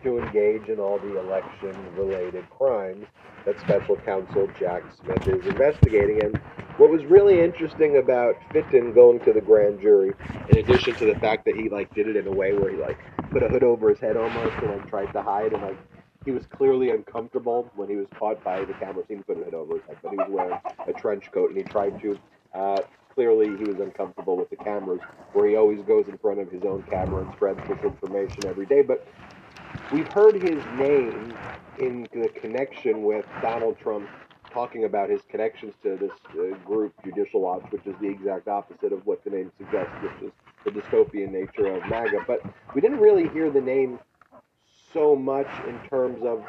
to 0.03 0.19
engage 0.19 0.69
in 0.69 0.79
all 0.81 0.99
the 0.99 1.19
election-related 1.19 2.49
crimes 2.51 3.07
that 3.45 3.59
Special 3.61 3.97
Counsel 3.97 4.49
Jack 4.59 4.83
Smith 5.01 5.27
is 5.29 5.47
investigating. 5.47 6.25
And 6.25 6.37
what 6.79 6.91
was 6.91 7.05
really 7.05 7.41
interesting 7.41 7.99
about 7.99 8.35
Fitton 8.53 8.95
going 8.95 9.21
to 9.21 9.33
the 9.33 9.41
grand 9.41 9.81
jury, 9.81 10.13
in 10.49 10.59
addition 10.59 10.95
to 10.95 11.07
the 11.07 11.19
fact 11.19 11.45
that 11.45 11.57
he 11.57 11.69
like 11.69 11.93
did 11.95 12.09
it 12.09 12.17
in 12.17 12.27
a 12.27 12.33
way 12.33 12.53
where 12.55 12.71
he 12.71 12.77
like 12.79 12.99
put 13.31 13.43
a 13.43 13.49
hood 13.49 13.63
over 13.63 13.91
his 13.91 13.99
head 13.99 14.17
almost 14.17 14.57
and 14.63 14.71
like 14.71 14.89
tried 14.89 15.13
to 15.13 15.23
hide 15.23 15.53
and 15.53 15.63
like 15.63 15.79
he 16.25 16.31
was 16.31 16.47
clearly 16.47 16.91
uncomfortable 16.91 17.71
when 17.75 17.89
he 17.89 17.97
was 17.97 18.07
caught 18.19 18.43
by 18.45 18.65
the 18.65 18.73
camera. 18.75 19.05
Didn't 19.09 19.27
put 19.27 19.39
hood 19.39 19.55
over 19.55 19.75
his 19.75 19.83
head, 19.87 19.97
but 20.03 20.11
he 20.11 20.17
was 20.17 20.29
wearing 20.31 20.59
a 20.87 20.93
trench 20.93 21.31
coat 21.33 21.51
and 21.51 21.59
he 21.59 21.65
tried 21.65 22.01
to. 22.03 22.19
Uh, 22.55 22.81
clearly, 23.15 23.57
he 23.57 23.65
was 23.65 23.81
uncomfortable 23.81 24.37
with 24.37 24.51
the 24.51 24.57
cameras, 24.57 25.01
where 25.33 25.49
he 25.49 25.57
always 25.57 25.81
goes 25.83 26.07
in 26.09 26.17
front 26.19 26.41
of 26.41 26.51
his 26.51 26.63
own 26.63 26.83
camera 26.85 27.23
and 27.25 27.33
spreads 27.35 27.61
this 27.69 27.79
information 27.83 28.47
every 28.47 28.67
day. 28.67 28.83
But 28.83 29.07
we've 29.93 30.09
heard 30.09 30.35
his 30.35 30.63
name 30.79 31.35
in 31.79 32.07
the 32.13 32.29
connection 32.29 33.03
with 33.03 33.27
Donald 33.41 33.79
Trump 33.79 34.09
talking 34.51 34.85
about 34.85 35.09
his 35.09 35.23
connections 35.31 35.75
to 35.83 35.97
this 35.97 36.11
uh, 36.39 36.57
group, 36.67 36.93
Judicial 37.05 37.41
Watch, 37.41 37.65
which 37.71 37.87
is 37.87 37.95
the 38.01 38.09
exact 38.09 38.49
opposite 38.49 38.93
of 38.93 39.05
what 39.07 39.25
the 39.25 39.31
name 39.31 39.51
suggests, 39.57 39.93
which 40.03 40.29
is 40.29 40.33
the 40.65 40.71
dystopian 40.71 41.33
nature 41.33 41.75
of 41.75 41.83
MAGA. 41.89 42.25
But 42.27 42.43
we 42.75 42.81
didn't 42.81 43.01
really 43.01 43.29
hear 43.29 43.51
the 43.51 43.63
name 43.63 43.99
so 44.93 45.17
much 45.17 45.49
in 45.67 45.79
terms 45.89 46.23
of 46.25 46.45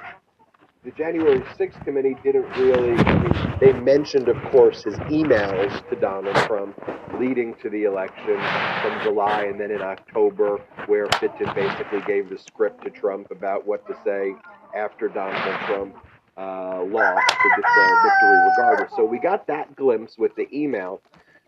the 0.83 0.91
January 0.91 1.39
6th 1.39 1.83
committee 1.85 2.15
didn't 2.23 2.49
really. 2.57 2.93
I 2.97 3.23
mean, 3.23 3.57
they 3.61 3.71
mentioned, 3.73 4.27
of 4.27 4.41
course, 4.51 4.83
his 4.83 4.95
emails 4.95 5.89
to 5.89 5.95
Donald 5.95 6.35
Trump 6.47 6.77
leading 7.19 7.55
to 7.61 7.69
the 7.69 7.83
election 7.83 8.37
from 8.81 9.01
July 9.01 9.43
and 9.43 9.59
then 9.59 9.71
in 9.71 9.81
October, 9.81 10.57
where 10.87 11.07
Fitton 11.19 11.53
basically 11.55 12.01
gave 12.01 12.29
the 12.29 12.37
script 12.37 12.83
to 12.83 12.89
Trump 12.89 13.31
about 13.31 13.65
what 13.65 13.87
to 13.87 13.95
say 14.03 14.33
after 14.75 15.07
Donald 15.07 15.59
Trump 15.65 15.95
uh, 16.37 16.83
lost 16.83 17.29
to 17.29 17.49
declare 17.55 18.03
victory 18.03 18.37
regardless. 18.49 18.91
So 18.97 19.05
we 19.05 19.19
got 19.19 19.47
that 19.47 19.75
glimpse 19.75 20.17
with 20.17 20.35
the 20.35 20.47
email. 20.53 21.01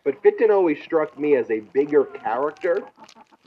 But 0.05 0.21
Fitton 0.21 0.51
always 0.51 0.81
struck 0.83 1.19
me 1.19 1.35
as 1.35 1.49
a 1.49 1.61
bigger 1.61 2.05
character 2.05 2.83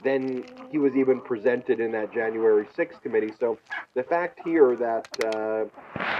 than 0.03 0.43
he 0.69 0.77
was 0.77 0.95
even 0.95 1.21
presented 1.21 1.79
in 1.79 1.91
that 1.93 2.13
January 2.13 2.65
6th 2.65 3.01
committee. 3.01 3.31
So 3.39 3.57
the 3.95 4.03
fact 4.03 4.41
here 4.43 4.75
that 4.75 5.07
uh, 5.23 5.65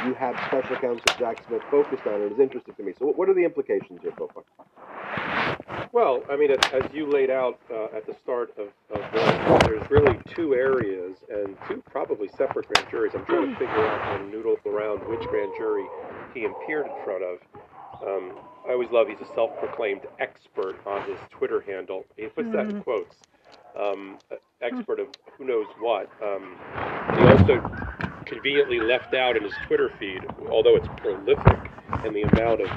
you 0.08 0.13
have 0.13 0.36
Special 0.47 0.78
Counsel 0.78 1.15
Jack 1.19 1.43
Smith 1.45 1.62
focused 1.69 2.08
on 2.08 2.21
it 2.21 2.32
is 2.32 2.39
interesting 2.39 2.73
to 2.75 2.84
me. 2.84 2.93
So, 2.97 3.08
what 3.08 3.30
are 3.30 3.34
the 3.34 3.43
implications 3.43 3.99
here, 4.02 4.13
so? 4.17 4.30
Well, 5.91 6.23
I 6.30 6.38
mean, 6.38 6.52
as, 6.52 6.60
as 6.71 6.84
you 6.93 7.10
laid 7.10 7.30
out 7.30 7.60
uh, 7.71 7.95
at 7.95 8.06
the 8.06 8.15
start 8.21 8.54
of, 8.58 8.67
of 8.95 9.12
this, 9.12 9.65
there's 9.65 9.89
really 9.89 10.19
two 10.36 10.54
areas 10.54 11.17
and 11.30 11.58
two 11.67 11.84
probably 11.89 12.30
separate 12.30 12.67
grand 12.67 12.89
juries. 12.89 13.13
I'm 13.15 13.25
trying 13.25 13.49
to 13.49 13.60
figure 13.60 13.88
out 13.88 14.21
and 14.21 14.32
noodle 14.32 14.56
around 14.65 14.99
which 15.10 15.28
grand 15.30 15.52
jury 15.58 15.86
he 16.34 16.45
appeared 16.45 16.86
in 16.86 17.04
front 17.04 17.23
of. 17.23 17.39
Um, 18.06 18.32
I 18.67 18.74
always 18.74 18.89
love 18.91 19.08
he's 19.08 19.19
a 19.19 19.34
self-proclaimed 19.34 20.02
expert 20.19 20.76
on 20.86 21.08
his 21.10 21.17
Twitter 21.32 21.62
handle. 21.62 22.06
He 22.15 22.28
puts 22.28 22.52
that 22.52 22.69
in 22.69 22.82
quotes. 22.82 23.15
Um, 23.80 24.17
expert 24.62 25.00
of 25.00 25.08
who 25.38 25.45
knows 25.45 25.67
what. 25.80 26.10
Um, 26.22 26.58
he 27.15 27.24
also 27.28 27.62
conveniently 28.26 28.80
left 28.80 29.13
out 29.13 29.38
in 29.38 29.43
his 29.43 29.54
Twitter 29.67 29.91
feed, 30.00 30.22
although 30.52 30.76
it's 30.76 30.88
prolific 30.98 31.72
and 32.06 32.15
the 32.15 32.24
amount 32.24 32.62
of 32.62 32.69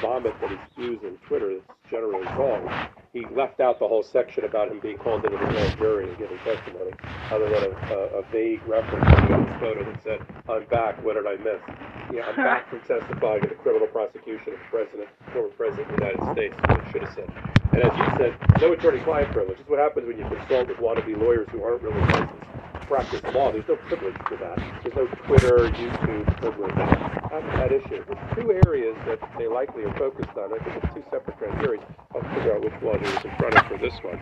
vomit 0.00 0.34
that 0.40 0.50
he 0.50 0.56
spews 0.72 0.98
in 1.02 1.16
Twitter 1.26 1.50
is 1.50 1.62
generally 1.90 2.26
wrong. 2.36 2.88
He 3.12 3.24
left 3.32 3.60
out 3.60 3.78
the 3.78 3.88
whole 3.88 4.02
section 4.02 4.44
about 4.44 4.70
him 4.70 4.80
being 4.80 4.98
called 4.98 5.24
into 5.24 5.38
the 5.38 5.44
grand 5.44 5.76
jury 5.78 6.08
and 6.08 6.18
giving 6.18 6.38
testimony, 6.38 6.92
other 7.30 7.48
than 7.48 7.64
a, 7.64 7.94
a, 7.94 7.98
a 8.20 8.22
vague 8.30 8.62
reference 8.66 9.04
to 9.04 9.36
his 9.36 9.60
photo 9.60 9.84
that 9.84 10.02
said, 10.02 10.20
"I'm 10.48 10.66
back. 10.66 11.02
What 11.04 11.14
did 11.14 11.26
I 11.26 11.36
miss?" 11.42 11.60
Yeah, 12.12 12.26
I'm 12.26 12.36
back 12.36 12.68
from 12.70 12.80
testifying 12.80 13.42
in 13.42 13.48
the 13.48 13.56
criminal 13.56 13.88
prosecution 13.88 14.54
of 14.54 14.58
the 14.58 14.68
president, 14.70 15.08
former 15.32 15.50
president 15.50 15.90
of 15.90 15.96
the 15.96 16.04
United 16.06 16.32
States. 16.32 16.54
What 16.68 16.92
should 16.92 17.02
have 17.02 17.14
said. 17.14 17.30
And 17.72 17.82
as 17.82 17.98
you 17.98 18.06
said, 18.16 18.60
no 18.60 18.72
attorney-client 18.72 19.32
privilege. 19.32 19.58
This 19.58 19.64
is 19.64 19.70
what 19.70 19.78
happens 19.78 20.06
when 20.06 20.16
you 20.16 20.24
consult 20.24 20.68
with 20.68 20.78
wannabe 20.78 21.20
lawyers 21.20 21.48
who 21.52 21.62
aren't 21.62 21.82
really 21.82 22.00
licensed 22.00 22.48
practice 22.88 23.22
law. 23.34 23.52
There's 23.52 23.68
no 23.68 23.76
privilege 23.76 24.16
for 24.26 24.36
that. 24.38 24.56
There's 24.82 24.96
no 24.96 25.06
Twitter, 25.26 25.68
YouTube 25.70 26.36
privilege. 26.40 27.17
That 27.30 27.72
issue. 27.72 28.04
There's 28.04 28.34
two 28.34 28.60
areas 28.66 28.96
that 29.06 29.18
they 29.38 29.48
likely 29.48 29.84
are 29.84 29.94
focused 29.98 30.36
on. 30.36 30.52
I 30.52 30.64
think 30.64 30.82
it's 30.82 30.94
two 30.94 31.04
separate 31.10 31.38
grand 31.38 31.60
juries. 31.62 31.82
I'll 32.14 32.22
figure 32.34 32.54
out 32.54 32.64
which 32.64 32.80
one 32.80 32.98
he 33.04 33.12
was 33.12 33.24
in 33.24 33.36
front 33.36 33.54
of 33.54 33.66
for 33.66 33.78
this 33.78 33.94
one. 34.02 34.18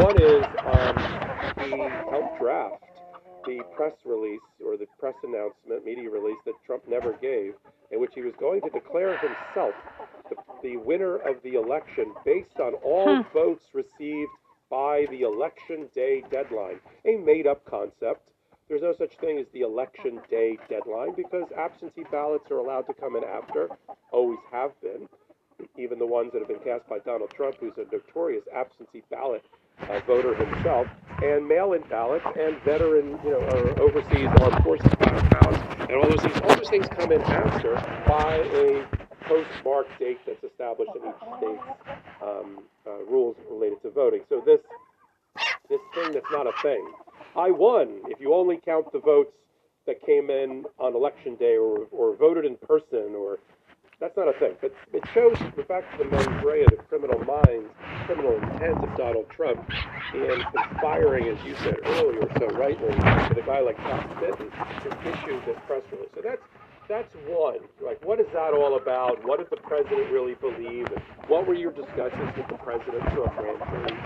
One 0.00 0.16
is 0.22 0.44
um, 0.64 0.96
he 1.64 1.76
helped 2.10 2.38
draft 2.40 2.84
the 3.44 3.60
press 3.76 3.92
release 4.04 4.40
or 4.64 4.76
the 4.76 4.86
press 4.98 5.14
announcement, 5.24 5.84
media 5.84 6.08
release 6.08 6.38
that 6.46 6.54
Trump 6.64 6.82
never 6.88 7.14
gave, 7.14 7.54
in 7.90 8.00
which 8.00 8.12
he 8.14 8.22
was 8.22 8.32
going 8.38 8.60
to 8.62 8.70
declare 8.70 9.18
himself 9.18 9.74
the, 10.30 10.36
the 10.62 10.76
winner 10.76 11.16
of 11.16 11.42
the 11.42 11.54
election 11.54 12.14
based 12.24 12.58
on 12.60 12.74
all 12.84 13.24
votes 13.34 13.64
received 13.74 14.30
by 14.70 15.06
the 15.10 15.22
election 15.22 15.88
day 15.94 16.22
deadline. 16.30 16.80
A 17.04 17.16
made 17.16 17.46
up 17.46 17.64
concept. 17.64 18.30
There's 18.68 18.82
no 18.82 18.94
such 18.96 19.16
thing 19.18 19.38
as 19.38 19.46
the 19.52 19.60
election 19.60 20.20
day 20.30 20.58
deadline 20.70 21.14
because 21.14 21.44
absentee 21.56 22.04
ballots 22.10 22.50
are 22.50 22.58
allowed 22.58 22.86
to 22.86 22.94
come 22.94 23.14
in 23.16 23.24
after, 23.24 23.68
always 24.10 24.38
have 24.50 24.70
been. 24.80 25.08
Even 25.78 25.98
the 25.98 26.06
ones 26.06 26.32
that 26.32 26.40
have 26.40 26.48
been 26.48 26.64
cast 26.64 26.88
by 26.88 26.98
Donald 27.00 27.30
Trump, 27.34 27.56
who's 27.60 27.74
a 27.76 27.84
notorious 27.92 28.42
absentee 28.54 29.02
ballot 29.10 29.44
uh, 29.88 30.00
voter 30.06 30.34
himself, 30.34 30.86
and 31.22 31.46
mail-in 31.46 31.82
ballots, 31.88 32.24
and 32.38 32.56
veteran, 32.64 33.18
you 33.22 33.30
know, 33.30 33.40
or 33.40 33.80
overseas 33.80 34.28
armed 34.40 34.64
forces 34.64 34.90
ballots, 34.98 35.58
and 35.80 35.92
all 35.92 36.08
those 36.08 36.20
things. 36.20 36.40
All 36.42 36.56
those 36.56 36.68
things 36.68 36.88
come 36.88 37.12
in 37.12 37.20
after 37.22 37.74
by 38.08 38.36
a 38.36 38.86
postmark 39.26 39.86
date 39.98 40.18
that's 40.26 40.42
established 40.42 40.90
in 40.96 41.08
each 41.08 41.38
state's 41.38 41.62
um, 42.22 42.64
uh, 42.86 43.04
rules 43.04 43.36
related 43.50 43.80
to 43.82 43.90
voting. 43.90 44.22
So 44.28 44.42
this 44.44 44.60
this 45.68 45.80
thing 45.94 46.12
that's 46.12 46.30
not 46.32 46.46
a 46.46 46.52
thing. 46.62 46.84
I 47.36 47.50
won 47.50 48.00
if 48.06 48.20
you 48.20 48.32
only 48.32 48.60
count 48.64 48.92
the 48.92 49.00
votes 49.00 49.32
that 49.86 50.04
came 50.06 50.30
in 50.30 50.64
on 50.78 50.94
election 50.94 51.36
day 51.36 51.56
or, 51.56 51.86
or 51.90 52.16
voted 52.16 52.44
in 52.44 52.56
person 52.56 53.14
or 53.16 53.38
that's 54.00 54.16
not 54.16 54.28
a 54.28 54.38
thing. 54.38 54.54
But 54.60 54.74
it 54.92 55.02
shows 55.14 55.36
the 55.56 55.64
fact 55.64 55.92
of 55.94 55.98
the 55.98 56.04
mens 56.04 56.44
rea, 56.44 56.64
the 56.64 56.76
criminal 56.88 57.18
minds, 57.24 57.70
criminal 58.06 58.34
intent 58.34 58.82
of 58.82 58.96
Donald 58.96 59.26
Trump 59.30 59.64
and 60.14 60.44
conspiring, 60.52 61.28
as 61.28 61.42
you 61.44 61.54
said 61.56 61.76
earlier, 61.84 62.28
so 62.38 62.46
rightly, 62.58 62.88
with 62.88 63.38
a 63.38 63.46
guy 63.46 63.60
like 63.60 63.76
Tom 63.78 64.04
Fitton 64.20 64.50
to 64.50 64.88
issue 65.10 65.40
this 65.46 65.58
press 65.66 65.82
release. 65.92 66.08
So 66.14 66.22
that's 66.22 66.42
that's 66.88 67.14
one. 67.26 67.58
Like, 67.84 68.04
what 68.04 68.20
is 68.20 68.26
that 68.32 68.52
all 68.52 68.76
about? 68.76 69.24
What 69.24 69.38
did 69.38 69.50
the 69.50 69.56
president 69.56 70.10
really 70.10 70.34
believe? 70.34 70.86
And 70.86 71.02
what 71.28 71.46
were 71.46 71.54
your 71.54 71.72
discussions 71.72 72.36
with 72.36 72.48
the 72.48 72.58
president 72.58 73.02
to 73.14 73.24
a 73.24 73.30
grand 73.36 73.62
jury? 73.70 74.00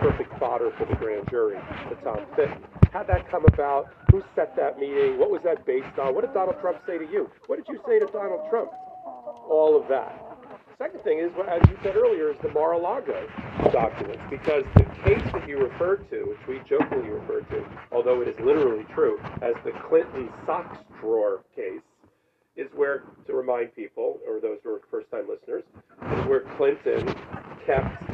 Perfect 0.00 0.38
fodder 0.38 0.72
for 0.76 0.84
the 0.84 0.94
grand 0.96 1.28
jury, 1.30 1.58
the 1.88 1.96
Tom 1.96 2.26
Fitton. 2.36 2.58
How'd 2.92 3.06
that 3.08 3.30
come 3.30 3.44
about? 3.46 3.88
Who 4.10 4.22
set 4.34 4.54
that 4.56 4.78
meeting? 4.78 5.18
What 5.18 5.30
was 5.30 5.40
that 5.44 5.64
based 5.66 5.98
on? 5.98 6.14
What 6.14 6.22
did 6.22 6.34
Donald 6.34 6.60
Trump 6.60 6.78
say 6.86 6.98
to 6.98 7.04
you? 7.04 7.30
What 7.46 7.56
did 7.56 7.66
you 7.68 7.80
say 7.86 7.98
to 7.98 8.06
Donald 8.06 8.48
Trump? 8.50 8.70
All 9.48 9.80
of 9.80 9.88
that. 9.88 10.20
Second 10.78 11.02
thing 11.04 11.20
is, 11.20 11.30
as 11.48 11.62
you 11.70 11.78
said 11.82 11.96
earlier, 11.96 12.30
is 12.32 12.36
the 12.42 12.50
Mar-a-Lago 12.50 13.28
documents, 13.72 14.22
because 14.28 14.64
the 14.74 14.84
case 15.04 15.22
that 15.32 15.48
you 15.48 15.58
referred 15.58 16.08
to, 16.10 16.24
which 16.24 16.46
we 16.48 16.60
jokingly 16.68 17.10
referred 17.10 17.48
to, 17.50 17.64
although 17.92 18.20
it 18.20 18.28
is 18.28 18.34
literally 18.40 18.84
true, 18.92 19.20
as 19.40 19.54
the 19.64 19.70
Clinton 19.88 20.28
socks 20.44 20.78
drawer 21.00 21.44
case, 21.54 21.80
is 22.56 22.68
where, 22.74 23.04
to 23.26 23.34
remind 23.34 23.74
people, 23.74 24.20
or 24.26 24.40
those 24.40 24.58
who 24.62 24.70
are 24.70 24.80
first-time 24.90 25.26
listeners, 25.28 25.64
is 26.18 26.26
where 26.26 26.40
Clinton 26.56 27.14
kept 27.66 28.04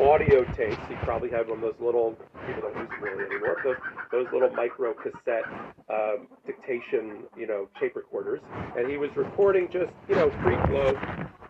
audio 0.00 0.44
tapes. 0.56 0.80
He 0.88 0.94
probably 1.02 1.30
had 1.30 1.48
one 1.48 1.58
of 1.58 1.62
those 1.62 1.80
little, 1.80 2.16
people 2.46 2.62
don't 2.62 2.76
use 2.78 2.88
them 2.88 3.02
really 3.02 3.24
anymore, 3.24 3.56
those, 3.62 3.76
those 4.10 4.26
little 4.32 4.50
micro 4.50 4.94
cassette 4.94 5.44
um, 5.90 6.28
dictation, 6.46 7.24
you 7.36 7.46
know, 7.46 7.68
tape 7.78 7.96
recorders, 7.96 8.40
and 8.76 8.90
he 8.90 8.96
was 8.96 9.10
recording 9.16 9.68
just, 9.70 9.92
you 10.08 10.14
know, 10.14 10.30
free 10.42 10.56
flow, 10.66 10.96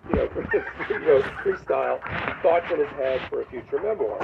you 0.09 0.17
know, 0.17 0.29
you 0.91 0.99
know, 1.01 1.23
freestyle 1.45 2.01
thoughts 2.43 2.67
in 2.73 2.81
his 2.81 2.89
head 2.97 3.21
for 3.29 3.43
a 3.43 3.51
future 3.51 3.81
memoir. 3.83 4.19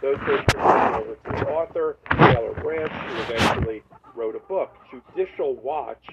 Those 0.00 0.18
tapes 0.26 0.54
were 0.54 0.96
over 0.96 1.14
to 1.14 1.44
the 1.44 1.50
author, 1.50 1.96
Taylor 2.12 2.54
Branch, 2.54 2.92
who 2.92 3.34
eventually 3.34 3.82
wrote 4.14 4.36
a 4.36 4.40
book. 4.40 4.76
Judicial 4.90 5.56
Watch 5.56 6.04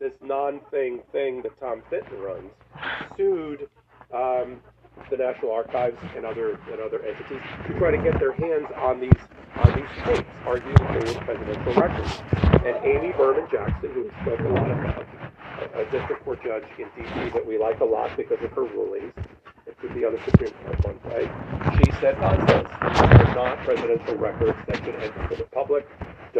this 0.00 0.12
non-thing 0.22 1.00
thing 1.12 1.42
that 1.42 1.58
Tom 1.58 1.82
Fitton 1.90 2.18
runs, 2.18 2.50
sued 3.16 3.68
um, 4.14 4.60
the 5.10 5.16
National 5.16 5.52
Archives 5.52 5.98
and 6.16 6.24
other 6.24 6.58
and 6.70 6.80
other 6.80 7.04
entities 7.04 7.42
to 7.66 7.78
try 7.78 7.90
to 7.90 7.98
get 7.98 8.18
their 8.18 8.32
hands 8.32 8.66
on 8.76 9.00
these 9.00 9.20
on 9.56 9.74
these 9.74 10.04
tapes, 10.04 10.28
arguing 10.44 10.76
they 10.76 11.12
were 11.12 11.24
presidential 11.24 11.74
records. 11.74 12.22
And 12.64 12.76
Amy 12.84 13.12
Berman 13.12 13.48
Jackson, 13.50 13.90
who 13.92 14.10
spoke 14.22 14.40
a 14.40 14.48
lot 14.48 14.70
about, 14.70 15.06
a, 15.74 15.80
a 15.80 15.90
district 15.90 16.24
court 16.24 16.42
judge 16.44 16.64
in 16.78 16.88
D.C. 16.96 17.30
that 17.30 17.46
we 17.46 17.58
like 17.58 17.80
a 17.80 17.84
lot 17.84 18.16
because 18.16 18.38
of 18.42 18.50
her 18.52 18.64
rulings, 18.64 19.12
could 19.80 19.94
be 19.94 20.04
on 20.04 20.12
the 20.12 20.20
Supreme 20.24 20.52
Court 20.64 20.84
one 20.84 20.98
day. 21.10 21.30
She 21.78 21.90
said 22.00 22.18
nonsense. 22.20 22.68
These 22.68 23.00
are 23.00 23.34
not 23.34 23.58
presidential 23.64 24.16
records 24.16 24.58
that 24.66 24.76
should 24.84 24.94
enter 24.96 25.36
the 25.36 25.44
public 25.52 25.86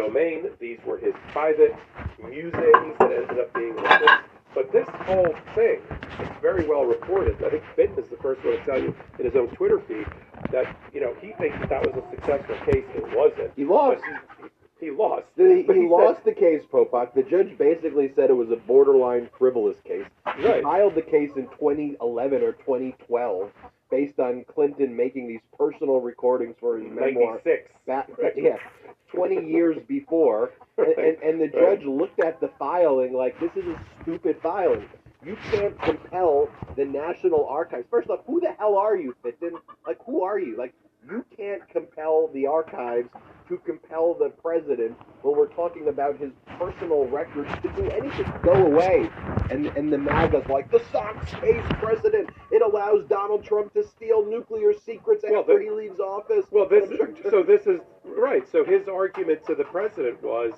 domain. 0.03 0.45
These 0.59 0.79
were 0.85 0.97
his 0.97 1.13
private 1.31 1.75
musings 2.23 2.95
that 2.99 3.11
ended 3.11 3.39
up 3.39 3.53
being 3.53 3.75
released. 3.75 4.23
But 4.55 4.71
this 4.71 4.87
whole 5.05 5.35
thing 5.55 5.79
is 6.21 6.29
very 6.41 6.67
well 6.67 6.83
reported. 6.85 7.35
I 7.43 7.49
think 7.51 7.63
Fitton 7.75 7.99
is 8.03 8.09
the 8.09 8.17
first 8.17 8.43
one 8.43 8.57
to 8.57 8.65
tell 8.65 8.81
you 8.81 8.95
in 9.19 9.25
his 9.25 9.35
own 9.35 9.47
Twitter 9.49 9.79
feed 9.87 10.07
that 10.51 10.75
you 10.93 11.01
know 11.01 11.13
he 11.21 11.33
thinks 11.33 11.57
that 11.59 11.69
that 11.69 11.85
was 11.85 12.03
a 12.03 12.09
successful 12.09 12.55
case. 12.65 12.85
It 12.95 13.15
wasn't. 13.15 13.51
He 13.55 13.63
lost. 13.65 14.01
He, 14.79 14.85
he 14.87 14.91
lost. 14.91 15.25
He, 15.37 15.63
But 15.63 15.75
he 15.75 15.83
said- 15.83 15.89
lost 15.89 16.23
the 16.25 16.33
case, 16.33 16.63
Popok. 16.71 17.13
The 17.13 17.23
judge 17.23 17.57
basically 17.57 18.11
said 18.15 18.29
it 18.29 18.33
was 18.33 18.49
a 18.49 18.55
borderline 18.55 19.29
frivolous 19.37 19.77
case. 19.81 20.05
He 20.37 20.45
Right. 20.45 20.63
filed 20.63 20.95
the 20.95 21.01
case 21.03 21.31
in 21.35 21.47
2011 21.59 22.41
or 22.41 22.53
2012 22.53 23.51
based 23.91 24.19
on 24.19 24.45
Clinton 24.45 24.95
making 24.95 25.27
these 25.27 25.41
personal 25.57 25.99
recordings 25.99 26.55
for 26.59 26.77
his 26.77 26.87
memoir. 26.89 27.39
96. 27.45 27.71
Back, 27.85 28.09
yeah, 28.35 28.57
20 29.13 29.45
years 29.49 29.77
before. 29.87 30.51
And, 30.77 30.87
and, 30.97 31.17
and 31.23 31.41
the 31.41 31.47
judge 31.47 31.83
looked 31.83 32.19
at 32.23 32.39
the 32.39 32.49
filing 32.59 33.13
like, 33.13 33.39
this 33.39 33.51
is 33.55 33.65
a 33.67 33.79
stupid 34.01 34.37
filing. 34.41 34.87
You 35.25 35.37
can't 35.51 35.79
compel 35.81 36.47
the 36.77 36.85
National 36.85 37.45
Archives. 37.47 37.85
First 37.89 38.09
off, 38.09 38.21
who 38.25 38.39
the 38.39 38.53
hell 38.57 38.77
are 38.77 38.95
you, 38.95 39.13
Fitton? 39.21 39.53
Like, 39.85 39.97
who 40.05 40.23
are 40.23 40.39
you? 40.39 40.55
Like, 40.57 40.73
you 41.09 41.25
can't 41.35 41.67
compel 41.69 42.29
the 42.33 42.45
archives 42.47 43.09
to 43.47 43.57
compel 43.57 44.13
the 44.13 44.29
president 44.29 44.95
when 45.23 45.35
we're 45.35 45.47
talking 45.47 45.87
about 45.87 46.17
his 46.19 46.31
personal 46.59 47.05
records 47.07 47.49
to 47.63 47.69
do 47.75 47.89
anything. 47.89 48.31
Go 48.43 48.53
away. 48.53 49.09
And 49.49 49.65
and 49.67 49.91
the 49.91 49.97
MAGA's 49.97 50.47
like, 50.47 50.69
the 50.71 50.81
Sox 50.91 51.31
case 51.33 51.65
president. 51.81 52.29
It 52.51 52.61
allows 52.61 53.05
Donald 53.07 53.43
Trump 53.43 53.73
to 53.73 53.83
steal 53.83 54.25
nuclear 54.25 54.71
secrets 54.73 55.23
Well, 55.27 55.41
after 55.41 55.57
the- 55.57 55.63
he 55.63 55.69
leaves 55.71 55.99
office. 55.99 56.45
Well, 56.51 56.67
this 56.69 56.89
so 57.29 57.41
this 57.43 57.65
is 57.65 57.79
right. 58.19 58.47
So 58.51 58.63
his 58.63 58.87
argument 58.87 59.45
to 59.45 59.55
the 59.55 59.63
president 59.65 60.21
was 60.23 60.53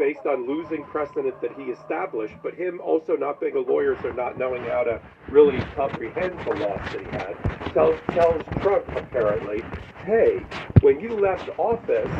based 0.00 0.24
on 0.24 0.46
losing 0.48 0.82
precedent 0.84 1.38
that 1.42 1.52
he 1.52 1.64
established, 1.64 2.34
but 2.42 2.54
him 2.54 2.80
also 2.80 3.16
not 3.16 3.38
being 3.38 3.54
a 3.54 3.60
lawyer, 3.60 3.94
so 4.00 4.10
not 4.10 4.38
knowing 4.38 4.64
how 4.64 4.82
to 4.82 4.98
really 5.28 5.60
comprehend 5.76 6.32
the 6.40 6.54
loss 6.54 6.80
that 6.90 7.00
he 7.04 7.10
had, 7.12 7.74
tells 7.74 8.00
tells 8.08 8.42
Trump 8.62 8.88
apparently, 8.96 9.62
hey, 10.06 10.40
when 10.80 10.98
you 11.00 11.10
left 11.20 11.50
office, 11.58 12.10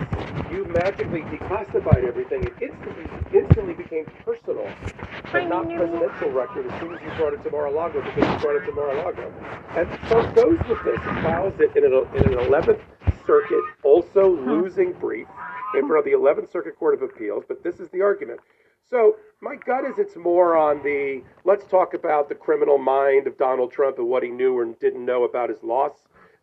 you 0.53 0.67
magically 0.67 1.23
declassified 1.23 2.05
everything. 2.05 2.45
It 2.45 2.53
instantly 2.61 3.07
instantly 3.33 3.73
became 3.73 4.05
personal, 4.27 4.69
but 5.33 5.49
not 5.49 5.65
presidential 5.65 6.31
record 6.33 6.71
as 6.71 6.81
soon 6.81 6.95
as 6.95 7.01
you 7.01 7.11
brought 7.17 7.33
it 7.33 7.43
to 7.45 7.51
Mar-a-Lago 7.51 8.03
because 8.03 8.31
you 8.31 8.39
brought 8.41 8.57
it 8.63 8.67
to 8.67 8.73
Mar-a-Lago. 8.73 9.33
And 9.77 9.89
Trump 10.07 10.35
goes 10.35 10.59
with 10.69 10.85
this 10.85 11.01
and 11.01 11.23
files 11.23 11.55
it 11.59 11.75
in 11.75 11.85
an, 11.85 11.95
in 12.15 12.39
an 12.39 12.45
11th 12.45 12.81
Circuit, 13.27 13.63
also 13.85 14.37
losing 14.37 14.93
brief 14.95 15.27
in 15.75 15.87
front 15.87 15.99
of 15.99 16.05
the 16.05 16.17
11th 16.17 16.51
Circuit 16.51 16.79
Court 16.79 16.95
of 16.95 17.03
Appeals, 17.03 17.45
but 17.47 17.63
this 17.63 17.81
is 17.81 17.89
the 17.91 18.03
argument. 18.03 18.41
So 18.89 19.17
my 19.41 19.55
gut 19.55 19.85
is 19.85 19.99
it's 19.99 20.17
more 20.17 20.57
on 20.57 20.83
the 20.83 21.23
let's 21.45 21.65
talk 21.67 21.95
about 21.95 22.29
the 22.29 22.35
criminal 22.35 22.77
mind 22.77 23.27
of 23.27 23.39
Donald 23.39 23.73
Trump 23.73 23.99
and 23.99 24.09
what 24.09 24.23
he 24.23 24.31
knew 24.31 24.59
or 24.59 24.65
didn't 24.65 25.05
know 25.05 25.25
about 25.25 25.49
his 25.49 25.63
loss 25.63 25.93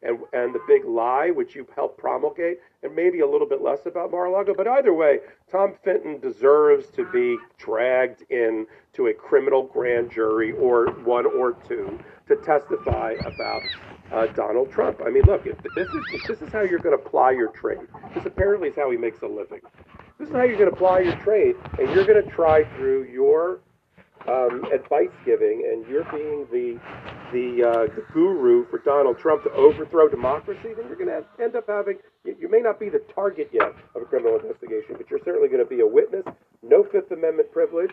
and 0.01 0.19
and 0.33 0.53
the 0.53 0.59
big 0.67 0.85
lie 0.85 1.31
which 1.31 1.55
you 1.55 1.67
helped 1.75 1.97
promulgate, 1.97 2.59
and 2.83 2.95
maybe 2.95 3.19
a 3.19 3.27
little 3.27 3.47
bit 3.47 3.61
less 3.61 3.85
about 3.85 4.11
Mar-a-Lago. 4.11 4.53
But 4.55 4.67
either 4.67 4.93
way, 4.93 5.19
Tom 5.51 5.73
Fitton 5.83 6.19
deserves 6.19 6.87
to 6.91 7.05
be 7.11 7.37
dragged 7.57 8.23
in 8.29 8.67
to 8.93 9.07
a 9.07 9.13
criminal 9.13 9.63
grand 9.63 10.11
jury 10.11 10.51
or 10.53 10.87
one 11.03 11.25
or 11.25 11.53
two 11.67 11.99
to 12.27 12.35
testify 12.37 13.15
about 13.25 13.61
uh, 14.11 14.27
Donald 14.27 14.71
Trump. 14.71 14.99
I 15.05 15.09
mean, 15.09 15.23
look, 15.25 15.45
if 15.45 15.57
this 15.75 15.87
is 15.87 16.03
if 16.13 16.27
this 16.27 16.41
is 16.41 16.53
how 16.53 16.61
you're 16.61 16.79
going 16.79 16.97
to 16.97 17.09
ply 17.09 17.31
your 17.31 17.49
trade. 17.49 17.79
This 18.15 18.25
apparently 18.25 18.69
is 18.69 18.75
how 18.75 18.89
he 18.91 18.97
makes 18.97 19.21
a 19.21 19.27
living. 19.27 19.61
This 20.19 20.29
is 20.29 20.33
how 20.35 20.43
you're 20.43 20.57
going 20.57 20.71
to 20.71 20.75
ply 20.75 20.99
your 20.99 21.15
trade, 21.17 21.55
and 21.79 21.89
you're 21.93 22.05
going 22.05 22.23
to 22.23 22.29
try 22.31 22.63
through 22.75 23.03
your 23.11 23.59
um, 24.27 24.63
advice 24.73 25.13
giving, 25.25 25.63
and 25.71 25.85
you're 25.87 26.05
being 26.11 26.47
the 26.51 26.79
the, 27.33 27.61
uh, 27.61 27.93
the 27.93 28.05
guru 28.13 28.65
for 28.69 28.79
Donald 28.79 29.19
Trump 29.19 29.43
to 29.43 29.51
overthrow 29.51 30.07
democracy. 30.07 30.69
Then 30.75 30.87
you're 30.87 30.95
going 30.95 31.09
to 31.09 31.25
end 31.43 31.55
up 31.55 31.67
having. 31.67 31.97
You, 32.23 32.35
you 32.39 32.49
may 32.49 32.59
not 32.59 32.79
be 32.79 32.89
the 32.89 33.03
target 33.13 33.49
yet 33.51 33.75
of 33.95 34.01
a 34.01 34.05
criminal 34.05 34.39
investigation, 34.39 34.95
but 34.97 35.09
you're 35.09 35.19
certainly 35.25 35.49
going 35.49 35.63
to 35.63 35.69
be 35.69 35.81
a 35.81 35.87
witness. 35.87 36.23
No 36.63 36.83
Fifth 36.83 37.11
Amendment 37.11 37.51
privilege. 37.51 37.91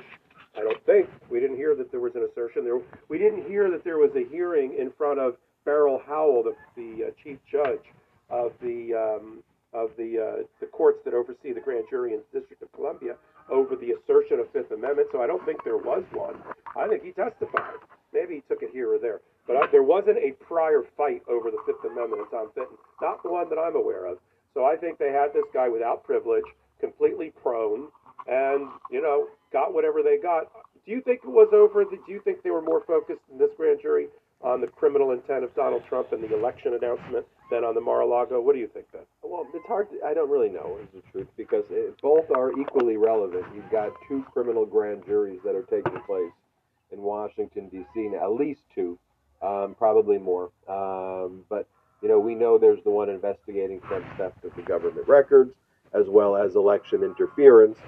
I 0.57 0.61
don't 0.61 0.85
think 0.87 1.11
we 1.31 1.41
didn't 1.41 1.57
hear 1.57 1.75
that 1.75 1.91
there 1.91 2.01
was 2.01 2.15
an 2.15 2.27
assertion 2.31 2.65
there. 2.65 2.79
We 3.09 3.19
didn't 3.19 3.49
hear 3.49 3.71
that 3.71 3.83
there 3.83 3.99
was 3.99 4.11
a 4.15 4.25
hearing 4.31 4.77
in 4.79 4.93
front 4.97 5.19
of 5.19 5.35
Beryl 5.65 6.01
Howell, 6.07 6.45
the, 6.45 6.55
the 6.77 7.07
uh, 7.07 7.11
chief 7.23 7.39
judge 7.51 7.85
of 8.31 8.53
the 8.61 8.95
um, 8.95 9.43
of 9.73 9.91
the 9.99 10.19
uh, 10.19 10.43
the 10.61 10.67
courts 10.67 11.01
that 11.05 11.15
oversee 11.15 11.53
the 11.53 11.61
grand 11.61 11.85
jury 11.91 12.15
in 12.15 12.21
the 12.33 12.41
District 12.41 12.63
of 12.63 12.73
Columbia 12.73 13.17
over 13.51 13.77
the 13.77 13.93
assertion 13.93 14.39
of 14.39 14.51
Fifth 14.53 14.71
Amendment. 14.71 15.09
So 15.13 15.21
I 15.23 15.27
don't 15.27 15.45
think 15.45 15.63
there 15.65 15.77
was 15.77 16.05
one. 16.13 16.37
I 16.77 16.89
think 16.89 17.03
he 17.03 17.13
testified. 17.13 17.81
Maybe 18.13 18.37
he 18.37 18.43
took 18.49 18.63
it 18.63 18.71
here 18.73 18.95
or 18.95 18.99
there, 18.99 19.21
but 19.47 19.57
I, 19.57 19.67
there 19.73 19.83
wasn't 19.83 20.19
a 20.19 20.33
prior 20.45 20.85
fight 20.97 21.23
over 21.29 21.51
the 21.51 21.59
Fifth 21.67 21.85
Amendment 21.85 22.23
in 22.23 22.31
Tom 22.31 22.51
Fitton. 22.55 22.77
Not 23.03 23.23
the 23.23 23.31
one 23.31 23.49
that 23.51 23.59
I'm 23.59 23.77
aware 23.77 24.07
of. 24.07 24.19
So 24.55 24.65
I 24.65 24.77
think 24.77 24.99
they 24.99 25.11
had 25.11 25.35
this 25.35 25.45
guy 25.53 25.69
without 25.69 26.05
privilege, 26.05 26.47
completely 26.81 27.33
prone, 27.43 27.89
and 28.29 28.71
you 28.91 29.03
know 29.03 29.27
got 29.53 29.75
whatever 29.75 30.03
they 30.03 30.19
got. 30.19 30.45
Do 30.87 30.93
you 30.93 31.01
think 31.03 31.21
it 31.25 31.31
was 31.31 31.49
over? 31.53 31.85
Do 31.85 31.99
you 32.07 32.21
think 32.23 32.43
they 32.43 32.51
were 32.51 32.63
more 32.63 32.83
focused 32.87 33.23
in 33.33 33.39
this 33.39 33.51
grand 33.57 33.81
jury 33.83 34.09
on 34.45 34.61
the 34.61 34.67
criminal 34.67 35.13
intent 35.13 35.43
of 35.43 35.55
Donald 35.55 35.83
Trump 35.89 36.13
and 36.13 36.23
the 36.23 36.37
election 36.37 36.75
announcement 36.75 37.27
than 37.51 37.65
on 37.65 37.75
the 37.75 37.81
Mar-a-Lago? 37.81 38.41
What 38.41 38.55
do 38.55 38.61
you 38.61 38.69
think, 38.69 38.87
Ben? 38.93 39.03
Well, 39.23 39.47
it's 39.55 39.67
hard. 39.67 39.89
To, 39.91 39.97
I 40.07 40.13
don't 40.13 40.31
really 40.31 40.51
know 40.51 40.79
is 40.83 40.89
the 40.95 41.03
truth 41.11 41.29
because 41.37 41.65
it, 41.71 42.01
both 42.03 42.31
are 42.31 42.53
equally 42.61 42.99
relevant. 42.99 43.47
You've 43.55 43.71
got 43.71 43.91
two 44.07 44.25
criminal 44.33 44.67
grand 44.67 45.05
juries 45.07 45.41
that 45.45 45.55
are 45.55 45.63
taking 45.63 45.99
place 46.07 46.33
in 46.93 47.01
Washington 47.01 47.69
D.C. 47.71 48.09
Now, 48.13 48.25
at 48.25 48.33
least 48.39 48.61
two, 48.75 48.99
um, 49.43 49.75
probably 49.79 50.19
more. 50.19 50.51
Um, 50.69 51.43
but 51.49 51.67
you 52.03 52.09
know, 52.09 52.19
we 52.19 52.35
know 52.35 52.59
there's 52.59 52.85
the 52.85 52.91
one 52.91 53.09
investigating 53.09 53.81
Trump's 53.81 54.11
theft 54.19 54.45
of 54.45 54.55
the 54.57 54.63
government 54.63 55.09
records, 55.09 55.55
as 55.95 56.05
well 56.07 56.37
as 56.37 56.55
election 56.55 57.03
interference. 57.03 57.79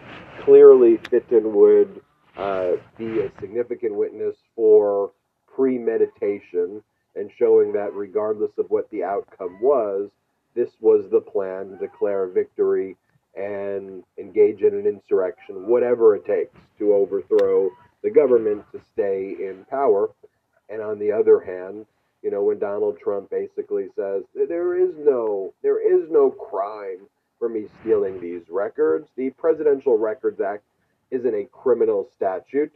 Clearly, 0.41 0.99
Fitton 1.11 1.55
would 1.55 2.01
uh, 2.39 2.73
be 2.97 3.21
a 3.21 3.31
significant 3.41 3.95
witness 3.95 4.37
for 4.55 5.13
premeditation 5.57 6.83
and 7.15 7.31
showing 7.39 7.73
that 7.73 7.95
regardless 7.95 8.53
of 8.59 8.67
what 8.69 8.91
the 8.91 9.03
outcome 9.03 9.59
was, 9.61 10.11
this 10.55 10.71
was 10.81 11.09
the 11.11 11.21
plan 11.21 11.71
to 11.71 11.77
declare 11.77 12.27
victory 12.27 12.97
and 13.35 14.03
engage 14.19 14.63
in 14.63 14.75
an 14.75 14.87
insurrection, 14.87 15.67
whatever 15.67 16.15
it 16.15 16.25
takes 16.25 16.59
to 16.79 16.95
overthrow 16.95 17.69
the 18.03 18.11
government 18.11 18.65
to 18.73 18.81
stay 18.93 19.35
in 19.39 19.65
power. 19.69 20.11
And 20.69 20.83
on 20.83 20.99
the 20.99 21.13
other 21.13 21.41
hand, 21.41 21.87
you 22.23 22.31
know, 22.31 22.43
when 22.43 22.59
Donald 22.59 22.99
Trump 22.99 23.31
basically 23.31 23.89
says 23.95 24.25
there 24.35 24.77
is 24.77 24.95
no 24.99 25.53
there 25.63 25.81
is 25.81 26.11
no 26.11 26.31
crime 26.31 27.07
for 27.39 27.49
me 27.49 27.67
stealing 27.81 28.21
these 28.21 28.43
records. 28.49 29.09
The 29.17 29.31
Presidential 29.31 29.99
Records 29.99 30.41
Act 30.41 30.65
isn't 31.11 31.35
a 31.35 31.45
criminal 31.53 32.09
statute. 32.17 32.73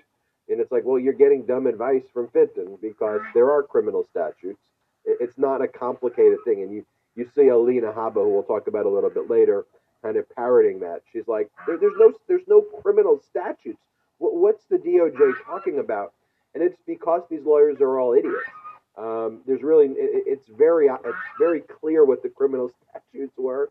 And 0.51 0.61
it's 0.61 0.73
like, 0.73 0.85
well, 0.85 0.99
you're 0.99 1.13
getting 1.13 1.47
dumb 1.47 1.67
advice 1.67 2.03
from 2.13 2.29
Fitton 2.29 2.77
because 2.83 3.21
there 3.35 3.51
are 3.51 3.63
criminal 3.63 4.05
statutes. 4.11 4.59
It's 5.05 5.39
not 5.39 5.63
a 5.63 5.69
complicated 5.69 6.39
thing. 6.45 6.63
And 6.63 6.73
you, 6.73 6.85
you 7.15 7.29
see 7.35 7.49
Alina 7.49 7.93
Habba, 7.93 8.15
who 8.15 8.29
we'll 8.31 8.43
talk 8.43 8.67
about 8.67 8.87
a 8.87 8.89
little 8.89 9.11
bit 9.11 9.31
later, 9.31 9.65
kind 10.03 10.17
of 10.17 10.29
parroting 10.35 10.81
that. 10.81 11.03
She's 11.13 11.29
like, 11.29 11.51
there, 11.67 11.79
there's 11.79 11.97
no 11.99 12.13
there's 12.27 12.47
no 12.49 12.63
criminal 12.83 13.21
statutes. 13.31 13.79
What, 14.19 14.35
what's 14.35 14.65
the 14.65 14.77
DOJ 14.77 15.45
talking 15.45 15.79
about? 15.79 16.13
And 16.55 16.63
it's 16.63 16.79
because 16.87 17.23
these 17.31 17.45
lawyers 17.45 17.81
are 17.81 17.99
all 17.99 18.15
idiots. 18.15 18.51
Um, 18.99 19.41
there's 19.47 19.63
really 19.63 19.87
it, 19.87 20.25
it's 20.27 20.49
very 20.49 20.89
it's 20.89 21.17
very 21.39 21.61
clear 21.61 22.05
what 22.05 22.23
the 22.23 22.29
criminal 22.29 22.71
statutes 22.91 23.35
were 23.39 23.71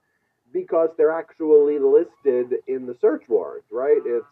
because 0.52 0.90
they're 0.98 1.12
actually 1.12 1.78
listed 1.78 2.56
in 2.68 2.86
the 2.86 2.96
search 3.00 3.24
warrant, 3.28 3.66
right? 3.70 4.02
It's 4.04 4.26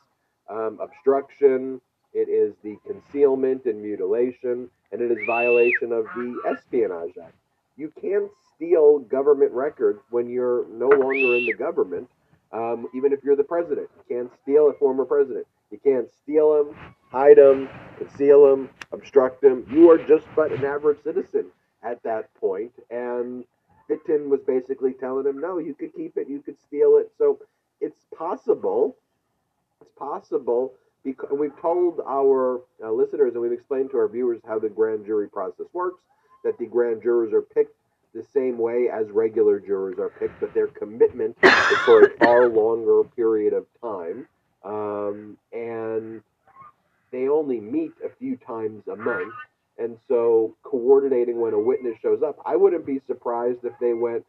um, 0.50 0.80
obstruction, 0.82 1.82
it 2.18 2.30
is 2.30 2.55
the 2.63 2.78
concealment 2.88 3.65
and 3.65 3.80
mutilation, 3.80 4.72
and 4.91 5.01
it 5.01 5.11
is 5.11 5.20
violation 5.28 5.91
of 5.91 6.05
the 6.15 6.41
Espionage 6.49 7.15
Act. 7.24 7.36
You 7.76 7.93
can't 8.01 8.32
steal 8.55 8.97
government 8.99 9.51
records 9.51 9.99
when 10.09 10.28
you're 10.28 10.68
no 10.70 10.88
longer 10.88 11.36
in 11.36 11.45
the 11.45 11.53
government, 11.53 12.09
um, 12.51 12.88
even 12.95 13.13
if 13.13 13.20
you're 13.24 13.36
the 13.36 13.43
president. 13.43 13.88
You 13.97 14.15
can't 14.15 14.32
steal 14.41 14.68
a 14.68 14.74
former 14.80 15.05
president. 15.05 15.45
You 15.70 15.78
can't 15.78 16.09
steal 16.24 16.55
them, 16.55 16.76
hide 17.11 17.38
them, 17.38 17.70
conceal 17.99 18.49
them, 18.49 18.70
obstruct 18.91 19.41
them. 19.41 19.68
You 19.70 19.91
are 19.91 19.99
just 19.99 20.26
but 20.36 20.51
an 20.51 20.65
average 20.65 21.03
citizen 21.03 21.51
at 21.84 22.01
that 22.01 22.34
point. 22.34 22.72
And 22.89 23.45
Fitton 23.88 24.32
was 24.32 24.39
basically 24.41 24.93
telling 24.93 25.28
him, 25.28 25.39
no, 25.39 25.59
you 25.59 25.76
could 25.76 25.93
keep 25.93 26.18
it, 26.18 26.28
you 26.28 26.41
could 26.41 26.59
steal 26.59 26.97
it. 26.97 27.11
So 27.20 27.38
it's 27.80 28.05
possible, 28.18 28.95
it's 29.82 29.91
possible, 29.99 30.74
because 31.08 31.30
we've 31.32 31.58
told 31.62 32.01
our 32.05 32.60
uh, 32.84 32.91
listeners 32.91 33.32
and 33.32 33.41
we've 33.41 33.53
explained 33.53 33.89
to 33.91 33.97
our 33.97 34.10
viewers 34.10 34.41
how 34.45 34.60
the 34.60 34.68
grand 34.68 35.05
jury 35.05 35.30
process 35.30 35.66
works, 35.72 36.01
that 36.43 36.58
the 36.58 36.66
grand 36.66 37.01
jurors 37.01 37.32
are 37.32 37.41
picked 37.41 37.74
the 38.14 38.26
same 38.34 38.58
way 38.58 38.89
as 38.93 39.10
regular 39.12 39.58
jurors 39.58 39.97
are 39.99 40.10
picked, 40.10 40.38
but 40.41 40.53
their 40.53 40.68
commitment 40.68 41.38
is 41.41 41.78
for 41.86 42.03
a 42.03 42.10
far 42.18 42.49
longer 42.49 43.03
period 43.16 43.53
of 43.53 43.66
time. 43.82 44.28
Um, 44.66 45.38
and 45.53 46.22
they 47.12 47.30
only 47.30 47.62
meet 47.62 47.93
a 48.03 48.10
few 48.20 48.36
times 48.36 48.84
a 48.91 48.95
month. 48.97 49.34
And 49.78 49.97
so 50.10 50.58
coordinating 50.64 51.39
when 51.39 51.53
a 51.53 51.60
witness 51.60 51.95
shows 52.01 52.22
up, 52.22 52.38
I 52.45 52.58
wouldn't 52.58 52.86
be 52.86 52.99
surprised 53.08 53.60
if 53.64 53.74
they 53.80 53.93
went, 53.93 54.26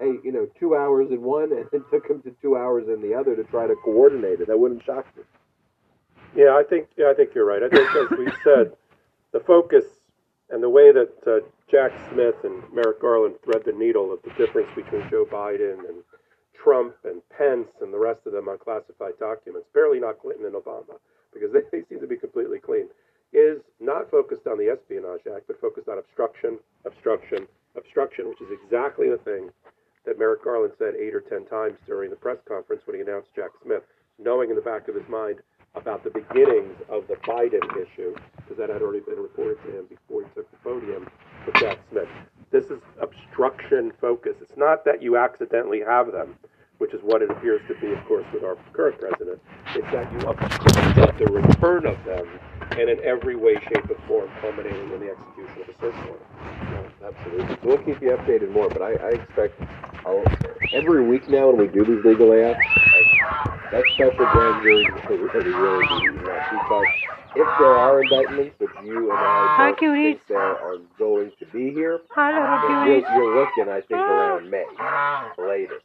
hey, 0.00 0.14
you 0.24 0.32
know, 0.32 0.48
two 0.58 0.76
hours 0.76 1.08
in 1.10 1.20
one 1.20 1.52
and 1.52 1.66
then 1.70 1.84
took 1.90 2.08
them 2.08 2.22
to 2.22 2.34
two 2.40 2.56
hours 2.56 2.88
in 2.88 3.02
the 3.02 3.14
other 3.14 3.36
to 3.36 3.44
try 3.44 3.66
to 3.66 3.74
coordinate 3.84 4.40
it. 4.40 4.46
That 4.46 4.58
wouldn't 4.58 4.82
shock 4.86 5.04
me. 5.14 5.24
Yeah, 6.34 6.56
I 6.56 6.62
think 6.68 6.88
yeah, 6.96 7.10
I 7.10 7.14
think 7.14 7.30
you're 7.34 7.46
right. 7.46 7.62
I 7.62 7.68
think 7.68 7.88
as 7.96 8.18
we 8.18 8.26
said, 8.44 8.72
the 9.32 9.40
focus 9.40 9.84
and 10.50 10.62
the 10.62 10.70
way 10.70 10.92
that 10.92 11.12
uh, 11.26 11.40
Jack 11.70 11.92
Smith 12.12 12.36
and 12.44 12.62
Merrick 12.72 13.00
Garland 13.00 13.36
thread 13.44 13.62
the 13.64 13.72
needle 13.72 14.12
of 14.12 14.20
the 14.22 14.30
difference 14.36 14.68
between 14.76 15.08
Joe 15.10 15.26
Biden 15.30 15.88
and 15.88 16.04
Trump 16.54 16.94
and 17.04 17.22
Pence 17.36 17.68
and 17.80 17.92
the 17.92 17.98
rest 17.98 18.20
of 18.26 18.32
them 18.32 18.48
on 18.48 18.58
classified 18.58 19.14
documents, 19.18 19.68
barely 19.74 20.00
not 20.00 20.20
Clinton 20.20 20.46
and 20.46 20.54
Obama, 20.54 21.00
because 21.34 21.52
they, 21.52 21.60
they 21.72 21.84
seem 21.88 22.00
to 22.00 22.06
be 22.06 22.16
completely 22.16 22.58
clean, 22.58 22.88
is 23.32 23.60
not 23.80 24.10
focused 24.10 24.46
on 24.46 24.58
the 24.58 24.68
Espionage 24.68 25.26
Act, 25.34 25.46
but 25.48 25.60
focused 25.60 25.88
on 25.88 25.98
obstruction, 25.98 26.58
obstruction, 26.84 27.46
obstruction, 27.76 28.28
which 28.28 28.40
is 28.42 28.52
exactly 28.52 29.08
the 29.08 29.18
thing 29.18 29.50
that 30.04 30.18
Merrick 30.18 30.44
Garland 30.44 30.74
said 30.78 30.94
eight 30.94 31.14
or 31.14 31.20
ten 31.20 31.46
times 31.46 31.78
during 31.86 32.10
the 32.10 32.16
press 32.16 32.38
conference 32.46 32.82
when 32.86 32.96
he 32.96 33.02
announced 33.02 33.30
Jack 33.34 33.50
Smith, 33.62 33.82
knowing 34.18 34.50
in 34.50 34.56
the 34.56 34.62
back 34.62 34.88
of 34.88 34.94
his 34.94 35.08
mind 35.08 35.40
about 35.74 36.04
the 36.04 36.10
beginnings 36.10 36.76
of 36.88 37.06
the 37.08 37.14
Biden 37.14 37.64
issue, 37.76 38.14
because 38.36 38.56
that 38.58 38.68
had 38.68 38.82
already 38.82 39.00
been 39.00 39.18
reported 39.18 39.62
to 39.64 39.78
him 39.78 39.86
before 39.86 40.22
he 40.22 40.28
took 40.34 40.50
the 40.50 40.56
podium 40.58 41.08
with 41.46 41.54
Jack 41.56 41.78
Smith. 41.90 42.08
This 42.50 42.66
is 42.66 42.80
obstruction 43.00 43.92
focus. 44.00 44.36
It's 44.42 44.56
not 44.56 44.84
that 44.84 45.02
you 45.02 45.16
accidentally 45.16 45.80
have 45.80 46.12
them, 46.12 46.36
which 46.78 46.92
is 46.92 47.00
what 47.02 47.22
it 47.22 47.30
appears 47.30 47.62
to 47.68 47.74
be, 47.80 47.92
of 47.92 48.04
course, 48.04 48.26
with 48.34 48.44
our 48.44 48.56
current 48.74 49.00
president. 49.00 49.40
It's 49.74 49.90
that 49.92 50.12
you 50.12 50.28
obstruct 50.28 51.18
the 51.18 51.26
return 51.32 51.86
of 51.86 51.96
them, 52.04 52.28
and 52.72 52.90
in 52.90 53.00
every 53.02 53.36
way, 53.36 53.54
shape, 53.54 53.88
or 53.88 53.96
form, 54.06 54.30
culminating 54.40 54.92
in 54.92 55.00
the 55.00 55.10
execution 55.10 55.62
of 55.62 55.68
a 55.68 55.78
search 55.78 55.94
warrant. 56.04 56.22
Yeah, 56.42 57.08
absolutely. 57.08 57.56
So 57.56 57.60
we'll 57.64 57.78
keep 57.78 58.02
you 58.02 58.10
updated 58.10 58.52
more, 58.52 58.68
but 58.68 58.82
I, 58.82 58.92
I 58.92 59.08
expect 59.10 59.60
I'll, 60.04 60.24
every 60.72 61.06
week 61.06 61.28
now 61.28 61.48
when 61.48 61.56
we 61.56 61.66
do 61.68 61.84
these 61.84 62.04
legal 62.04 62.28
layouts, 62.30 62.60
that 63.72 63.84
special 63.94 64.26
grand 64.32 64.62
jury 64.62 64.84
will 65.08 65.18
really, 65.18 65.50
really 65.50 65.86
be 65.88 65.96
eaten 66.12 66.28
up 66.28 66.42
because 66.52 66.86
if 67.34 67.48
there 67.58 67.72
are 67.72 68.02
indictments, 68.02 68.54
which 68.58 68.70
you 68.84 69.10
and 69.10 69.18
I 69.18 69.54
Hi, 69.56 69.70
both 69.70 69.78
cuties. 69.80 70.12
think 70.12 70.20
there 70.28 70.40
are 70.40 70.76
going 70.98 71.32
to 71.38 71.46
be 71.46 71.72
here, 71.72 72.00
Hi, 72.10 72.30
little 72.32 72.86
you're, 72.86 73.00
cuties. 73.00 73.16
you're 73.16 73.34
looking, 73.40 73.68
I 73.72 73.80
think, 73.80 74.00
around 74.00 74.50
May, 74.50 74.64
latest. 75.38 75.84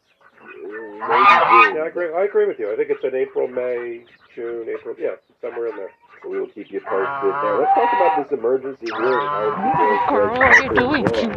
Maybe 0.59 1.07
Yeah, 1.07 1.83
I 1.83 1.87
agree. 1.87 2.13
I 2.13 2.23
agree 2.25 2.45
with 2.47 2.59
you. 2.59 2.71
I 2.71 2.75
think 2.75 2.89
it's 2.89 3.03
in 3.03 3.15
April, 3.15 3.47
May, 3.47 4.03
June, 4.35 4.67
April. 4.67 4.95
Yeah, 4.99 5.15
somewhere 5.41 5.67
in 5.69 5.75
there. 5.77 5.91
So 6.24 6.30
we 6.30 6.39
will 6.39 6.47
keep 6.47 6.72
you 6.72 6.80
posted 6.82 7.34
there. 7.43 7.57
Let's 7.59 7.74
talk 7.76 7.93
about 7.93 8.18
this 8.18 8.32
emergency 8.38 8.88
hearing 8.91 9.20
ah. 9.22 10.07
Girl, 10.09 10.30
what 10.32 10.41
are 10.41 10.63
you 10.63 10.70
doing, 10.74 11.05
cute 11.05 11.34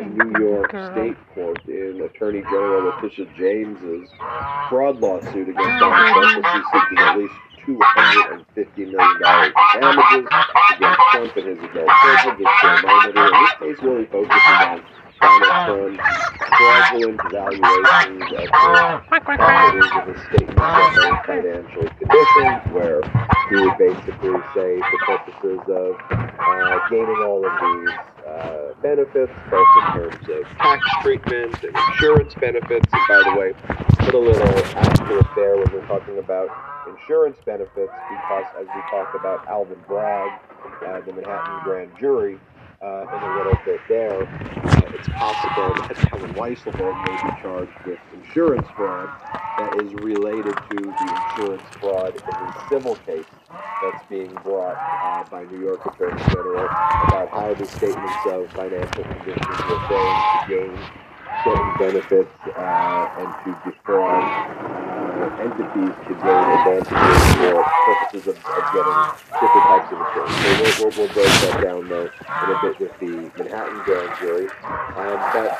in? 0.00 0.16
New 0.16 0.32
York 0.38 0.70
Girl. 0.70 0.90
State 0.92 1.16
Court 1.34 1.58
in 1.66 2.00
Attorney 2.02 2.42
General 2.42 2.84
Letitia 2.94 3.26
James's 3.36 4.08
fraud 4.68 5.00
lawsuit 5.00 5.48
against 5.48 5.58
ah. 5.58 5.78
Donald 5.80 6.42
Trump, 6.42 6.46
she's 6.54 6.66
seeking 6.72 6.98
at 6.98 7.18
least 7.18 7.34
$250 7.66 8.76
million 8.78 9.20
damages 9.20 10.26
against 10.76 11.00
Trump 11.10 11.36
and 11.36 11.46
his 11.46 11.58
adult 11.58 11.90
children, 12.00 12.34
just 12.38 12.54
to 12.60 12.66
remind 12.68 13.16
everyone. 13.18 13.42
This 13.42 13.54
case 13.58 13.80
really 13.82 14.06
focuses 14.06 14.60
on 14.60 14.82
Donald 15.20 15.98
Trump's 15.98 16.04
fraudulent 16.48 17.20
valuations 17.30 18.22
of 18.22 18.38
the 18.38 18.48
properties 19.10 19.92
of 19.92 20.16
statements 20.32 20.98
of 21.04 21.12
financial 21.26 21.86
conditions, 21.98 22.60
where 22.72 23.00
he 23.50 23.56
would 23.56 23.76
basically 23.78 24.38
say, 24.54 24.78
for 24.78 24.98
purposes 25.18 25.60
of 25.66 25.96
uh, 26.10 26.88
gaining 26.88 27.22
all 27.26 27.44
of 27.44 27.52
these 27.60 27.94
uh, 28.24 28.74
benefits, 28.80 29.32
both 29.50 29.66
in 29.76 29.92
terms 29.92 30.28
of 30.28 30.56
tax 30.56 30.86
treatment 31.02 31.52
and 31.64 31.76
insurance 31.90 32.32
benefits. 32.34 32.86
And 32.92 33.02
by 33.08 33.22
the 33.28 33.38
way, 33.38 33.52
put 33.98 34.14
a 34.14 34.18
little 34.18 34.46
asterisk 34.78 35.28
there 35.34 35.56
when 35.56 35.72
we're 35.72 35.86
talking 35.86 36.18
about 36.18 36.48
insurance 36.88 37.38
benefits, 37.44 37.92
because 38.08 38.44
as 38.56 38.66
we 38.66 38.80
talk 38.88 39.14
about 39.18 39.46
Alvin 39.48 39.82
Bragg, 39.88 40.30
uh, 40.86 41.00
the 41.00 41.12
Manhattan 41.12 41.60
grand 41.64 41.90
jury, 41.98 42.38
uh, 42.82 43.04
in 43.12 43.22
a 43.22 43.36
little 43.36 43.58
bit 43.64 43.80
there, 43.88 44.22
uh, 44.22 44.94
it's 44.94 45.08
possible 45.08 45.74
that 45.74 46.12
Allen 46.12 46.32
Weisselberg 46.34 46.96
may 47.06 47.30
be 47.30 47.42
charged 47.42 47.72
with 47.84 47.98
insurance 48.14 48.66
fraud 48.76 49.10
that 49.58 49.82
is 49.82 49.92
related 49.94 50.54
to 50.70 50.76
the 50.76 51.22
insurance 51.36 51.62
fraud 51.78 52.14
in 52.14 52.46
the 52.46 52.68
civil 52.70 52.94
case 53.04 53.26
that's 53.82 54.04
being 54.08 54.32
brought 54.42 54.76
uh, 54.76 55.24
by 55.30 55.44
New 55.44 55.60
York 55.60 55.84
Attorney 55.86 56.22
General 56.28 56.64
about 56.64 57.28
how 57.30 57.54
the 57.54 57.64
statements 57.66 58.14
of 58.26 58.50
financial 58.52 59.04
conditions 59.04 59.58
were 59.68 59.88
going 59.88 60.16
to 60.16 60.46
gain 60.48 61.09
certain 61.44 61.72
benefits 61.78 62.34
uh, 62.56 63.20
and 63.20 63.30
to 63.44 63.50
defraud 63.64 64.24
uh, 64.24 65.44
entities 65.44 65.94
to 66.06 66.12
gain 66.20 66.46
advantages 66.60 67.20
for 67.36 67.64
purposes 67.86 68.26
of, 68.28 68.36
of 68.36 68.64
getting 68.72 69.00
different 69.40 69.66
types 69.68 69.88
of 69.92 69.98
insurance. 70.00 70.34
So 70.36 70.48
we'll, 70.60 70.74
we'll, 70.80 70.92
we'll 70.98 71.14
break 71.14 71.32
that 71.44 71.60
down 71.62 71.88
though 71.88 72.08
in 72.08 72.48
a 72.50 72.58
bit 72.62 72.80
with 72.80 72.94
the 73.00 73.14
Manhattan 73.36 73.80
grand 73.84 74.12
jury. 74.20 74.48
Um, 74.96 75.18
but 75.32 75.50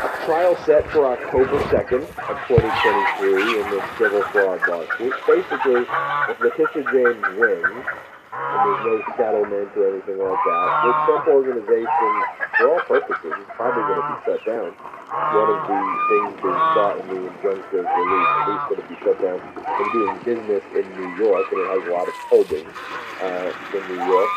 a 0.00 0.24
trial 0.24 0.56
set 0.64 0.88
for 0.90 1.06
October 1.06 1.58
2nd 1.68 2.02
of 2.02 2.36
2023 2.48 3.60
in 3.60 3.70
this 3.70 3.84
civil 3.98 4.22
fraud 4.32 4.60
lawsuit. 4.68 5.12
Basically, 5.26 5.84
if 5.84 6.40
Letitia 6.40 6.84
James 6.92 7.24
wins, 7.38 7.84
and 8.32 8.58
there's 8.62 8.84
no 8.86 8.96
settlement 9.18 9.70
or 9.74 9.90
anything 9.90 10.18
like 10.22 10.42
that, 10.46 10.66
the 10.86 10.92
Trump 11.02 11.26
organization, 11.26 12.12
for 12.58 12.70
all 12.70 12.82
purposes, 12.86 13.32
is 13.34 13.48
probably 13.58 13.82
going 13.90 13.98
to 13.98 14.06
be 14.06 14.16
shut 14.22 14.40
down. 14.46 14.70
One 14.70 15.48
of 15.50 15.58
the 15.66 15.78
things 16.06 16.30
being 16.38 16.62
sought 16.78 16.96
in 17.02 17.06
the 17.10 17.18
injunctive 17.26 17.82
relief, 17.82 18.28
at 18.30 18.46
least 18.46 18.64
going 18.70 18.82
to 18.82 18.86
be 18.86 18.98
shut 19.02 19.18
down 19.18 19.38
from 19.42 19.86
doing 19.90 20.14
business 20.22 20.64
in 20.78 20.86
New 20.94 21.10
York, 21.18 21.46
and 21.50 21.58
it 21.58 21.68
has 21.74 21.82
a 21.82 21.90
lot 21.90 22.06
of 22.06 22.14
holdings 22.30 22.74
uh, 23.18 23.50
in 23.74 23.82
New 23.90 24.02
York. 24.06 24.30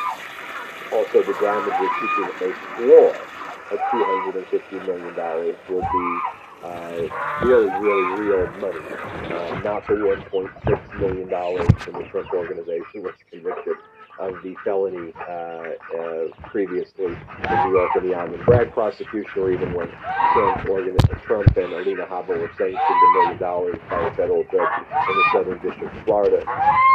Also, 0.90 1.22
the 1.22 1.36
damages 1.38 1.90
seeking 2.02 2.30
a 2.34 2.52
floor 2.78 3.14
of 3.14 3.80
$250 3.94 4.86
million 4.90 5.14
will 5.70 5.86
be 5.86 6.06
uh, 6.64 7.46
really, 7.46 7.70
really 7.80 8.22
real 8.22 8.48
money, 8.60 8.80
uh, 9.34 9.62
not 9.64 9.86
the 9.88 9.94
$1.6 9.94 11.00
million 11.00 11.30
from 11.80 11.94
the 11.94 12.08
Trump 12.10 12.34
organization 12.34 13.04
was 13.04 13.14
convicted 13.30 13.76
of 14.20 14.34
the 14.44 14.56
felony 14.64 15.12
uh, 15.18 15.74
uh, 15.98 16.28
previously 16.50 17.06
in 17.06 17.12
New 17.66 17.72
York 17.72 17.90
and 17.96 18.10
the 18.10 18.14
Alvin 18.16 18.42
Bragg 18.46 18.72
prosecution, 18.72 19.42
or 19.42 19.52
even 19.52 19.74
when 19.74 19.90
Trump, 20.34 20.70
organ- 20.70 20.98
Trump 21.26 21.58
and 21.58 21.74
Alina 21.74 22.06
Habba 22.06 22.30
were 22.30 22.52
sanctioned 22.58 22.78
a 22.78 23.12
million 23.14 23.38
dollars 23.40 23.76
by 23.90 24.08
a 24.08 24.16
federal 24.16 24.44
judge 24.44 24.70
in 25.10 25.16
the 25.18 25.26
Southern 25.34 25.60
District 25.68 25.96
of 25.96 26.04
Florida. 26.06 26.44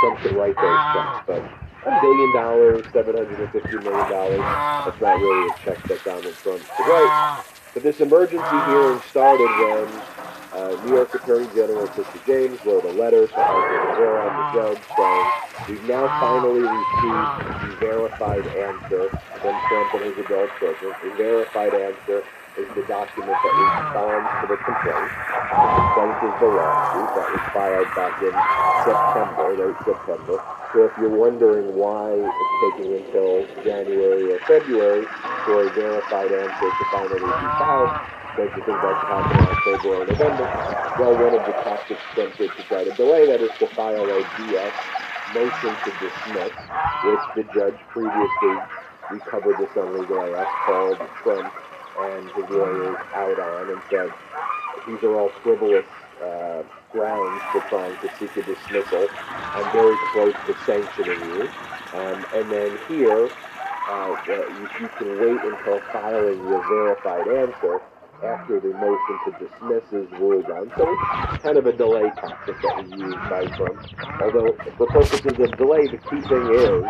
Trump 0.00 0.18
can 0.20 0.36
write 0.36 0.56
those 0.56 0.80
checks, 0.94 1.24
but 1.26 1.90
a 1.90 2.00
billion 2.00 2.32
dollars, 2.34 2.86
seven 2.92 3.16
hundred 3.16 3.40
and 3.40 3.50
fifty 3.50 3.76
million 3.78 4.10
dollars, 4.10 4.38
that's 4.38 5.00
not 5.00 5.18
really 5.18 5.48
a 5.48 5.54
check 5.64 5.82
that 5.88 6.04
Donald 6.04 6.34
Trump 6.42 6.62
could 6.76 6.86
write. 6.86 7.44
But 7.78 7.84
this 7.84 8.00
emergency 8.00 8.58
hearing 8.66 9.00
started 9.08 9.46
when 9.46 9.86
uh, 10.52 10.84
New 10.84 10.96
York 10.96 11.14
Attorney 11.14 11.46
General 11.54 11.86
Christy 11.86 12.18
James 12.26 12.58
wrote 12.66 12.82
a 12.82 12.90
letter 12.90 13.28
to 13.28 13.40
Arthur 13.40 13.86
Rivera, 13.86 14.34
the 14.34 14.58
judge, 14.58 14.82
saying, 14.96 15.26
We've 15.68 15.88
now 15.88 16.08
finally 16.18 16.58
received 16.58 17.30
the 17.62 17.76
verified 17.78 18.44
answer 18.48 19.10
from 19.38 19.54
Trump 19.68 19.94
and 19.94 20.04
his 20.10 20.26
adult 20.26 20.50
children. 20.58 20.92
The 21.04 21.10
verified 21.22 21.72
answer 21.72 22.24
is 22.58 22.68
the 22.74 22.82
document 22.90 23.38
that 23.38 23.54
responds 23.54 24.30
to 24.42 24.46
the 24.50 24.58
complaint. 24.58 25.12
The 25.14 25.70
complaint 25.78 26.18
is 26.26 26.34
the 26.42 26.50
lawsuit 26.50 27.10
that 27.14 27.28
was 27.30 27.44
filed 27.54 27.90
back 27.94 28.14
in 28.18 28.34
September, 28.82 29.46
late 29.54 29.78
September. 29.86 30.36
So 30.74 30.78
if 30.90 30.92
you're 30.98 31.14
wondering 31.14 31.78
why 31.78 32.18
it's 32.18 32.54
taking 32.66 32.98
until 32.98 33.46
January 33.62 34.26
or 34.34 34.38
February 34.50 35.06
for 35.46 35.64
a 35.64 35.68
verified 35.70 36.30
answer 36.34 36.68
to 36.74 36.84
finally 36.90 37.30
be 37.30 37.48
filed, 37.62 37.94
don't 38.34 38.50
you 38.50 38.62
think 38.66 38.78
that 38.82 38.94
should 38.98 39.10
happen 39.14 39.38
in 39.38 39.46
October 39.54 39.88
or 39.94 40.04
November? 40.06 40.46
Well, 40.98 41.14
one 41.14 41.34
of 41.38 41.42
the 41.46 41.54
tactics 41.62 42.06
did 42.18 42.34
to 42.34 42.62
try 42.66 42.82
to 42.82 42.92
delay 42.98 43.26
that 43.26 43.40
is 43.40 43.54
to 43.62 43.66
file 43.78 44.02
a 44.02 44.18
DS 44.18 44.74
motion 45.30 45.74
to 45.78 45.90
dismiss, 46.02 46.54
which 47.06 47.24
the 47.38 47.44
judge 47.54 47.78
previously 47.94 48.56
recovered 49.10 49.56
this 49.62 49.70
on 49.78 49.94
legal 49.94 50.34
AF, 50.34 50.48
called 50.66 50.98
Trump 51.22 51.52
and 51.98 52.30
his 52.36 52.48
lawyers 52.50 52.96
out 53.14 53.38
on 53.38 53.70
and 53.70 53.82
said 53.90 54.10
these 54.86 55.02
are 55.02 55.18
all 55.18 55.30
frivolous 55.42 55.84
uh, 56.22 56.62
grounds 56.92 57.42
for 57.52 57.60
trying 57.68 57.96
to 58.00 58.08
seek 58.18 58.30
a 58.36 58.42
dismissal. 58.42 59.08
I'm 59.54 59.70
very 59.72 59.96
close 60.12 60.34
to 60.46 60.54
sanctioning 60.64 61.20
you. 61.20 61.50
Um, 61.94 62.24
and 62.34 62.52
then 62.52 62.78
here, 62.88 63.30
uh, 63.90 64.16
you, 64.28 64.68
you 64.80 64.88
can 64.98 65.08
wait 65.20 65.40
until 65.44 65.80
filing 65.92 66.38
your 66.48 66.62
verified 66.68 67.26
answer 67.28 67.80
after 68.22 68.60
the 68.60 68.68
motion 68.74 69.14
to 69.24 69.30
dismiss 69.38 69.84
is 69.92 70.10
ruled 70.18 70.46
on. 70.50 70.70
So 70.76 70.84
it's 70.88 71.42
kind 71.42 71.56
of 71.56 71.66
a 71.66 71.72
delay 71.72 72.10
tactic 72.16 72.56
that 72.62 72.76
was 72.76 72.90
used 72.90 73.24
by 73.30 73.46
Trump. 73.56 73.78
Although, 74.20 74.52
for 74.76 74.86
purposes 74.86 75.38
of 75.38 75.56
delay, 75.56 75.86
the 75.86 75.98
key 75.98 76.20
thing 76.26 76.44
is, 76.50 76.82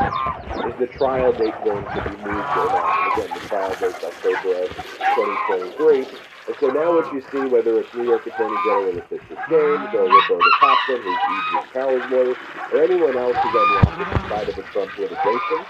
is 0.65 0.75
the 0.81 0.89
trial 0.97 1.33
date 1.33 1.55
going 1.65 1.85
to 1.85 2.01
be 2.05 2.17
moved 2.25 2.53
or 2.57 2.67
not? 2.73 3.19
Again, 3.19 3.31
the 3.35 3.49
trial 3.49 3.75
date's 3.81 4.05
October 4.05 4.63
of 4.63 4.69
2023. 4.73 6.07
And 6.49 6.57
so 6.61 6.69
now 6.69 6.97
what 6.97 7.13
you 7.13 7.21
see, 7.31 7.45
whether 7.45 7.79
it's 7.79 7.93
New 7.93 8.05
York 8.05 8.27
Attorney 8.27 8.57
General 8.65 8.95
Letitia 8.97 9.37
James 9.53 9.93
or 9.93 10.09
Roberta 10.09 10.51
Kaplan, 10.61 11.03
who's 11.05 11.21
E.G. 11.29 11.53
Powell's 11.77 12.11
lawyer, 12.11 12.35
or 12.73 12.83
anyone 12.83 13.19
else 13.19 13.37
who's 13.37 13.53
on 13.53 13.69
the 13.69 13.79
opposite 13.85 14.29
side 14.33 14.49
of 14.49 14.57
the 14.57 14.63
Trump 14.73 14.97
litigation, 14.97 15.61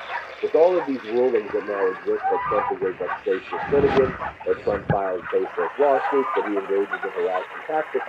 with 0.42 0.54
all 0.54 0.78
of 0.78 0.86
these 0.86 1.02
rulings 1.10 1.50
that 1.52 1.66
now 1.66 1.82
exist 1.98 2.22
that 2.30 2.40
Trump 2.48 2.66
is 2.70 2.82
a 2.86 2.92
vexatious 2.94 3.62
litigant, 3.72 4.14
that 4.46 4.56
Trump 4.62 4.86
files 4.88 5.22
baseless 5.32 5.72
lawsuits, 5.78 6.30
that 6.36 6.44
he 6.46 6.54
engages 6.54 7.00
in 7.02 7.10
harassment 7.10 7.64
tactics, 7.66 8.06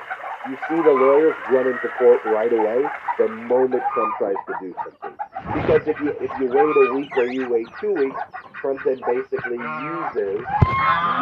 you 0.48 0.58
see 0.70 0.82
the 0.82 0.94
lawyers 0.94 1.36
run 1.52 1.68
into 1.68 1.90
court 1.98 2.22
right 2.26 2.54
away 2.54 2.86
the 3.18 3.28
moment 3.28 3.84
Trump 3.94 4.14
tries 4.18 4.38
to 4.48 4.54
do 4.62 4.76
something. 4.84 5.18
Because 5.54 5.82
if 5.88 6.00
you 6.00 6.10
if 6.22 6.32
you 6.40 6.48
wait 6.48 6.76
a 6.78 6.94
week 6.94 7.12
or 7.18 7.28
you 7.28 7.50
wait 7.50 7.68
two 7.82 7.94
weeks, 7.94 8.22
Trump 8.62 8.80
then 8.86 9.02
basically 9.06 9.58
uses 9.58 10.46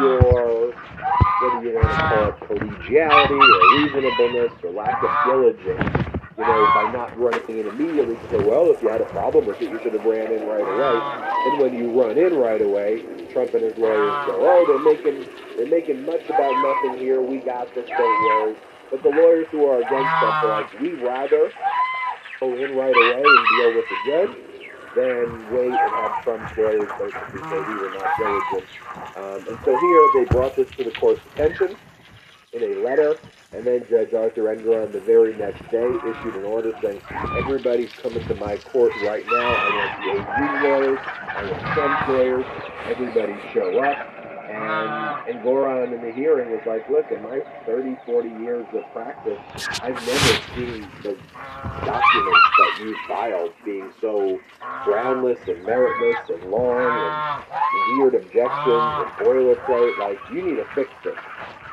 your 0.00 0.74
whether 1.40 1.62
you 1.64 1.74
want 1.74 1.88
to 1.88 1.96
call 2.08 2.28
it 2.28 2.36
collegiality 2.46 3.38
or 3.38 3.78
reasonableness 3.78 4.52
or 4.62 4.70
lack 4.70 5.02
of 5.02 5.10
diligence 5.26 6.07
you 6.38 6.46
know, 6.46 6.70
by 6.72 6.86
not 6.94 7.10
running 7.18 7.42
in 7.50 7.66
immediately 7.66 8.14
to 8.14 8.26
say, 8.30 8.38
well, 8.38 8.70
if 8.70 8.80
you 8.80 8.88
had 8.88 9.02
a 9.02 9.10
problem 9.10 9.44
with 9.46 9.58
it, 9.60 9.66
you 9.66 9.78
should 9.82 9.92
have 9.92 10.06
ran 10.06 10.30
in 10.30 10.46
right 10.46 10.62
away. 10.62 10.96
And 11.50 11.58
when 11.58 11.74
you 11.74 11.90
run 11.90 12.14
in 12.16 12.32
right 12.38 12.62
away, 12.62 13.02
Trump 13.34 13.52
and 13.54 13.64
his 13.66 13.76
lawyers 13.76 14.14
go, 14.30 14.38
oh, 14.38 14.62
they're 14.70 14.86
making 14.86 15.26
they're 15.58 15.66
making 15.66 16.06
much 16.06 16.22
about 16.30 16.54
nothing 16.62 17.02
here. 17.02 17.20
We 17.20 17.38
got 17.42 17.74
this, 17.74 17.90
don't 17.90 18.22
worry. 18.30 18.54
But 18.90 19.02
the 19.02 19.10
lawyers 19.10 19.48
who 19.50 19.66
are 19.66 19.82
against 19.82 20.12
Trump 20.22 20.36
are 20.46 20.62
like, 20.62 20.70
we'd 20.80 21.02
rather 21.02 21.50
go 22.40 22.54
in 22.54 22.70
right 22.78 22.94
away 22.94 23.22
and 23.26 23.46
deal 23.58 23.74
with 23.74 23.88
the 23.90 23.98
judge 24.06 24.36
than 24.94 25.26
wait 25.50 25.74
and 25.74 25.92
have 25.98 26.22
Trump's 26.22 26.54
lawyers 26.56 26.88
basically 26.98 27.42
say 27.50 27.58
we 27.66 27.74
were 27.82 27.90
not 27.90 28.10
diligent. 28.16 28.68
Um, 29.18 29.40
and 29.50 29.58
so 29.66 29.70
here 29.74 30.02
they 30.14 30.24
brought 30.30 30.54
this 30.56 30.68
to 30.78 30.84
the 30.84 30.92
court's 30.92 31.20
attention 31.34 31.76
in 32.52 32.62
a 32.62 32.84
letter, 32.86 33.18
and 33.52 33.66
then 33.66 33.86
Judge 33.88 34.12
Arthur 34.14 34.44
Engoron 34.54 34.92
the 34.92 35.00
very 35.00 35.34
next 35.34 35.62
day 35.70 35.88
issued 36.04 36.36
an 36.36 36.44
order 36.44 36.72
saying, 36.82 37.00
everybody's 37.38 37.90
coming 38.02 38.24
to 38.28 38.34
my 38.34 38.56
court 38.58 38.92
right 39.04 39.24
now. 39.30 39.56
I 39.56 39.70
want 39.70 39.92
the 39.96 40.10
AG 40.10 40.64
lawyers, 40.64 41.00
I 41.34 41.42
want 41.42 41.62
Trump's 41.74 42.06
lawyers, 42.08 42.46
everybody 42.86 43.40
show 43.52 43.80
up. 43.80 44.17
And, 44.48 44.88
ah. 44.88 45.24
Engoron 45.28 45.92
in 45.92 46.00
the 46.00 46.12
hearing 46.12 46.50
was 46.50 46.60
like, 46.66 46.88
look, 46.88 47.10
in 47.10 47.22
my 47.22 47.40
30, 47.66 47.96
40 48.06 48.28
years 48.42 48.66
of 48.72 48.82
practice, 48.92 49.38
I've 49.82 49.94
never 50.06 50.40
seen 50.56 50.88
the 51.02 51.16
documents 51.84 52.48
that 52.58 52.78
you 52.80 52.96
filed 53.06 53.52
being 53.64 53.92
so 54.00 54.40
groundless 54.84 55.38
and 55.46 55.64
meritless 55.64 56.34
and 56.34 56.50
long 56.50 56.76
and 56.76 57.12
ah. 57.12 57.44
weird 57.98 58.14
objections 58.14 58.42
and 58.42 59.10
ah. 59.10 59.16
boilerplate. 59.20 59.98
Like, 59.98 60.18
you 60.32 60.42
need 60.42 60.56
to 60.56 60.66
fix 60.74 60.90
this 61.04 61.18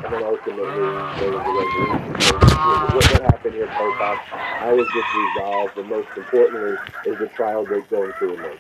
and 0.04 0.14
then 0.14 0.24
ultimately 0.24 0.66
there 0.66 1.32
was 1.32 1.42
a 1.42 1.54
resolution. 1.56 2.22
So 2.22 2.36
what, 2.36 2.94
what 2.94 3.22
happened 3.22 3.56
here, 3.56 3.68
Pope? 3.68 4.02
I 4.02 4.74
was 4.74 4.88
just 4.94 5.08
resolved? 5.16 5.78
And 5.78 5.90
most 5.90 6.10
importantly, 6.16 6.78
is 7.06 7.18
the 7.18 7.28
trial 7.28 7.66
date 7.66 7.90
going 7.90 8.12
to 8.20 8.26
remain? 8.26 8.58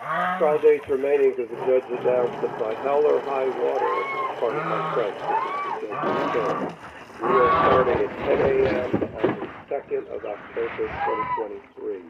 Trial 0.00 0.58
date's 0.62 0.88
remaining 0.88 1.34
because 1.36 1.50
the 1.50 1.56
judge 1.68 1.84
announced 1.92 2.40
that 2.40 2.58
by 2.58 2.72
hell 2.80 3.04
or 3.04 3.20
high 3.20 3.44
water, 3.44 3.92
part 4.40 4.56
of 4.56 4.64
my 4.64 4.80
the 4.96 5.88
judge's 5.92 6.72
we 7.20 7.28
are 7.28 7.52
starting 7.68 8.08
at 8.08 8.12
10 8.16 8.40
a.m. 8.40 8.90
on 9.20 9.28
the 9.36 9.46
2nd 9.68 10.08
of 10.08 10.24
October 10.24 10.88
2023. 10.88 12.00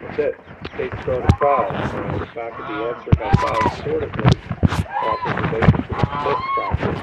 That's 0.00 0.18
it. 0.18 0.34
Case 0.78 1.02
started 1.02 1.28
trial. 1.36 1.68
Uh, 1.68 2.18
the 2.18 2.26
fact 2.32 2.56
that 2.56 2.66
the 2.66 2.88
answer 2.88 3.12
got 3.12 3.36
filed 3.36 3.68
sort 3.84 4.02
of 4.02 4.10
late 4.16 4.40
offers 5.04 5.36
a 5.36 5.52
basis 5.52 5.76
to 5.76 5.92
dismiss 6.00 6.40
practice 6.56 7.00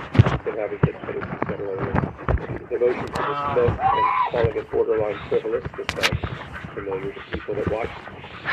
and 0.48 0.58
having 0.58 0.80
put 0.82 1.14
into 1.14 1.38
federal 1.46 1.78
The 1.78 2.80
motion 2.82 3.06
to 3.06 3.22
dismiss 3.22 3.70
and 3.70 4.06
calling 4.32 4.58
it 4.58 4.72
borderline 4.72 5.20
frivolous, 5.30 5.64
this 5.78 6.67
familiar 6.78 7.12
to 7.12 7.20
people 7.32 7.56
that 7.56 7.72
watch 7.72 7.90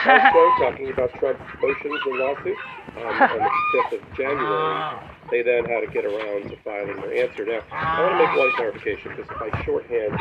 our 0.07 0.33
show 0.33 0.55
talking 0.59 0.91
about 0.91 1.13
Trump 1.15 1.39
motions 1.61 2.01
and 2.07 2.19
lawsuits. 2.19 2.61
Um, 2.97 3.07
on 3.07 3.39
the 3.39 3.51
5th 3.75 3.93
of 4.01 4.17
January, 4.17 4.97
they 5.31 5.43
then 5.43 5.65
had 5.65 5.81
to 5.81 5.89
get 5.93 6.05
around 6.05 6.49
to 6.49 6.57
filing 6.63 6.97
their 6.97 7.25
answer. 7.25 7.45
Now, 7.45 7.61
I 7.73 8.03
want 8.03 8.13
to 8.15 8.19
make 8.25 8.37
one 8.39 8.53
clarification 8.57 9.11
because 9.17 9.31
if 9.31 9.43
I 9.43 9.65
shorthand, 9.65 10.19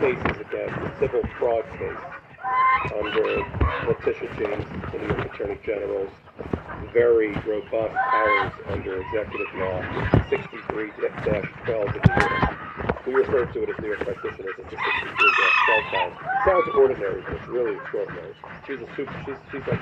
saying 0.00 0.14
cases 0.14 0.40
against 0.40 0.80
the 0.80 0.92
civil 1.00 1.22
fraud 1.38 1.64
case 1.78 2.04
under 2.92 3.42
Letitia 3.88 4.28
James, 4.38 4.64
the 4.92 4.98
New 4.98 5.06
York 5.08 5.34
Attorney 5.34 5.58
General's 5.64 6.10
very 6.92 7.32
robust 7.46 7.94
powers 7.94 8.52
under 8.68 9.00
executive 9.00 9.54
law 9.56 9.80
63-12 10.30 11.88
of 11.88 11.94
York. 11.94 12.93
We 13.06 13.12
refer 13.12 13.44
to 13.44 13.62
it 13.62 13.68
as 13.68 13.76
New 13.80 13.88
York 13.88 14.00
practitioners 14.00 14.54
as 14.56 14.64
the 14.64 14.76
63-12 14.76 15.82
powers. 15.92 16.16
Sounds 16.46 16.68
ordinary, 16.74 17.20
but 17.20 17.34
it's 17.34 17.48
really 17.48 17.76
extraordinary. 17.76 18.32
She's 18.66 18.80
a 18.80 18.88
super, 18.96 19.12
she's, 19.26 19.36
she's 19.52 19.66
like, 19.68 19.80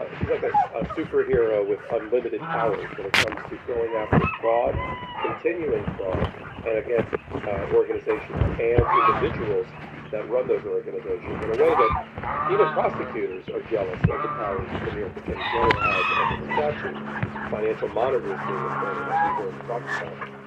uh, 0.00 0.06
she's 0.18 0.28
like 0.28 0.42
a, 0.42 0.50
a 0.74 0.84
superhero 0.98 1.62
with 1.62 1.78
unlimited 1.92 2.40
powers 2.40 2.82
when 2.98 3.06
it 3.06 3.12
comes 3.12 3.38
to 3.50 3.56
going 3.70 3.94
after 3.94 4.18
fraud, 4.40 4.74
continuing 5.22 5.84
fraud, 5.94 6.18
and 6.66 6.78
against 6.78 7.14
uh, 7.14 7.70
organizations 7.70 8.34
and 8.34 8.82
individuals 8.82 9.66
that 10.10 10.28
run 10.28 10.48
those 10.48 10.64
organizations 10.66 11.44
in 11.44 11.50
a 11.50 11.56
way 11.62 11.70
that 11.70 12.50
even 12.50 12.66
prosecutors 12.74 13.46
are 13.48 13.62
jealous 13.70 14.00
of 14.02 14.22
the 14.22 14.30
powers 14.42 14.66
the 14.66 14.92
New 14.92 15.00
York 15.06 15.16
Attorney 15.16 15.42
General 15.54 15.80
has 15.86 16.04
under 16.18 16.46
the 16.46 16.52
statute. 16.58 17.50
Financial 17.50 17.88
monitoring 17.90 18.34
is 18.34 18.42
being 18.42 18.58
appointed, 18.58 19.06
as 19.06 19.38
we 19.38 19.46
were 19.46 19.52
talking 19.70 20.18
about. 20.18 20.45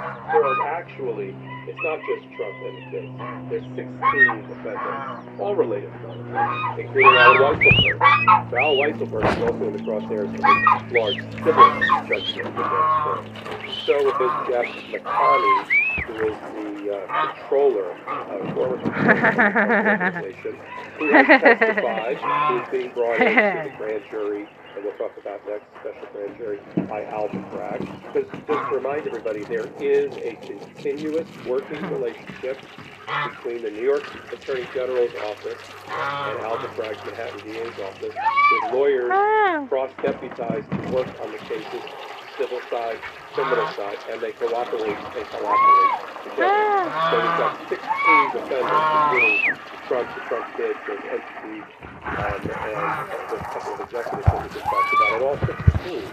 Are 0.00 0.66
actually, 0.66 1.34
it's 1.68 1.78
not 1.82 2.00
just 2.08 2.24
Trump 2.34 2.56
and 2.64 2.90
kids. 2.90 3.12
There's 3.50 3.64
16 3.76 4.48
defendants, 4.48 5.28
all 5.38 5.54
related 5.54 5.92
to 5.92 5.98
Trump, 5.98 6.78
including 6.78 7.12
Allen 7.16 7.58
Weisselberg. 7.60 8.50
So 8.50 8.56
Al 8.56 8.76
Weisselberg 8.76 9.24
is 9.28 9.42
also 9.42 9.64
in 9.64 9.72
the 9.76 9.82
crosshairs 9.82 10.32
of 10.32 10.40
this 10.40 10.92
large 10.96 11.20
civil 11.44 11.68
judgment 12.08 12.48
against 12.56 12.96
him. 13.06 13.22
So 13.84 13.94
is 14.08 14.32
Jeff 14.48 14.68
McConney, 14.88 15.58
who 16.04 16.14
is 16.28 16.36
the 16.54 16.96
uh, 16.96 17.32
controller, 17.34 17.88
former 18.54 18.76
of 18.76 18.84
the 18.84 18.94
organization, 18.96 20.54
who 20.98 21.04
has 21.12 21.26
testified, 21.26 22.16
who 22.16 22.58
is 22.62 22.68
being 22.70 22.90
brought 22.94 23.20
into 23.20 23.70
the 23.70 23.76
grand 23.76 24.02
jury 24.10 24.48
and 24.76 24.84
we'll 24.84 24.96
talk 24.98 25.16
about 25.18 25.40
next 25.46 25.66
special 25.80 26.08
grand 26.12 26.36
jury 26.36 26.58
by 26.88 27.04
Alvin 27.12 27.46
Bragg. 27.50 27.82
Because 28.12 28.28
just 28.46 28.62
to 28.70 28.74
remind 28.74 29.06
everybody, 29.06 29.44
there 29.44 29.70
is 29.78 30.10
a 30.22 30.38
continuous 30.46 31.26
working 31.46 31.82
relationship 31.90 32.62
between 33.38 33.62
the 33.62 33.70
New 33.70 33.84
York 33.84 34.04
Attorney 34.32 34.66
General's 34.74 35.14
office 35.14 35.58
and 35.90 36.36
Alvin 36.46 36.70
Bragg's 36.76 37.02
Manhattan 37.06 37.42
DA's 37.42 37.78
office, 37.78 38.14
with 38.14 38.64
lawyers 38.74 39.10
cross-deputized 39.68 40.66
to 40.76 40.82
work 40.90 41.08
on 41.22 41.30
the 41.32 41.38
cases, 41.46 41.82
civil 42.38 42.62
side, 42.70 42.98
criminal 43.34 43.66
side, 43.76 43.98
and 44.10 44.22
they 44.22 44.32
cooperate 44.38 44.98
and 45.14 45.26
collaborate 45.30 45.94
together. 46.24 46.66
So 47.10 47.14
we've 47.18 47.38
got 47.38 47.54
16 47.68 47.80
defendants, 48.34 48.90
including 48.94 49.38
Trump, 49.90 50.06
the 50.14 50.20
Trump 50.30 50.46
kids, 50.56 50.78
and 50.86 51.02
entities, 51.02 51.66
um, 51.82 52.38
and 52.46 52.46
a 52.46 53.42
couple 53.50 53.74
of 53.74 53.80
executives 53.80 54.22
that 54.22 54.38
we 54.38 54.48
just 54.54 54.66
talked 54.70 54.94
about. 54.94 55.10
And 55.18 55.22
all 55.26 55.38
16 55.42 56.06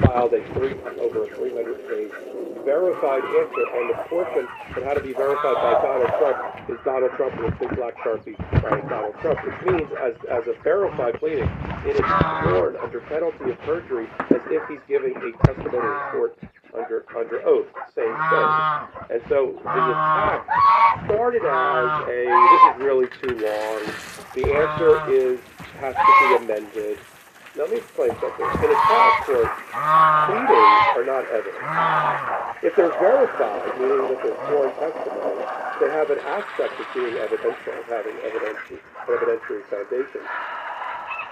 filed 0.00 0.32
a 0.32 0.40
three, 0.56 0.72
over 0.96 1.24
a 1.24 1.36
300-page 1.36 2.64
verified 2.64 3.20
answer, 3.20 3.64
and 3.68 3.90
the 3.92 4.00
portion 4.08 4.48
that 4.72 4.82
had 4.82 4.94
to 4.94 5.04
be 5.04 5.12
verified 5.12 5.60
by 5.60 5.76
Donald 5.76 6.08
Trump 6.16 6.70
is 6.70 6.78
Donald 6.86 7.12
Trump 7.20 7.36
with 7.36 7.52
a 7.52 7.56
big 7.60 7.76
black 7.76 7.96
sharpie 8.00 8.32
writing 8.64 8.88
Donald 8.88 9.14
Trump, 9.20 9.38
which 9.44 9.76
means 9.76 9.92
as, 10.00 10.16
as 10.32 10.48
a 10.48 10.56
verified 10.64 11.20
pleading, 11.20 11.52
it 11.84 12.00
is 12.00 12.08
sworn 12.40 12.80
under 12.80 13.00
penalty 13.12 13.50
of 13.50 13.58
perjury 13.68 14.08
as 14.30 14.40
if 14.48 14.66
he's 14.72 14.80
giving 14.88 15.12
a 15.12 15.30
testimony 15.44 15.84
in 15.84 16.00
court 16.16 16.38
under 16.78 17.04
under 17.16 17.46
oath, 17.46 17.66
same 17.94 18.14
thing. 18.14 18.48
And 19.10 19.22
so 19.28 19.58
the 19.62 19.90
attack 19.90 20.46
started 21.04 21.42
as 21.44 22.08
a 22.08 22.20
this 22.28 22.62
is 22.70 22.82
really 22.82 23.08
too 23.20 23.34
long. 23.44 23.80
The 24.34 24.44
answer 24.54 25.10
is 25.10 25.40
has 25.80 25.94
to 25.94 26.12
be 26.20 26.44
amended. 26.44 26.98
Now, 27.56 27.64
let 27.64 27.72
me 27.72 27.78
explain 27.78 28.10
something. 28.20 28.46
In 28.46 28.70
a 28.70 28.78
trial 28.86 29.12
court, 29.26 29.50
pleadings 30.30 30.84
are 30.94 31.06
not 31.06 31.24
evidence. 31.32 31.64
If 32.62 32.76
they're 32.76 32.94
verified, 33.02 33.74
meaning 33.80 34.14
that 34.14 34.20
they're 34.22 34.38
sworn 34.46 34.70
testimony, 34.78 35.42
they 35.80 35.90
have 35.90 36.10
an 36.10 36.20
aspect 36.22 36.78
of 36.78 36.86
being 36.94 37.16
evidential, 37.18 37.72
of 37.74 37.86
having 37.86 38.14
evidentiary, 38.22 38.78
evidentiary 39.10 39.62
foundation, 39.70 40.22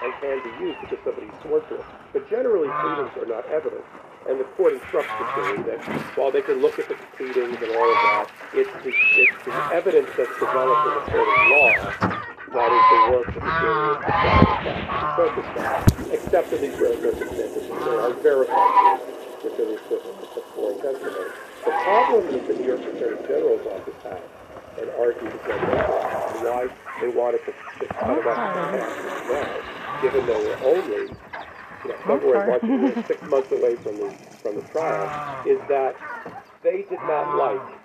and 0.03 0.12
can 0.18 0.42
be 0.42 0.64
used 0.64 0.80
because 0.80 0.99
somebody's 1.05 1.36
sworn 1.42 1.62
to 1.68 1.74
it. 1.76 1.86
But 2.12 2.30
generally, 2.30 2.70
pleadings 2.70 3.14
are 3.22 3.30
not 3.30 3.47
evidence. 3.47 3.86
And 4.29 4.41
the 4.41 4.45
court 4.59 4.72
instructs 4.74 5.12
the 5.18 5.27
jury 5.35 5.62
that 5.70 5.79
while 6.16 6.33
they 6.33 6.43
can 6.43 6.61
look 6.61 6.79
at 6.79 6.89
the 6.89 6.97
pleadings 7.16 7.62
and 7.62 7.70
all 7.77 7.89
of 7.89 7.99
that, 8.11 8.31
it's 8.55 8.70
the, 8.83 8.91
it's 8.91 9.45
the 9.45 9.55
evidence 9.72 10.11
that's 10.16 10.35
developed 10.41 10.87
in 10.87 10.95
the 10.95 11.05
court 11.11 11.29
of 11.31 11.47
law 11.51 12.27
that 12.57 12.72
is 12.72 12.85
the 12.89 13.01
work 13.12 13.29
of 13.29 13.35
the 13.35 13.53
jury 13.61 13.97
try 14.01 14.41
to 14.41 14.57
fact 14.64 14.91
and 14.97 15.12
focus 15.14 15.47
on, 15.61 16.11
except 16.12 16.53
in 16.53 16.61
these 16.62 16.79
rare 16.81 16.97
circumstances 17.01 17.68
when 17.68 17.81
there 17.85 18.01
are 18.01 18.12
verified 18.14 18.99
which 19.45 19.53
are 19.61 19.66
the 19.66 19.74
equivalent 19.74 20.22
of 20.22 20.31
testimony. 20.33 21.31
The 21.64 21.74
problem 21.85 22.33
that 22.33 22.47
the 22.47 22.55
New 22.55 22.66
York 22.66 22.81
Attorney 22.81 23.20
General's 23.29 23.66
office 23.66 24.03
had 24.03 24.22
and 24.79 24.91
argued 25.01 25.33
against 25.33 25.64
why 26.45 26.68
they 27.01 27.09
wanted 27.09 27.41
to, 27.45 27.53
to 27.53 27.87
cut 27.95 28.27
off 28.27 28.37
now, 28.37 30.01
given 30.03 30.27
they 30.27 30.37
were 30.37 30.59
only 30.64 31.09
you 31.85 31.91
know, 31.91 31.99
February, 32.07 32.49
March, 32.49 32.62
you 32.62 32.79
know, 32.79 33.05
six 33.09 33.22
months 33.22 33.53
away 33.53 33.77
from 33.77 33.97
the 33.97 34.14
from 34.43 34.57
the 34.57 34.62
trial, 34.72 35.07
ah. 35.09 35.45
is 35.45 35.61
that 35.68 35.97
they 36.62 36.83
did 36.89 37.01
not 37.07 37.27
ah. 37.27 37.37
like 37.37 37.81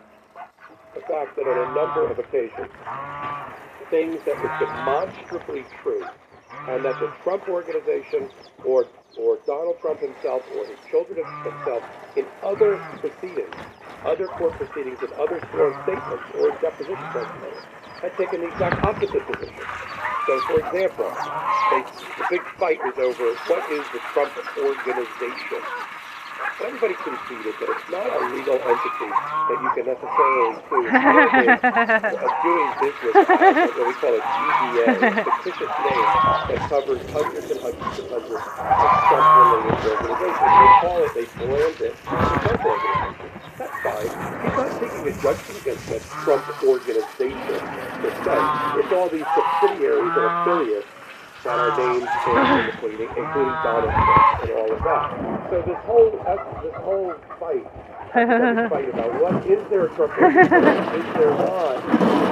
the 0.95 1.01
fact 1.01 1.35
that 1.35 1.47
on 1.47 1.71
a 1.71 1.75
number 1.75 2.07
of 2.07 2.19
occasions, 2.19 2.71
ah. 2.85 3.55
things 3.89 4.17
that 4.25 4.35
were 4.41 4.55
demonstrably 4.59 5.65
true, 5.81 6.05
and 6.67 6.85
that 6.85 6.99
the 6.99 7.11
Trump 7.23 7.47
organization 7.49 8.29
or 8.65 8.87
or 9.17 9.37
Donald 9.45 9.79
Trump 9.81 9.99
himself 9.99 10.43
or 10.55 10.65
his 10.65 10.79
children 10.89 11.19
himself 11.43 11.83
in 12.15 12.25
other 12.43 12.77
proceedings, 12.99 13.53
other 14.05 14.27
court 14.27 14.53
proceedings 14.53 14.97
and 15.01 15.11
other 15.13 15.39
sworn 15.51 15.73
statements 15.83 16.23
or 16.35 16.51
deposition 16.61 16.95
testimony 17.11 17.80
had 18.01 18.17
taken 18.17 18.41
the 18.41 18.47
exact 18.49 18.83
opposite 18.83 19.21
position. 19.29 19.65
So, 20.25 20.39
for 20.49 20.57
example, 20.57 21.09
they, 21.69 21.81
the 22.17 22.25
big 22.29 22.41
fight 22.57 22.79
was 22.81 22.97
over 22.97 23.33
what 23.45 23.61
is 23.71 23.85
the 23.93 24.01
Trump 24.13 24.33
organization. 24.57 25.61
And 26.61 26.73
everybody 26.73 26.93
conceded 27.05 27.53
that 27.61 27.69
it's 27.69 27.89
not 27.89 28.05
a 28.05 28.21
legal 28.33 28.57
entity 28.57 29.09
that 29.09 29.57
you 29.61 29.69
can 29.77 29.85
necessarily 29.85 30.57
prove 30.65 30.89
of 30.89 32.33
doing 32.41 32.69
business 32.81 33.13
as 33.17 33.69
what 33.69 33.85
we 33.85 33.93
call 33.97 34.13
a 34.13 34.21
DBA, 34.21 34.85
a 34.97 35.21
fictitious 35.21 35.73
name 35.85 36.05
that 36.49 36.59
covers 36.69 37.01
hundreds 37.13 37.49
and 37.49 37.59
hundreds 37.61 37.97
and 38.01 38.09
hundreds 38.09 38.45
of 38.45 38.93
Trump-related 39.09 39.77
organizations. 39.89 40.53
They 40.57 40.69
call 40.81 40.97
it, 41.05 41.11
they 41.13 41.25
brand 41.37 41.77
it, 41.81 41.93
Trump 42.01 42.65
organization. 42.65 43.20
That's 43.61 43.77
fine. 43.83 44.09
He's 44.41 44.57
not 44.57 44.73
taking 44.81 45.05
a 45.05 45.13
judgment 45.21 45.61
against 45.61 45.85
that 45.93 46.01
Trump 46.25 46.41
organization 46.63 47.61
per. 48.01 48.41
It's 48.81 48.91
all 48.91 49.07
these 49.09 49.25
subsidiaries 49.37 50.17
and 50.17 50.25
affiliates 50.25 50.87
that 51.43 51.59
are 51.59 51.77
named 51.77 52.01
in 52.01 52.65
the 52.65 52.73
pleading, 52.81 53.09
including 53.13 53.53
Donald 53.61 53.93
Trump 53.93 54.41
and 54.41 54.51
all 54.57 54.71
of 54.73 54.81
that. 54.81 55.13
So 55.51 55.61
this 55.61 55.77
whole 55.85 56.09
this 56.09 56.73
whole 56.81 57.13
fight, 57.37 57.65
fight 58.69 58.89
about 58.89 59.21
what 59.21 59.45
is 59.45 59.61
there 59.69 59.85
a 59.85 59.89
Trump 59.93 60.17
organization, 60.17 60.97
is 60.97 61.05
there 61.13 61.29
not? 61.29 61.77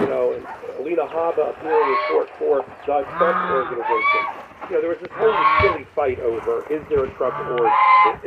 You 0.02 0.08
know, 0.10 0.34
Alina 0.80 1.06
Habba 1.06 1.52
appearing 1.52 1.90
in 1.90 1.98
court 2.10 2.30
for 2.40 2.66
the 2.88 3.06
Trump 3.18 3.52
organization. 3.54 4.49
You 4.68 4.76
know, 4.76 4.82
there 4.82 4.90
was 4.90 5.00
this 5.00 5.12
whole 5.14 5.34
silly 5.62 5.86
fight 5.96 6.20
over 6.20 6.66
is 6.72 6.84
there 6.90 7.06
a 7.06 7.10
Trump 7.16 7.36
or 7.40 7.72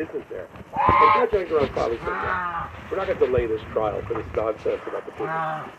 isn't 0.00 0.28
there? 0.30 0.48
And 0.72 1.30
Judge 1.30 1.48
Engoron 1.48 1.74
finally 1.74 1.98
said, 1.98 2.06
"No, 2.06 2.66
we're 2.90 2.96
not 2.96 3.06
going 3.06 3.18
to 3.18 3.26
delay 3.26 3.46
this 3.46 3.60
trial 3.72 4.00
for 4.08 4.14
this 4.14 4.26
nonsense 4.34 4.80
about 4.86 5.06
the 5.06 5.12
pleading 5.12 5.72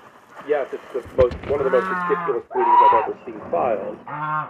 yes, 0.48 0.68
it's 0.74 0.84
the 0.94 1.02
most 1.16 1.36
one 1.48 1.60
of 1.60 1.66
the 1.66 1.72
most 1.72 1.88
ridiculous 1.88 2.44
pleadings 2.52 2.78
I've 2.90 3.04
ever 3.04 3.18
seen 3.26 3.40
filed. 3.52 3.98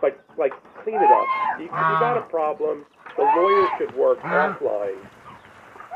But 0.02 0.24
like, 0.38 0.54
clean 0.84 0.96
it 0.96 1.12
up. 1.12 1.28
You, 1.60 1.66
you 1.66 1.94
got 2.02 2.18
a 2.18 2.22
problem, 2.22 2.86
the 3.18 3.24
lawyers 3.24 3.70
should 3.78 3.96
work 3.96 4.20
offline. 4.22 4.98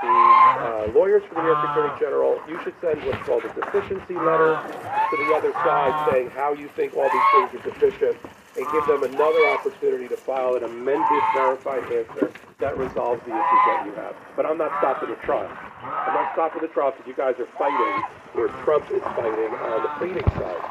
The 0.02 0.08
uh, 0.08 0.92
lawyers 0.94 1.24
for 1.28 1.36
the 1.36 1.42
New 1.42 1.48
York 1.48 1.70
Attorney 1.72 2.00
General, 2.00 2.40
you 2.48 2.62
should 2.64 2.76
send 2.82 3.04
what's 3.04 3.18
called 3.26 3.44
a 3.46 3.54
deficiency 3.54 4.14
letter 4.14 4.54
to 4.54 5.18
the 5.18 5.34
other 5.34 5.52
side 5.66 6.12
saying 6.12 6.30
how 6.30 6.54
you 6.54 6.70
think 6.76 6.96
all 6.96 7.10
these 7.10 7.50
things 7.50 7.66
are 7.66 7.70
deficient 7.72 8.18
and 8.58 8.66
give 8.74 8.86
them 8.88 9.04
another 9.04 9.46
opportunity 9.54 10.08
to 10.08 10.18
file 10.18 10.56
an 10.56 10.64
amended 10.64 11.24
verified 11.34 11.86
answer 11.94 12.32
that 12.60 12.78
resolves 12.78 13.22
the 13.26 13.32
issues 13.32 13.64
that 13.70 13.86
you 13.86 13.94
have. 13.94 14.16
But 14.36 14.46
I'm 14.46 14.58
not 14.58 14.74
stopping 14.82 15.10
the 15.10 15.16
trial. 15.22 15.50
I'm 15.86 16.14
not 16.14 16.34
stopping 16.34 16.62
the 16.62 16.68
trial 16.74 16.92
because 16.92 17.06
you 17.06 17.14
guys 17.14 17.38
are 17.38 17.46
fighting 17.54 18.02
where 18.34 18.50
Trump 18.66 18.90
is 18.90 19.02
fighting 19.14 19.54
on 19.62 19.84
the 19.86 19.92
pleading 20.02 20.26
side. 20.42 20.62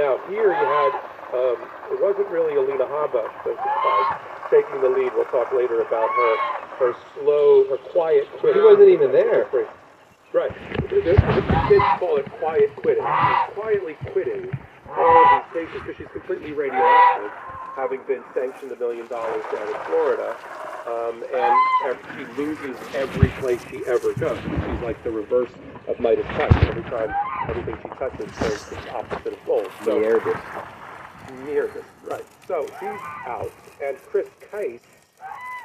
Now, 0.00 0.18
here 0.32 0.56
you 0.56 0.64
had, 0.64 0.92
um, 1.36 1.56
it 1.92 2.00
wasn't 2.00 2.28
really 2.32 2.56
Alina 2.56 2.88
testified, 2.88 4.06
taking 4.50 4.80
the 4.80 4.88
lead. 4.88 5.12
We'll 5.12 5.28
talk 5.28 5.52
later 5.52 5.84
about 5.84 6.08
her, 6.08 6.32
her 6.80 6.96
slow, 7.12 7.68
her 7.68 7.76
quiet 7.92 8.24
quitting. 8.40 8.62
He 8.62 8.66
wasn't 8.66 8.88
even 8.88 9.12
there. 9.12 9.46
Right. 10.32 10.50
The, 10.88 10.96
the 10.96 11.66
kids 11.68 11.84
call 12.00 12.16
it 12.16 12.26
quiet 12.40 12.74
quitting. 12.76 13.04
She's 13.04 13.54
quietly 13.54 13.96
quitting 14.12 14.50
all 14.96 15.36
of 15.36 15.44
these 15.54 15.68
because 15.72 15.96
she's 15.96 16.08
completely 16.12 16.52
radioactive, 16.52 17.30
having 17.76 18.00
been 18.06 18.22
sanctioned 18.34 18.72
a 18.72 18.76
million 18.76 19.06
dollars 19.08 19.42
down 19.52 19.68
in 19.68 19.80
Florida. 19.86 20.36
Um, 20.86 21.24
and 21.34 21.98
she 22.14 22.42
loses 22.42 22.76
every 22.94 23.28
place 23.40 23.60
she 23.70 23.84
ever 23.86 24.12
goes. 24.14 24.38
She's 24.42 24.82
like 24.82 25.02
the 25.02 25.10
reverse 25.10 25.50
of 25.88 25.98
Midas 25.98 26.26
touch. 26.26 26.52
Every 26.64 26.82
time 26.84 27.14
everything 27.48 27.76
she 27.82 27.88
touches 27.96 28.30
turns 28.36 28.64
to 28.64 28.74
the 28.74 28.94
opposite 28.94 29.32
of 29.32 29.46
gold. 29.46 29.70
So 29.84 29.98
near 31.46 31.68
this, 31.68 31.84
right. 32.04 32.24
So 32.46 32.66
she's 32.78 33.00
out, 33.26 33.50
and 33.82 33.96
Chris 34.06 34.28
Kise, 34.52 34.80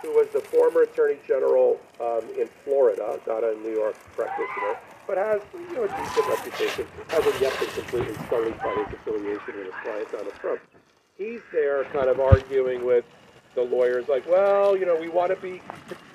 who 0.02 0.12
was 0.16 0.28
the 0.34 0.40
former 0.40 0.84
Attorney 0.84 1.20
General 1.28 1.80
um, 2.00 2.22
in 2.38 2.48
Florida, 2.64 3.20
not 3.28 3.44
a 3.44 3.56
New 3.62 3.74
York 3.74 3.96
practitioner, 4.16 4.80
but 5.10 5.18
has 5.18 5.42
you 5.56 5.74
know 5.74 5.84
a 5.86 5.88
decent 5.88 6.28
reputation, 6.28 6.86
hasn't 7.08 7.42
yet 7.42 7.60
been 7.60 7.70
completely 7.70 8.16
sullied 8.30 8.56
by 8.60 8.72
his 8.76 8.94
affiliation 8.94 9.58
with 9.58 10.12
Donald 10.12 10.34
Trump. 10.40 10.62
He's 11.18 11.42
there, 11.52 11.84
kind 11.86 12.10
of 12.10 12.20
arguing 12.20 12.86
with 12.86 13.04
the 13.56 13.64
lawyers, 13.64 14.08
like, 14.08 14.30
well, 14.30 14.78
you 14.78 14.86
know, 14.86 14.96
we 14.96 15.10
want 15.10 15.32
to 15.32 15.36
be 15.38 15.64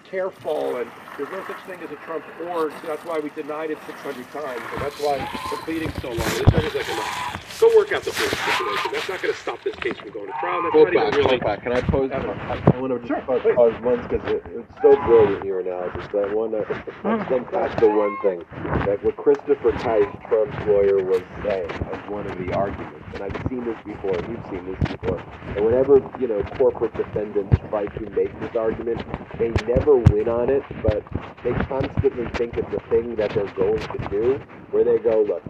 careful, 0.08 0.76
and 0.76 0.88
there's 1.18 1.28
no 1.30 1.44
such 1.44 1.60
thing 1.66 1.80
as 1.80 1.90
a 1.90 1.96
Trump 2.06 2.24
org, 2.46 2.72
so 2.80 2.86
that's 2.86 3.04
why 3.04 3.18
we 3.18 3.30
denied 3.30 3.72
it 3.72 3.78
600 3.84 4.30
times, 4.30 4.62
and 4.72 4.80
that's 4.80 5.00
why 5.00 5.18
the 5.50 5.56
pleading's 5.64 5.94
so 6.00 6.10
long. 6.10 6.18
This 6.18 6.64
is 6.64 6.74
like 6.74 6.88
enough. 6.88 7.53
Go 7.60 7.68
work 7.76 7.92
out 7.92 8.02
the 8.02 8.10
Brady 8.10 8.34
situation. 8.34 8.90
That's 8.92 9.08
not 9.08 9.22
going 9.22 9.34
to 9.34 9.40
stop 9.40 9.62
this 9.62 9.76
case 9.76 9.96
from 9.98 10.10
going 10.10 10.26
to 10.26 10.32
trial. 10.40 10.62
That's 10.62 10.72
Hold 10.74 10.92
not 10.92 10.94
even 10.94 11.10
back, 11.10 11.16
really. 11.16 11.28
hold 11.28 11.40
back. 11.40 11.62
Can 11.62 11.72
I 11.72 11.80
pose? 11.82 12.10
Ever. 12.10 12.32
I, 12.32 12.62
I 12.74 12.80
want 12.80 13.00
to 13.00 13.06
Sure, 13.06 13.20
pause, 13.22 13.42
pause 13.54 13.74
once 13.82 14.02
because 14.08 14.26
it, 14.28 14.42
it's 14.50 14.74
so 14.82 14.96
brilliant 15.06 15.44
your 15.44 15.60
analysis. 15.60 16.08
But 16.10 16.30
I 16.30 16.34
want 16.34 16.54
hmm. 16.54 17.06
to 17.06 17.36
unpack 17.36 17.78
the 17.78 17.88
one 17.88 18.16
thing 18.22 18.42
that 18.86 19.02
what 19.04 19.16
Christopher 19.16 19.72
Kise, 19.72 20.28
Trump's 20.28 20.58
lawyer, 20.66 21.04
was 21.04 21.22
saying 21.46 21.70
as 21.70 22.10
one 22.10 22.26
of 22.26 22.36
the 22.38 22.52
arguments, 22.54 23.06
and 23.14 23.22
I've 23.22 23.48
seen 23.48 23.64
this 23.64 23.78
before. 23.86 24.16
and 24.18 24.28
You've 24.28 24.46
seen 24.50 24.64
this 24.66 24.90
before. 24.90 25.22
And 25.54 25.64
whenever 25.64 26.02
you 26.18 26.26
know 26.26 26.42
corporate 26.58 26.94
defendants 26.96 27.56
try 27.70 27.86
to 27.86 28.10
make 28.10 28.34
this 28.40 28.56
argument, 28.56 29.00
they 29.38 29.50
never 29.66 29.96
win 29.96 30.28
on 30.28 30.50
it, 30.50 30.62
but 30.82 31.04
they 31.44 31.52
constantly 31.70 32.26
think 32.34 32.56
it's 32.56 32.74
a 32.74 32.80
thing 32.90 33.14
that 33.14 33.30
they're 33.30 33.46
going 33.54 33.78
to 33.78 34.08
do. 34.10 34.40
Where 34.72 34.82
they 34.82 34.98
go, 34.98 35.22
look, 35.22 35.42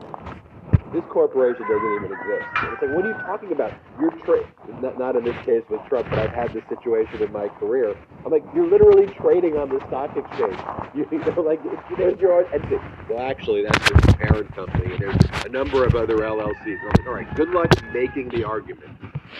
this 0.94 1.04
corporation 1.10 1.62
doesn't 1.68 1.94
even 1.96 2.12
exist. 2.12 2.46
And 2.62 2.72
it's 2.72 2.82
like, 2.82 2.94
what 2.94 3.04
are 3.04 3.08
you 3.08 3.18
talking 3.26 3.52
about? 3.52 3.72
You're 3.98 4.12
tra- 4.22 4.46
not, 4.80 4.96
not 4.96 5.16
in 5.16 5.24
this 5.24 5.36
case 5.44 5.62
with 5.68 5.80
Trump, 5.88 6.08
but 6.08 6.20
I've 6.20 6.30
had 6.30 6.52
this 6.54 6.62
situation 6.68 7.20
in 7.20 7.32
my 7.32 7.48
career. 7.48 7.96
I'm 8.24 8.30
like, 8.30 8.44
you're 8.54 8.70
literally 8.70 9.12
trading 9.18 9.56
on 9.56 9.68
the 9.68 9.80
stock 9.88 10.16
exchange. 10.16 10.56
You, 10.94 11.06
you 11.12 11.18
know, 11.18 11.42
like 11.42 11.60
there's 11.98 12.18
your 12.20 12.38
own 12.38 12.46
entity. 12.54 12.78
Well, 13.10 13.20
actually, 13.20 13.64
that's 13.64 13.90
the 13.90 14.14
parent 14.18 14.54
company, 14.54 14.94
and 14.94 15.02
there's 15.02 15.44
a 15.44 15.48
number 15.48 15.84
of 15.84 15.96
other 15.96 16.18
LLCs. 16.18 16.78
I'm 16.80 16.86
like, 16.86 17.06
all 17.06 17.14
right, 17.14 17.34
good 17.34 17.50
luck 17.50 17.70
making 17.92 18.28
the 18.28 18.44
argument 18.44 18.96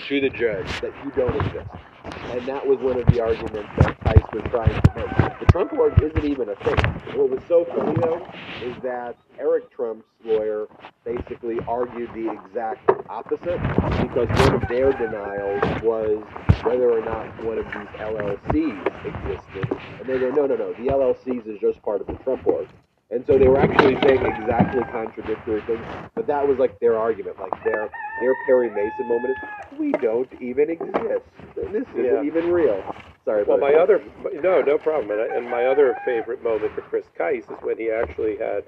to 0.09 0.21
the 0.21 0.31
judge 0.31 0.81
that 0.81 0.93
you 1.05 1.13
don't 1.13 1.37
exist. 1.37 1.69
And 2.05 2.47
that 2.47 2.67
was 2.67 2.79
one 2.81 3.01
of 3.01 3.07
the 3.07 3.21
arguments 3.23 3.71
that 3.79 3.99
Kise 4.01 4.35
was 4.35 4.43
trying 4.51 4.81
to 4.83 4.93
make. 4.95 5.41
The 5.41 5.47
Trump 5.47 5.73
org 5.73 6.03
isn't 6.03 6.25
even 6.25 6.49
a 6.49 6.57
thing. 6.57 6.77
What 7.17 7.31
was 7.31 7.41
so 7.49 7.65
funny 7.65 7.97
though 8.03 8.27
is 8.63 8.77
that 8.83 9.17
Eric 9.39 9.71
Trump's 9.71 10.05
lawyer 10.25 10.67
basically 11.05 11.59
argued 11.69 12.11
the 12.13 12.31
exact 12.31 12.91
opposite 13.09 13.61
because 14.03 14.29
one 14.29 14.55
of 14.55 14.69
their 14.69 14.93
denials 14.93 15.83
was 15.83 16.23
whether 16.63 16.91
or 16.91 17.05
not 17.05 17.45
one 17.45 17.59
of 17.59 17.67
these 17.67 17.89
LLCs 18.01 19.05
existed. 19.07 19.79
And 20.01 20.09
they 20.09 20.19
go, 20.19 20.31
no, 20.31 20.47
no, 20.47 20.57
no, 20.57 20.73
the 20.73 20.91
LLCs 20.91 21.47
is 21.47 21.61
just 21.61 21.81
part 21.83 22.01
of 22.01 22.07
the 22.07 22.15
Trump 22.25 22.47
org. 22.47 22.69
And 23.15 23.25
so 23.27 23.39
they 23.39 23.47
were 23.49 23.61
actually 23.61 23.97
saying 24.05 24.27
exactly 24.27 24.85
contradictory 24.85 25.63
things, 25.63 25.87
but 26.17 26.27
that 26.27 26.47
was 26.49 26.59
like 26.59 26.81
their 26.81 26.99
argument, 26.99 27.39
like 27.41 27.55
their 27.65 27.91
their 28.21 28.35
Perry 28.35 28.71
Mason 28.71 29.07
moment 29.09 29.39
is, 29.39 29.39
we 29.71 29.93
don't 29.93 30.33
even 30.41 30.71
exist. 30.71 31.27
This 31.57 31.87
isn't 31.95 32.05
Yeah. 32.05 32.23
even 32.25 32.47
real. 32.47 32.83
Sorry. 33.25 33.45
Well, 33.45 33.59
my 33.59 33.75
other 33.75 34.03
no, 34.35 34.63
no 34.63 34.79
problem. 34.79 35.13
And, 35.13 35.21
I- 35.23 35.37
and 35.37 35.49
my 35.49 35.67
other 35.67 35.95
favorite 36.05 36.43
moment 36.43 36.75
for 36.75 36.83
Chris 36.83 37.09
Kise 37.19 37.51
is 37.51 37.59
when 37.63 37.79
he 37.79 37.91
actually 37.91 38.37
had 38.37 38.65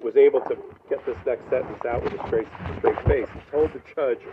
was 0.00 0.16
able 0.16 0.42
to 0.42 0.56
get 0.90 1.06
this 1.06 1.18
next 1.26 1.48
sentence 1.48 1.84
out 1.86 2.02
with 2.04 2.14
a 2.14 2.22
straight 2.26 2.48
straight 2.78 3.00
face. 3.06 3.28
He 3.34 3.40
told 3.50 3.72
the 3.72 3.82
judge 3.96 4.26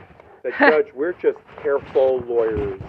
that 0.44 0.60
judge, 0.60 0.88
we're 0.94 1.14
just 1.14 1.38
careful 1.62 2.20
lawyers. 2.28 2.80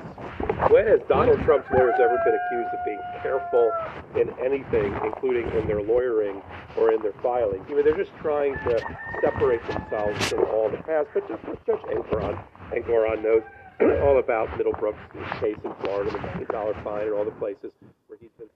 When 0.71 0.87
has 0.87 1.01
Donald 1.09 1.41
Trump's 1.45 1.71
lawyers 1.71 1.95
ever 2.01 2.19
been 2.25 2.35
accused 2.35 2.75
of 2.75 2.85
being 2.85 3.01
careful 3.23 3.73
in 4.17 4.31
anything, 4.45 4.95
including 5.05 5.47
in 5.57 5.67
their 5.67 5.83
lawyering 5.83 6.43
or 6.77 6.93
in 6.93 7.01
their 7.03 7.15
filing? 7.23 7.65
You 7.69 7.77
know, 7.77 7.83
they're 7.83 7.97
just 7.97 8.15
trying 8.21 8.55
to 8.55 8.81
separate 9.21 9.65
themselves 9.69 10.29
from 10.29 10.45
all 10.47 10.69
the 10.69 10.79
past. 10.79 11.09
But 11.15 11.29
just 11.29 11.43
Judge 11.67 11.81
Engoron, 11.83 12.43
Engoron 12.73 13.23
knows 13.23 13.43
all 14.03 14.19
about 14.19 14.49
Middlebrooks' 14.59 15.41
case 15.41 15.57
in 15.65 15.73
Florida, 15.83 16.11
the 16.11 16.19
million 16.19 16.47
dollar 16.51 16.75
fine, 16.83 17.03
and 17.03 17.15
all 17.15 17.25
the 17.25 17.31
places 17.33 17.71
where 18.09 18.19
he's 18.21 18.31
been. 18.39 18.49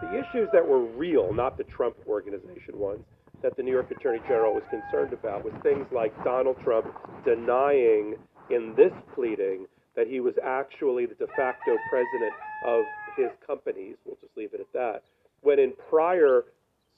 The 0.00 0.18
issues 0.18 0.48
that 0.52 0.66
were 0.66 0.80
real, 0.80 1.32
not 1.32 1.56
the 1.56 1.64
Trump 1.64 1.94
organization 2.08 2.78
ones, 2.78 3.04
that 3.42 3.56
the 3.56 3.62
New 3.62 3.72
York 3.72 3.90
Attorney 3.90 4.20
General 4.28 4.54
was 4.54 4.62
concerned 4.70 5.12
about 5.12 5.44
was 5.44 5.52
things 5.62 5.86
like 5.92 6.12
Donald 6.24 6.56
Trump 6.62 6.86
denying 7.24 8.16
in 8.50 8.74
this 8.76 8.92
pleading 9.14 9.66
that 9.96 10.06
he 10.06 10.20
was 10.20 10.34
actually 10.42 11.06
the 11.06 11.14
de 11.14 11.26
facto 11.36 11.76
president 11.90 12.32
of 12.66 12.84
his 13.16 13.30
companies. 13.46 13.96
We'll 14.04 14.16
just 14.20 14.36
leave 14.36 14.54
it 14.54 14.60
at 14.60 14.72
that. 14.72 15.02
When 15.42 15.58
in 15.58 15.72
prior 15.90 16.44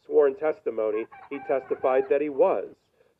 sworn 0.06 0.36
testimony, 0.36 1.06
he 1.30 1.38
testified 1.48 2.04
that 2.10 2.20
he 2.20 2.28
was. 2.28 2.66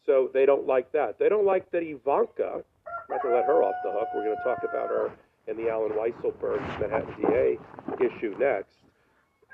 So 0.07 0.31
they 0.35 0.47
don't 0.47 0.67
like 0.67 0.93
that. 0.93 1.19
They 1.19 1.29
don't 1.29 1.47
like 1.47 1.71
that 1.73 1.83
Ivanka, 1.83 2.63
not 3.09 3.23
to 3.23 3.29
let 3.29 3.47
her 3.47 3.63
off 3.63 3.75
the 3.83 3.91
hook, 3.91 4.09
we're 4.15 4.25
going 4.25 4.37
to 4.37 4.45
talk 4.45 4.63
about 4.63 4.89
her 4.89 5.11
in 5.47 5.57
the 5.57 5.71
Allen 5.71 5.93
Weisselberg 5.93 6.61
Manhattan 6.81 7.15
DA 7.21 7.59
issue 8.01 8.35
next. 8.39 8.77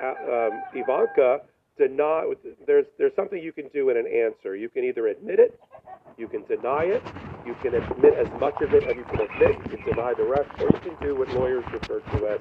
Uh, 0.03 0.49
um, 0.49 0.62
Ivanka 0.75 1.41
deny. 1.81 2.31
There's 2.66 2.87
there's 2.99 3.16
something 3.16 3.43
you 3.43 3.53
can 3.53 3.68
do 3.72 3.89
in 3.89 3.97
an 3.97 4.07
answer. 4.07 4.55
You 4.55 4.68
can 4.68 4.85
either 4.85 5.09
admit 5.09 5.41
it, 5.41 5.59
you 6.18 6.28
can 6.28 6.45
deny 6.45 6.85
it, 6.85 7.03
you 7.47 7.55
can 7.62 7.74
admit 7.74 8.14
as 8.14 8.28
much 8.39 8.55
of 8.61 8.74
it 8.74 8.85
as 8.85 8.95
you 8.95 9.05
can 9.05 9.20
admit, 9.20 9.57
you 9.64 9.78
can 9.78 9.97
deny 9.97 10.12
the 10.14 10.24
rest, 10.24 10.51
or 10.61 10.68
you 10.68 10.81
can 10.85 10.97
do 11.01 11.16
what 11.16 11.33
lawyers 11.33 11.64
refer 11.72 12.01
to 12.01 12.26
as 12.28 12.41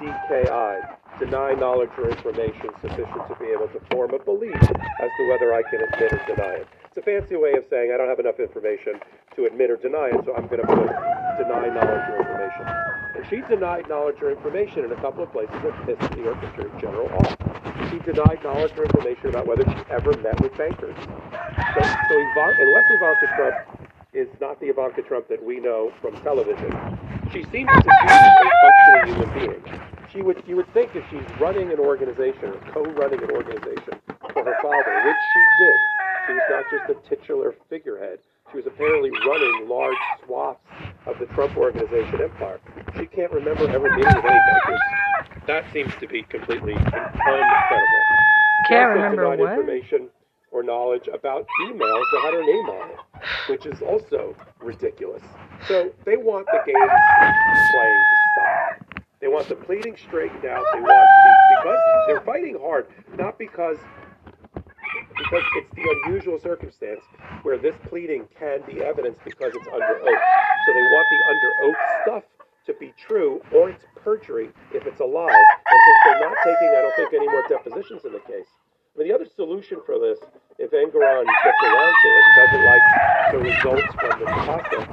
DKI, 0.00 0.98
deny 1.20 1.52
knowledge 1.52 1.90
or 1.98 2.08
information 2.08 2.70
sufficient 2.80 3.28
to 3.28 3.36
be 3.38 3.46
able 3.52 3.68
to 3.68 3.80
form 3.90 4.14
a 4.14 4.18
belief 4.18 4.56
as 4.56 5.10
to 5.18 5.28
whether 5.28 5.52
I 5.52 5.62
can 5.70 5.82
admit 5.82 6.12
or 6.12 6.34
deny 6.34 6.54
it. 6.64 6.68
It's 6.92 7.00
a 7.00 7.08
fancy 7.08 7.36
way 7.36 7.54
of 7.56 7.64
saying 7.70 7.88
I 7.88 7.96
don't 7.96 8.10
have 8.12 8.20
enough 8.20 8.38
information 8.38 9.00
to 9.34 9.46
admit 9.46 9.70
or 9.70 9.80
deny 9.80 10.12
it, 10.12 10.20
so 10.28 10.36
I'm 10.36 10.44
going 10.44 10.60
to 10.60 10.68
put 10.68 10.92
deny 11.40 11.72
knowledge 11.72 12.04
or 12.12 12.20
information. 12.20 12.68
And 13.16 13.24
she 13.32 13.40
denied 13.48 13.88
knowledge 13.88 14.20
or 14.20 14.30
information 14.30 14.84
in 14.84 14.92
a 14.92 15.00
couple 15.00 15.24
of 15.24 15.32
places 15.32 15.56
that 15.64 15.72
pissed 15.88 16.12
the 16.12 16.20
York 16.20 16.36
Attorney 16.44 16.68
General 16.78 17.08
off. 17.16 17.32
She 17.88 17.96
denied 18.04 18.44
knowledge 18.44 18.76
or 18.76 18.84
information 18.84 19.30
about 19.32 19.46
whether 19.46 19.64
she 19.64 19.80
ever 19.88 20.12
met 20.20 20.38
with 20.42 20.52
bankers. 20.58 20.92
So, 21.00 21.80
so 21.80 22.12
Ivan, 22.12 22.60
unless 22.60 22.84
Ivanka 22.92 23.26
Trump 23.40 23.56
is 24.12 24.28
not 24.38 24.60
the 24.60 24.66
Ivanka 24.66 25.00
Trump 25.00 25.28
that 25.28 25.42
we 25.42 25.60
know 25.60 25.94
from 26.02 26.12
television, 26.20 26.76
she 27.32 27.40
seems 27.48 27.72
to 27.72 27.80
be 27.80 27.88
a 27.88 28.52
functioning 28.60 29.16
human 29.16 29.32
being. 29.32 29.80
She 30.12 30.20
would, 30.20 30.44
you 30.46 30.56
would 30.56 30.68
think 30.74 30.94
if 30.94 31.08
she's 31.08 31.40
running 31.40 31.72
an 31.72 31.80
organization 31.80 32.52
or 32.52 32.60
co-running 32.68 33.22
an 33.24 33.30
organization 33.30 33.96
for 34.34 34.44
her 34.44 34.56
father, 34.60 34.92
which 35.08 35.16
she 35.32 35.64
did, 35.64 36.01
she 36.26 36.32
was 36.32 36.42
not 36.50 36.64
just 36.70 36.90
a 36.90 37.08
titular 37.08 37.54
figurehead. 37.68 38.18
She 38.50 38.58
was 38.58 38.66
apparently 38.66 39.10
running 39.26 39.68
large 39.68 39.96
swaths 40.24 40.60
of 41.06 41.18
the 41.18 41.26
Trump 41.34 41.56
organization 41.56 42.20
empire. 42.20 42.60
She 42.98 43.06
can't 43.06 43.32
remember 43.32 43.68
ever 43.68 43.90
meeting 43.90 44.14
with 44.14 44.24
any 44.24 44.38
bankers. 44.38 44.80
That 45.46 45.64
seems 45.72 45.92
to 46.00 46.06
be 46.06 46.22
completely 46.22 46.74
incredible. 46.74 47.82
Can't 48.68 48.94
remember 48.94 49.28
what? 49.28 49.40
information 49.40 50.08
or 50.52 50.62
knowledge 50.62 51.08
about 51.12 51.46
emails 51.64 52.04
that 52.12 52.20
had 52.24 52.34
her 52.34 52.44
name 52.44 52.66
on 52.68 52.90
it, 52.90 52.98
which 53.48 53.66
is 53.66 53.80
also 53.80 54.36
ridiculous. 54.60 55.22
So 55.66 55.90
they 56.04 56.16
want 56.16 56.46
the 56.46 56.60
games 56.66 56.92
playing 57.70 58.04
to 58.04 58.16
stop. 58.32 59.04
They 59.20 59.28
want 59.28 59.48
the 59.48 59.54
pleading 59.54 59.96
straightened 59.96 60.44
out. 60.44 60.64
They 60.74 60.80
want 60.80 61.08
the, 61.24 61.56
because 61.56 61.78
they're 62.06 62.20
fighting 62.20 62.58
hard, 62.60 62.86
not 63.16 63.38
because 63.38 63.78
because 65.22 65.44
it's 65.56 65.74
the 65.74 65.86
unusual 66.04 66.38
circumstance 66.38 67.00
where 67.42 67.58
this 67.58 67.74
pleading 67.88 68.26
can 68.38 68.60
be 68.66 68.82
evidence 68.82 69.18
because 69.24 69.52
it's 69.54 69.68
under 69.68 69.96
oath. 70.02 70.24
So 70.66 70.72
they 70.74 70.86
want 70.90 71.06
the 71.10 71.20
under 71.30 71.50
oath 71.62 71.82
stuff 72.02 72.24
to 72.66 72.74
be 72.74 72.94
true, 72.98 73.42
or 73.54 73.70
it's 73.70 73.84
perjury 73.96 74.50
if 74.72 74.86
it's 74.86 75.00
a 75.00 75.04
lie. 75.04 75.30
And 75.30 75.80
since 75.84 75.98
they're 76.04 76.20
not 76.20 76.36
taking, 76.44 76.68
I 76.68 76.80
don't 76.82 76.96
think, 76.96 77.14
any 77.14 77.28
more 77.28 77.44
depositions 77.48 78.04
in 78.04 78.12
the 78.12 78.20
case. 78.20 78.46
Mean, 78.96 79.08
the 79.08 79.14
other 79.14 79.24
solution 79.24 79.80
for 79.86 79.98
this, 79.98 80.18
if 80.58 80.70
Engoron 80.70 81.24
gets 81.24 81.60
around 81.64 81.94
to 81.96 82.08
it 82.12 82.22
and 82.22 82.34
doesn't 82.36 82.64
like 82.66 82.84
the 83.32 83.38
results 83.38 83.88
from 83.98 84.20
the 84.20 84.26
process 84.44 84.84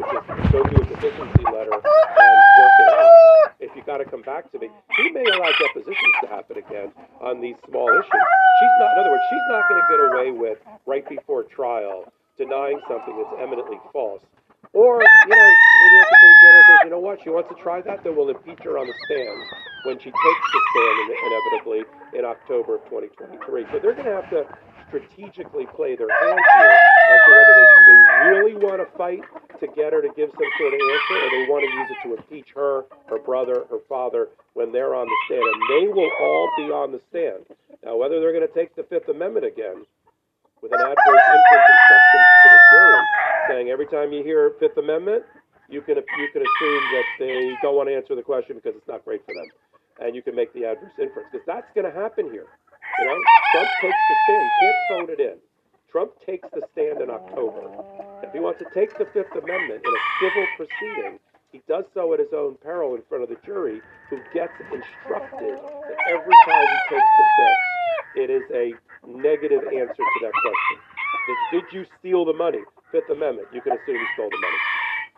which 0.00 0.10
is 0.16 0.50
go 0.50 0.62
do 0.64 0.76
a 0.80 0.86
deficiency 0.88 1.44
letter 1.44 1.76
and 1.76 1.84
work 1.84 2.76
it 2.80 2.88
out, 2.88 3.52
if 3.60 3.76
you 3.76 3.77
got 3.88 4.04
to 4.04 4.04
come 4.04 4.20
back 4.20 4.52
to 4.52 4.58
me, 4.60 4.68
he 5.00 5.10
may 5.16 5.24
allow 5.24 5.48
depositions 5.56 6.14
to 6.20 6.28
happen 6.28 6.60
again 6.60 6.92
on 7.24 7.40
these 7.40 7.56
small 7.64 7.88
issues. 7.88 8.24
She's 8.60 8.74
not, 8.84 8.92
in 8.92 8.98
other 9.00 9.10
words, 9.16 9.24
she's 9.32 9.48
not 9.48 9.64
going 9.64 9.80
to 9.80 9.88
get 9.88 10.00
away 10.12 10.28
with 10.30 10.58
right 10.84 11.08
before 11.08 11.44
trial 11.48 12.04
denying 12.36 12.78
something 12.84 13.16
that's 13.16 13.34
eminently 13.40 13.80
false. 13.90 14.20
Or, 14.76 15.00
you 15.00 15.32
know, 15.32 15.48
the 15.48 15.88
New 15.88 15.96
York 15.96 16.12
Attorney 16.12 16.36
General 16.44 16.62
says, 16.68 16.78
you 16.84 16.90
know 16.90 17.00
what, 17.00 17.16
she 17.24 17.30
wants 17.30 17.48
to 17.48 17.56
try 17.56 17.80
that, 17.80 18.04
then 18.04 18.12
we'll 18.14 18.28
impeach 18.28 18.60
her 18.68 18.76
on 18.76 18.86
the 18.86 18.96
stand 19.08 19.40
when 19.88 19.96
she 19.96 20.12
takes 20.12 20.44
the 20.52 20.60
stand 20.68 20.96
in- 21.08 21.16
inevitably 21.24 21.80
in 22.12 22.24
October 22.28 22.76
of 22.76 22.84
2023. 22.92 23.40
So 23.72 23.80
they're 23.80 23.96
going 23.96 24.04
to 24.04 24.20
have 24.20 24.28
to 24.36 24.44
strategically 24.92 25.64
play 25.72 25.96
their 25.96 26.12
hand 26.12 26.36
here 26.36 26.76
as 26.76 27.20
to 27.24 27.30
whether 27.32 27.54
they 27.56 27.68
really 28.26 28.54
want 28.54 28.80
to 28.82 28.88
fight 28.96 29.22
to 29.60 29.66
get 29.74 29.92
her 29.92 30.02
to 30.02 30.10
give 30.16 30.30
some 30.30 30.52
sort 30.58 30.72
of 30.74 30.80
answer 30.80 31.16
or 31.22 31.28
they 31.30 31.44
want 31.50 31.62
to 31.66 31.70
use 31.70 31.88
it 31.90 31.98
to 32.06 32.08
impeach 32.16 32.48
her, 32.54 32.84
her 33.08 33.18
brother, 33.18 33.66
her 33.70 33.80
father 33.88 34.28
when 34.54 34.72
they're 34.72 34.94
on 34.94 35.06
the 35.06 35.18
stand. 35.26 35.42
And 35.42 35.62
they 35.70 35.86
will 35.92 36.10
all 36.20 36.48
be 36.56 36.70
on 36.70 36.92
the 36.92 37.00
stand. 37.10 37.46
Now, 37.84 37.96
whether 37.96 38.20
they're 38.20 38.34
going 38.34 38.46
to 38.46 38.54
take 38.54 38.74
the 38.76 38.84
Fifth 38.84 39.08
Amendment 39.08 39.46
again 39.46 39.84
with 40.62 40.72
an 40.72 40.80
adverse 40.80 41.26
inference 41.30 41.68
instruction 41.70 42.20
to 42.20 42.48
the 42.50 42.60
jury 42.72 43.02
saying 43.48 43.68
every 43.70 43.86
time 43.86 44.12
you 44.12 44.22
hear 44.22 44.52
Fifth 44.60 44.76
Amendment, 44.76 45.24
you 45.68 45.80
can 45.82 45.96
you 45.96 46.28
can 46.32 46.42
assume 46.42 46.82
that 46.92 47.06
they 47.18 47.56
don't 47.62 47.76
want 47.76 47.88
to 47.88 47.94
answer 47.94 48.14
the 48.14 48.22
question 48.22 48.56
because 48.56 48.76
it's 48.76 48.88
not 48.88 49.04
great 49.04 49.24
for 49.24 49.34
them, 49.34 49.48
and 50.00 50.14
you 50.16 50.22
can 50.22 50.34
make 50.34 50.52
the 50.52 50.64
adverse 50.64 50.92
inference 51.00 51.28
because 51.32 51.44
that's 51.46 51.68
going 51.74 51.84
to 51.84 51.92
happen 51.92 52.26
here. 52.32 52.46
You 52.98 53.04
know, 53.06 53.16
Trump 53.52 53.68
takes 53.80 54.02
the 54.08 54.16
stand. 54.24 54.48
Can't 54.60 54.76
phone 54.88 55.08
it 55.12 55.20
in. 55.20 55.36
Trump 55.90 56.12
takes 56.24 56.48
the 56.52 56.60
stand 56.72 57.00
in 57.00 57.08
October. 57.08 57.64
If 58.22 58.32
he 58.32 58.40
wants 58.40 58.60
to 58.60 58.68
take 58.74 58.92
the 58.98 59.06
Fifth 59.16 59.32
Amendment 59.32 59.80
in 59.80 59.92
a 59.92 60.02
civil 60.20 60.46
proceeding, 60.56 61.18
he 61.50 61.62
does 61.66 61.84
so 61.94 62.12
at 62.12 62.20
his 62.20 62.28
own 62.36 62.56
peril 62.60 62.94
in 62.94 63.02
front 63.08 63.24
of 63.24 63.30
the 63.30 63.40
jury, 63.44 63.80
who 64.10 64.20
gets 64.34 64.52
instructed 64.68 65.56
that 65.56 65.98
every 66.12 66.36
time 66.44 66.66
he 66.68 66.80
takes 66.92 67.10
the 67.16 67.26
Fifth, 67.40 67.64
it 68.16 68.28
is 68.28 68.44
a 68.52 68.72
negative 69.08 69.64
answer 69.64 70.04
to 70.04 70.18
that 70.20 70.32
question. 70.36 70.76
Did, 71.52 71.64
you 71.72 71.86
steal 71.98 72.24
the 72.24 72.32
money? 72.32 72.60
Fifth 72.92 73.08
Amendment. 73.10 73.48
You 73.52 73.60
can 73.60 73.72
assume 73.72 73.96
he 73.96 74.06
stole 74.14 74.28
the 74.28 74.40
money. 74.40 74.60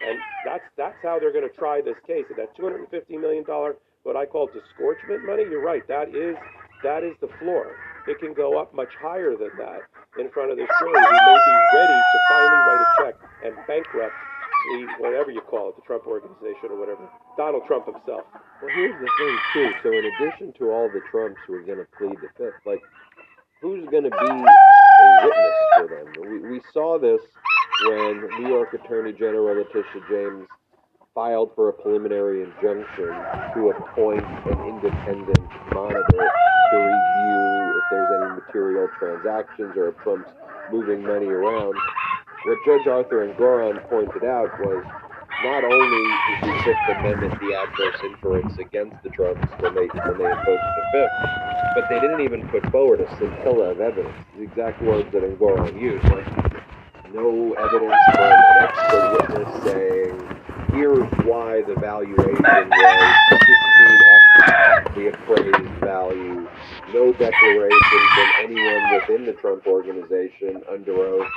And 0.03 0.19
that's 0.45 0.65
that's 0.77 0.97
how 1.03 1.19
they're 1.19 1.33
going 1.33 1.49
to 1.49 1.55
try 1.57 1.81
this 1.83 1.99
case. 2.07 2.25
And 2.31 2.39
that 2.39 2.57
250 2.57 3.17
million 3.19 3.45
dollar, 3.45 3.77
what 4.03 4.17
I 4.17 4.25
call 4.25 4.49
disgorgement 4.49 5.27
money. 5.27 5.43
You're 5.43 5.63
right. 5.63 5.87
That 5.89 6.15
is 6.15 6.37
that 6.83 7.05
is 7.05 7.15
the 7.21 7.29
floor. 7.39 7.77
It 8.09 8.19
can 8.19 8.33
go 8.33 8.59
up 8.59 8.75
much 8.75 8.89
higher 9.01 9.37
than 9.37 9.51
that 9.59 9.83
in 10.19 10.31
front 10.31 10.51
of 10.51 10.57
this 10.57 10.69
jury. 10.81 10.93
We 10.93 10.99
may 10.99 11.39
be 11.39 11.55
ready 11.77 11.99
to 11.99 12.17
finally 12.29 12.61
write 12.67 12.83
a 12.83 12.89
check 12.99 13.15
and 13.45 13.55
bankrupt 13.67 14.15
the 14.61 14.87
whatever 14.99 15.31
you 15.31 15.41
call 15.41 15.71
it, 15.71 15.77
the 15.77 15.83
Trump 15.83 16.07
organization 16.07 16.71
or 16.71 16.79
whatever. 16.79 17.09
Donald 17.37 17.63
Trump 17.67 17.87
himself. 17.87 18.25
Well, 18.61 18.71
here's 18.75 18.95
the 19.01 19.09
thing 19.19 19.37
too. 19.53 19.71
So 19.83 19.89
in 19.93 20.05
addition 20.05 20.53
to 20.59 20.71
all 20.71 20.91
the 20.93 21.01
Trumps 21.11 21.41
who 21.47 21.55
are 21.55 21.63
going 21.63 21.79
to 21.79 21.89
plead 21.97 22.17
the 22.21 22.29
fifth, 22.37 22.61
like 22.67 22.83
who's 23.63 23.89
going 23.89 24.05
to 24.05 24.11
be 24.11 24.17
a 24.17 25.25
witness 25.25 25.57
for 25.79 25.87
them? 25.89 26.07
We, 26.21 26.51
we 26.51 26.61
saw 26.73 26.99
this 26.99 27.21
when 27.87 28.29
New 28.43 28.49
York 28.49 28.75
Attorney 28.75 29.13
General 29.13 29.57
Letitia 29.57 30.03
James 30.11 30.47
filed 31.15 31.51
for 31.55 31.69
a 31.71 31.73
preliminary 31.73 32.43
injunction 32.43 33.13
to 33.55 33.71
appoint 33.71 34.25
an 34.47 34.59
independent 34.69 35.49
monitor 35.73 36.31
to 36.71 36.77
review 36.77 37.20
material 38.51 38.89
transactions 38.99 39.77
or 39.77 39.93
Trump's 40.03 40.29
moving 40.73 41.03
money 41.03 41.27
around. 41.27 41.75
What 42.45 42.59
Judge 42.67 42.87
Arthur 42.89 43.29
Engoron 43.29 43.79
pointed 43.89 44.25
out 44.25 44.51
was 44.59 44.85
not 45.45 45.63
only 45.63 46.03
is 46.03 46.41
the 46.43 46.63
Fifth 46.65 46.99
Amendment 46.99 47.41
the 47.41 47.55
adverse 47.55 48.01
inference 48.03 48.59
against 48.59 49.01
the 49.05 49.11
Trumps 49.11 49.47
when 49.61 49.75
they 49.75 49.87
when 49.87 50.19
they 50.19 50.31
imposed 50.31 50.67
the 50.67 50.85
Fifth, 50.93 51.31
but 51.77 51.85
they 51.91 52.01
didn't 52.01 52.23
even 52.23 52.49
put 52.49 52.67
forward 52.73 53.01
a 53.01 53.09
scintilla 53.19 53.71
of 53.71 53.81
evidence. 53.81 54.17
The 54.37 54.43
exact 54.43 54.83
words 54.83 55.09
that 55.13 55.23
Engoron 55.23 55.81
used, 55.81 56.05
like 56.07 56.27
no 57.15 57.55
evidence 57.55 57.95
from 58.11 58.33
an 58.33 58.67
expert 58.67 59.29
witness 59.29 59.65
saying 59.65 60.41
here's 60.73 61.09
why 61.25 61.63
the 61.63 61.75
valuation 61.79 62.43
was 62.43 63.31
15x 63.31 63.40
the 64.95 65.13
appraised 65.13 65.81
value. 65.81 66.49
No 66.93 67.13
declaration 67.13 68.01
from 68.15 68.29
anyone 68.43 68.95
within 68.95 69.27
the 69.27 69.33
Trump 69.41 69.67
organization 69.67 70.63
under 70.71 70.93
oath 70.93 71.29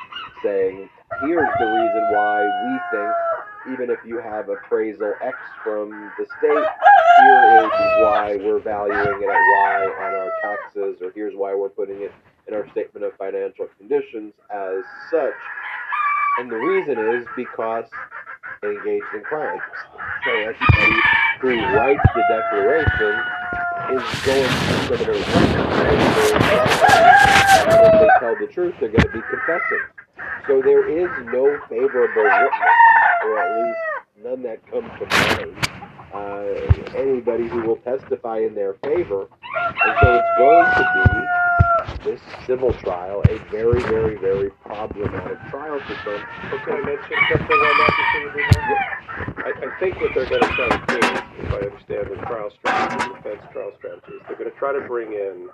saying 0.44 0.90
here's 1.22 1.50
the 1.60 1.66
reason 1.66 2.04
why 2.12 2.44
we 2.66 2.98
think 2.98 3.14
even 3.74 3.90
if 3.90 4.00
you 4.06 4.20
have 4.20 4.50
appraisal 4.50 5.14
X 5.22 5.38
from 5.64 5.90
the 6.18 6.26
state, 6.38 6.68
here 7.22 7.64
is 7.64 7.72
why 8.04 8.38
we're 8.42 8.60
valuing 8.60 9.00
it 9.00 9.30
at 9.30 9.42
Y 9.54 9.96
on 10.00 10.14
our 10.16 10.32
taxes, 10.42 10.98
or 11.02 11.12
here's 11.16 11.34
why 11.36 11.56
we're 11.56 11.70
putting 11.70 12.02
it 12.02 12.12
in 12.48 12.54
our 12.54 12.70
statement 12.72 13.06
of 13.06 13.14
financial 13.16 13.68
conditions 13.78 14.34
as 14.54 14.84
such. 15.10 15.34
And 16.40 16.52
the 16.52 16.58
reason 16.58 16.98
is 16.98 17.26
because 17.36 17.86
engaged 18.66 19.06
in 19.14 19.22
crimes. 19.22 19.62
So 20.26 20.32
everybody 20.32 21.00
who 21.42 21.50
writes 21.76 22.02
the 22.16 22.24
declaration 22.30 23.14
is 23.92 24.04
going 24.26 24.50
to 24.50 24.74
criminal 24.88 25.16
And 27.64 27.70
if 27.70 28.00
they 28.00 28.12
tell 28.20 28.36
the 28.40 28.48
truth, 28.52 28.76
they're 28.80 28.90
going 28.90 29.02
to 29.02 29.12
be 29.12 29.22
confessing. 29.30 29.84
So 30.48 30.62
there 30.62 30.88
is 30.88 31.10
no 31.32 31.60
favorable 31.70 32.24
witness, 32.24 32.56
or 33.26 33.40
at 33.40 33.66
least 33.66 33.80
none 34.24 34.44
that 34.44 34.66
comes 34.68 34.92
to 35.00 35.06
mind. 35.06 35.70
Uh, 36.14 36.98
anybody 36.98 37.48
who 37.48 37.62
will 37.62 37.78
testify 37.78 38.38
in 38.38 38.54
their 38.54 38.76
favor, 38.84 39.22
and 39.24 39.98
so 40.00 40.16
it's 40.16 40.38
going 40.38 40.66
to 40.66 40.84
be 40.94 41.53
this 42.04 42.20
civil 42.46 42.74
trial 42.74 43.24
a 43.30 43.38
very, 43.50 43.82
very, 43.84 44.18
very 44.18 44.50
problematic 44.66 45.40
trial 45.50 45.80
for. 45.80 46.26
But 46.52 46.60
can 46.64 46.74
I 46.74 46.82
mention 46.86 47.18
something 47.32 47.58
on 47.58 47.78
that 47.80 47.94
before 47.98 48.22
you 48.22 48.32
move 48.36 48.56
on? 48.58 48.94
I, 49.44 49.52
I 49.66 49.80
think 49.80 50.00
what 50.02 50.12
they're 50.14 50.30
going 50.30 50.42
to 50.42 50.50
try 50.50 50.70
to 50.70 50.86
do, 50.88 51.00
if 51.40 51.52
I 51.52 51.60
understand 51.68 52.08
the 52.12 52.16
trial 52.26 52.52
strategy, 52.60 53.10
the 53.10 53.16
defense 53.16 53.52
trial 53.54 53.72
strategy, 53.78 54.14
is 54.14 54.22
they're 54.28 54.38
going 54.38 54.52
to 54.52 54.58
try 54.58 54.74
to 54.74 54.82
bring 54.82 55.14
in 55.14 55.50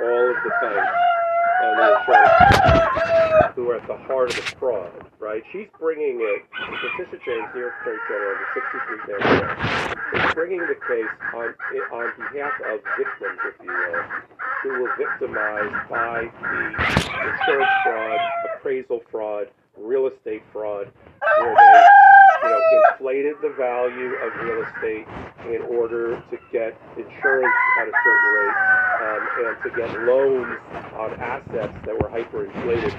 all 0.00 0.30
of 0.30 0.36
the 0.42 0.52
banks 0.60 0.96
and 1.62 1.78
the 1.78 3.52
who 3.54 3.70
are 3.70 3.76
at 3.76 3.86
the 3.86 3.96
heart 4.08 4.30
of 4.30 4.36
the 4.36 4.56
fraud, 4.56 4.90
right? 5.18 5.42
She's 5.52 5.68
bringing 5.78 6.18
it, 6.20 6.42
Letitia 6.58 7.20
James, 7.24 7.48
New 7.54 7.60
York 7.60 7.74
Attorney 7.82 7.98
General, 8.08 8.34
the 8.40 8.46
63 8.54 9.06
day 9.06 9.92
is 10.12 10.34
bringing 10.34 10.60
the 10.60 10.76
case 10.88 11.12
on, 11.34 11.54
on 11.92 12.12
behalf 12.32 12.52
of 12.72 12.80
victims, 12.98 13.38
if 13.48 13.54
you 13.64 13.72
will, 13.72 14.02
who 14.62 14.82
were 14.82 14.92
victimized 14.96 15.88
by 15.88 16.28
the 16.40 16.64
insurance 17.28 17.70
fraud, 17.84 18.20
appraisal 18.56 19.00
fraud, 19.10 19.46
real 19.76 20.06
estate 20.06 20.42
fraud, 20.52 20.90
where 21.40 21.54
they 21.54 21.84
you 22.42 22.50
know, 22.50 22.60
inflated 22.92 23.36
the 23.42 23.50
value 23.50 24.14
of 24.14 24.34
real 24.42 24.62
estate 24.64 25.06
in 25.54 25.62
order 25.76 26.22
to 26.30 26.38
get 26.52 26.76
insurance 26.96 27.54
at 27.80 27.88
a 27.88 27.92
certain 28.04 28.30
rate 28.34 28.58
um, 29.02 29.22
and 29.46 29.56
to 29.62 29.70
get 29.76 29.90
loans 30.06 30.58
on 30.96 31.14
assets 31.20 31.74
that 31.84 31.94
were 31.94 32.08
hyperinflated 32.08 32.94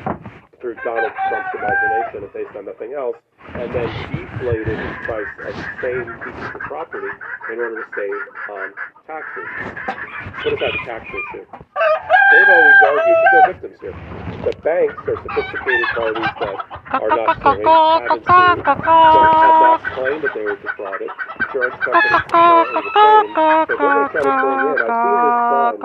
through 0.59 0.75
Donald 0.83 1.11
Trump's 1.29 1.49
imagination 1.55 2.23
and 2.23 2.33
based 2.33 2.55
on 2.55 2.65
nothing 2.65 2.93
else, 2.93 3.17
and 3.53 3.73
then 3.73 3.89
deflated 4.11 4.77
the 4.77 4.93
price 5.03 5.27
of 5.45 5.53
the 5.55 5.65
same 5.81 6.05
pieces 6.23 6.55
of 6.55 6.61
property 6.61 7.11
in 7.51 7.59
order 7.59 7.83
to 7.83 7.87
save 7.95 8.21
on 8.49 8.73
taxes. 9.07 9.49
Put 10.41 10.53
aside 10.53 10.73
the 10.73 10.83
tax 10.85 11.05
issue. 11.05 11.45
They've 12.31 12.49
always 12.49 12.79
argued 12.87 13.17
there's 13.19 13.33
no 13.33 13.41
victims 13.53 13.77
here. 13.81 13.95
The 14.43 14.55
banks 14.63 15.03
are 15.07 15.19
sophisticated 15.21 15.87
parties 15.93 16.33
that 16.41 16.55
are 17.01 17.09
not 17.09 17.37
suing, 17.43 17.77
haven't 18.01 18.25
sued, 18.25 18.65
have 18.65 19.59
not 19.61 19.83
claimed 19.93 20.23
that 20.23 20.33
they 20.33 20.43
were 20.43 20.57
defrauded. 20.57 21.09
Insurance 21.39 21.77
companies 21.83 22.25
are 22.33 22.65
the 22.73 22.83
same. 22.97 23.27
So 23.67 23.77
they're 23.77 23.93
to 23.93 24.09
try 24.09 24.23
to 24.23 24.33
bring 24.41 24.59
in. 24.59 24.77
I've 24.81 24.97
seen 25.03 25.19
this 25.21 25.39
done 25.45 25.77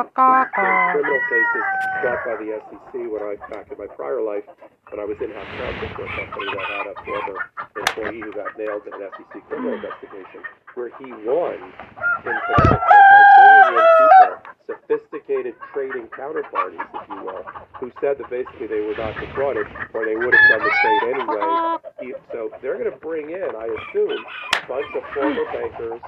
in 0.59 0.79
criminal 0.91 1.21
cases 1.29 1.65
brought 2.01 2.25
by 2.25 2.35
the 2.37 2.49
SEC 2.71 2.93
when 3.13 3.23
I 3.23 3.37
back 3.51 3.71
in 3.71 3.79
my 3.79 3.87
prior 3.95 4.23
life 4.23 4.45
when 4.91 5.01
I 5.01 5.05
was 5.05 5.17
in 5.21 5.31
house 5.31 5.53
counsel 5.61 5.89
for 5.97 6.05
a 6.05 6.13
company 6.17 6.47
that 6.49 6.67
had 6.73 6.87
a 6.89 6.97
former 7.05 7.37
employee 7.77 8.21
who 8.25 8.33
got 8.33 8.57
nailed 8.57 8.87
in 8.87 8.95
an 8.95 9.11
SEC 9.17 9.45
criminal 9.49 9.75
investigation, 9.75 10.41
where 10.75 10.91
he 10.97 11.13
won 11.29 11.61
in 11.61 12.37
Connecticut 12.41 12.81
by 12.81 13.23
bringing 13.37 13.77
in 13.77 13.87
people, 14.01 14.33
sophisticated 14.65 15.55
trading 15.73 16.09
counterparties, 16.09 16.81
if 16.81 17.09
you 17.09 17.21
will, 17.21 17.45
who 17.81 17.93
said 18.01 18.17
that 18.17 18.31
basically 18.31 18.67
they 18.67 18.81
were 18.81 18.97
not 18.97 19.13
defrauded 19.21 19.67
or 19.93 20.05
they 20.05 20.17
would 20.17 20.33
have 20.33 20.49
done 20.49 20.63
the 20.65 20.73
trade 20.81 21.03
anyway. 21.13 22.17
So 22.33 22.51
they're 22.63 22.79
going 22.79 22.91
to 22.91 22.97
bring 22.97 23.31
in, 23.31 23.51
I 23.57 23.69
assume, 23.69 24.11
a 24.11 24.67
bunch 24.67 24.89
of 24.97 25.03
former 25.13 25.45
bankers 25.53 26.01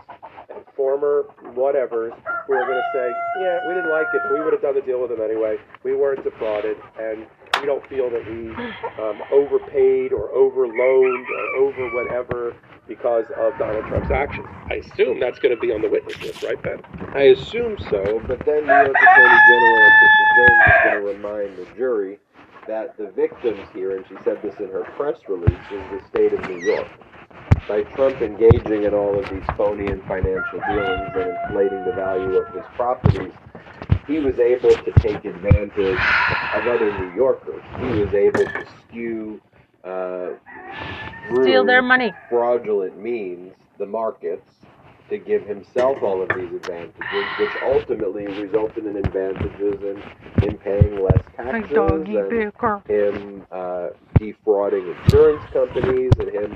and 0.49 0.65
former 0.75 1.25
whatevers 1.53 2.17
who 2.47 2.53
are 2.55 2.65
going 2.65 2.81
to 2.81 2.91
say, 2.95 3.13
yeah, 3.41 3.61
we 3.69 3.75
didn't 3.75 3.91
like 3.91 4.09
it, 4.15 4.21
but 4.25 4.33
we 4.35 4.41
would 4.41 4.53
have 4.53 4.63
done 4.63 4.75
the 4.75 4.83
deal 4.83 5.01
with 5.01 5.11
them 5.11 5.21
anyway. 5.21 5.59
We 5.85 5.95
weren't 5.95 6.25
defrauded, 6.25 6.77
and 6.99 7.27
we 7.61 7.67
don't 7.67 7.87
feel 7.89 8.11
that 8.11 8.25
we 8.27 8.51
um, 9.03 9.23
overpaid 9.31 10.13
or 10.13 10.29
overloaned 10.29 11.27
or 11.29 11.57
over 11.61 11.91
whatever 11.95 12.57
because 12.89 13.27
of 13.37 13.57
Donald 13.59 13.85
Trump's 13.87 14.11
actions. 14.11 14.47
I 14.71 14.75
assume 14.75 15.21
that's 15.21 15.39
going 15.39 15.55
to 15.55 15.61
be 15.61 15.73
on 15.73 15.83
the 15.83 15.89
witness 15.89 16.21
list, 16.23 16.43
right, 16.43 16.61
Ben? 16.63 16.83
I 17.15 17.31
assume 17.35 17.79
so, 17.91 18.21
but 18.27 18.45
then 18.45 18.67
New 18.67 18.73
York 18.73 18.97
Attorney 18.97 19.41
General 19.47 19.91
James 20.37 20.63
is 20.67 20.75
going 20.85 20.95
to 20.95 21.07
remind 21.07 21.57
the 21.59 21.67
jury 21.77 22.19
that 22.67 22.97
the 22.97 23.11
victims 23.11 23.67
here, 23.75 23.97
and 23.97 24.07
she 24.09 24.15
said 24.25 24.41
this 24.43 24.55
in 24.59 24.69
her 24.71 24.85
press 24.97 25.19
release, 25.29 25.59
is 25.73 25.83
the 25.91 26.01
state 26.09 26.33
of 26.33 26.41
New 26.49 26.61
York. 26.61 26.89
By 27.69 27.83
Trump 27.95 28.21
engaging 28.23 28.85
in 28.85 28.95
all 28.95 29.19
of 29.19 29.29
these 29.31 29.45
phony 29.57 29.87
and 29.87 30.03
financial 30.05 30.61
dealings 30.69 31.11
and 31.15 31.31
inflating 31.31 31.85
the 31.85 31.93
value 31.93 32.37
of 32.37 32.53
his 32.55 32.65
properties, 32.75 33.33
he 34.11 34.19
was 34.19 34.39
able 34.41 34.71
to 34.71 34.93
take 34.99 35.25
advantage 35.25 35.79
of 35.79 36.67
other 36.67 36.99
New 36.99 37.15
Yorkers. 37.15 37.63
He 37.79 38.01
was 38.01 38.13
able 38.13 38.45
to 38.45 38.67
skew 38.81 39.41
uh, 39.85 40.31
Steal 41.43 41.65
their 41.65 41.81
money. 41.81 42.13
fraudulent 42.29 42.99
means 43.01 43.55
the 43.79 43.87
markets 43.87 44.51
to 45.09 45.19
give 45.19 45.47
himself 45.47 46.03
all 46.03 46.23
of 46.23 46.29
these 46.37 46.53
advantages, 46.53 46.95
which 47.39 47.51
ultimately 47.63 48.27
resulted 48.27 48.87
in 48.87 48.97
advantages 48.97 49.81
in 49.81 50.03
him 50.43 50.59
paying 50.59 51.03
less 51.03 51.23
taxes 51.37 51.77
and 51.77 52.53
him 52.89 53.47
uh, 53.51 53.89
defrauding 54.19 54.87
insurance 54.89 55.45
companies 55.53 56.13
and 56.19 56.29
him 56.31 56.55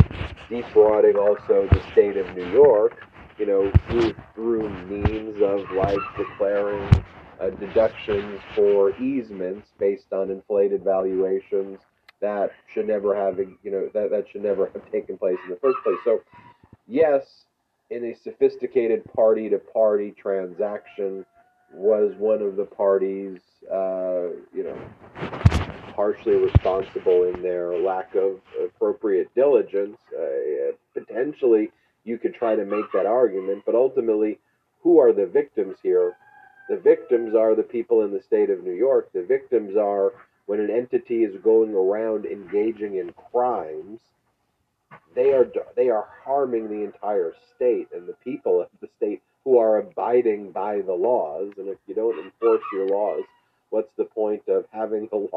defrauding 0.49 1.17
also 1.17 1.69
the 1.71 1.83
state 1.93 2.17
of 2.17 2.37
New 2.37 2.49
York, 2.51 3.07
you 3.39 3.47
know, 3.47 3.73
through 3.89 4.15
through 4.35 4.69
means 4.87 5.41
of 5.43 5.69
like 5.73 5.99
declaring 6.17 7.05
uh, 7.41 7.51
deductions 7.51 8.41
for 8.55 8.97
easements 9.01 9.69
based 9.79 10.13
on 10.13 10.31
inflated 10.31 10.83
valuations 10.83 11.79
that 12.21 12.53
should 12.73 12.87
never 12.87 13.15
have, 13.15 13.39
you 13.39 13.71
know, 13.71 13.89
that, 13.93 14.11
that 14.11 14.25
should 14.31 14.43
never 14.43 14.71
have 14.73 14.91
taken 14.91 15.19
place 15.19 15.39
in 15.45 15.51
the 15.51 15.57
first 15.61 15.77
place. 15.85 15.99
So, 16.05 16.23
yes, 16.87 17.45
in 17.91 18.05
a 18.05 18.15
sophisticated 18.15 19.05
party 19.13 19.49
to 19.51 19.59
party 19.59 20.15
transaction, 20.17 21.27
was 21.75 22.15
one 22.19 22.41
of 22.41 22.57
the 22.57 22.65
parties, 22.65 23.41
uh, 23.71 24.29
you 24.55 24.63
know, 24.65 24.79
partially 25.95 26.37
responsible 26.37 27.25
in 27.25 27.43
their 27.43 27.79
lack 27.79 28.15
of 28.15 28.41
appropriate 28.65 29.33
diligence. 29.35 29.97
Uh, 30.17 30.73
potentially, 30.93 31.71
you 32.05 32.19
could 32.19 32.35
try 32.35 32.55
to 32.55 32.65
make 32.65 32.91
that 32.93 33.07
argument, 33.07 33.63
but 33.67 33.75
ultimately, 33.75 34.39
who 34.83 34.99
are 34.99 35.13
the 35.13 35.27
victims 35.27 35.77
here? 35.83 36.17
The 36.69 36.77
victims 36.77 37.35
are 37.35 37.55
the 37.55 37.63
people 37.63 38.03
in 38.03 38.13
the 38.13 38.23
state 38.23 38.51
of 38.51 38.65
New 38.65 38.73
York. 38.73 39.11
The 39.13 39.23
victims 39.23 39.77
are 39.77 40.13
when 40.47 40.61
an 40.61 40.71
entity 40.71 41.25
is 41.25 41.41
going 41.43 41.75
around 41.75 42.27
engaging 42.27 42.97
in 42.97 43.13
crimes. 43.31 44.01
They 45.15 45.33
are 45.33 45.47
they 45.77 45.91
are 45.91 46.09
harming 46.25 46.69
the 46.69 46.85
entire 46.85 47.35
state 47.55 47.89
and 47.95 48.09
the 48.09 48.17
people 48.25 48.61
of 48.63 48.69
the 48.81 48.89
state 48.97 49.23
who 49.45 49.59
are 49.59 49.79
abiding 49.79 50.53
by 50.53 50.81
the 50.81 50.95
laws. 50.95 51.53
And 51.59 51.69
if 51.69 51.79
you 51.87 51.95
don't 51.95 52.19
enforce 52.19 52.63
your 52.73 52.89
laws, 52.89 53.25
what's 53.71 53.93
the 53.97 54.05
point 54.05 54.43
of 54.49 54.65
having 54.73 55.09
the 55.11 55.17
law? 55.17 55.29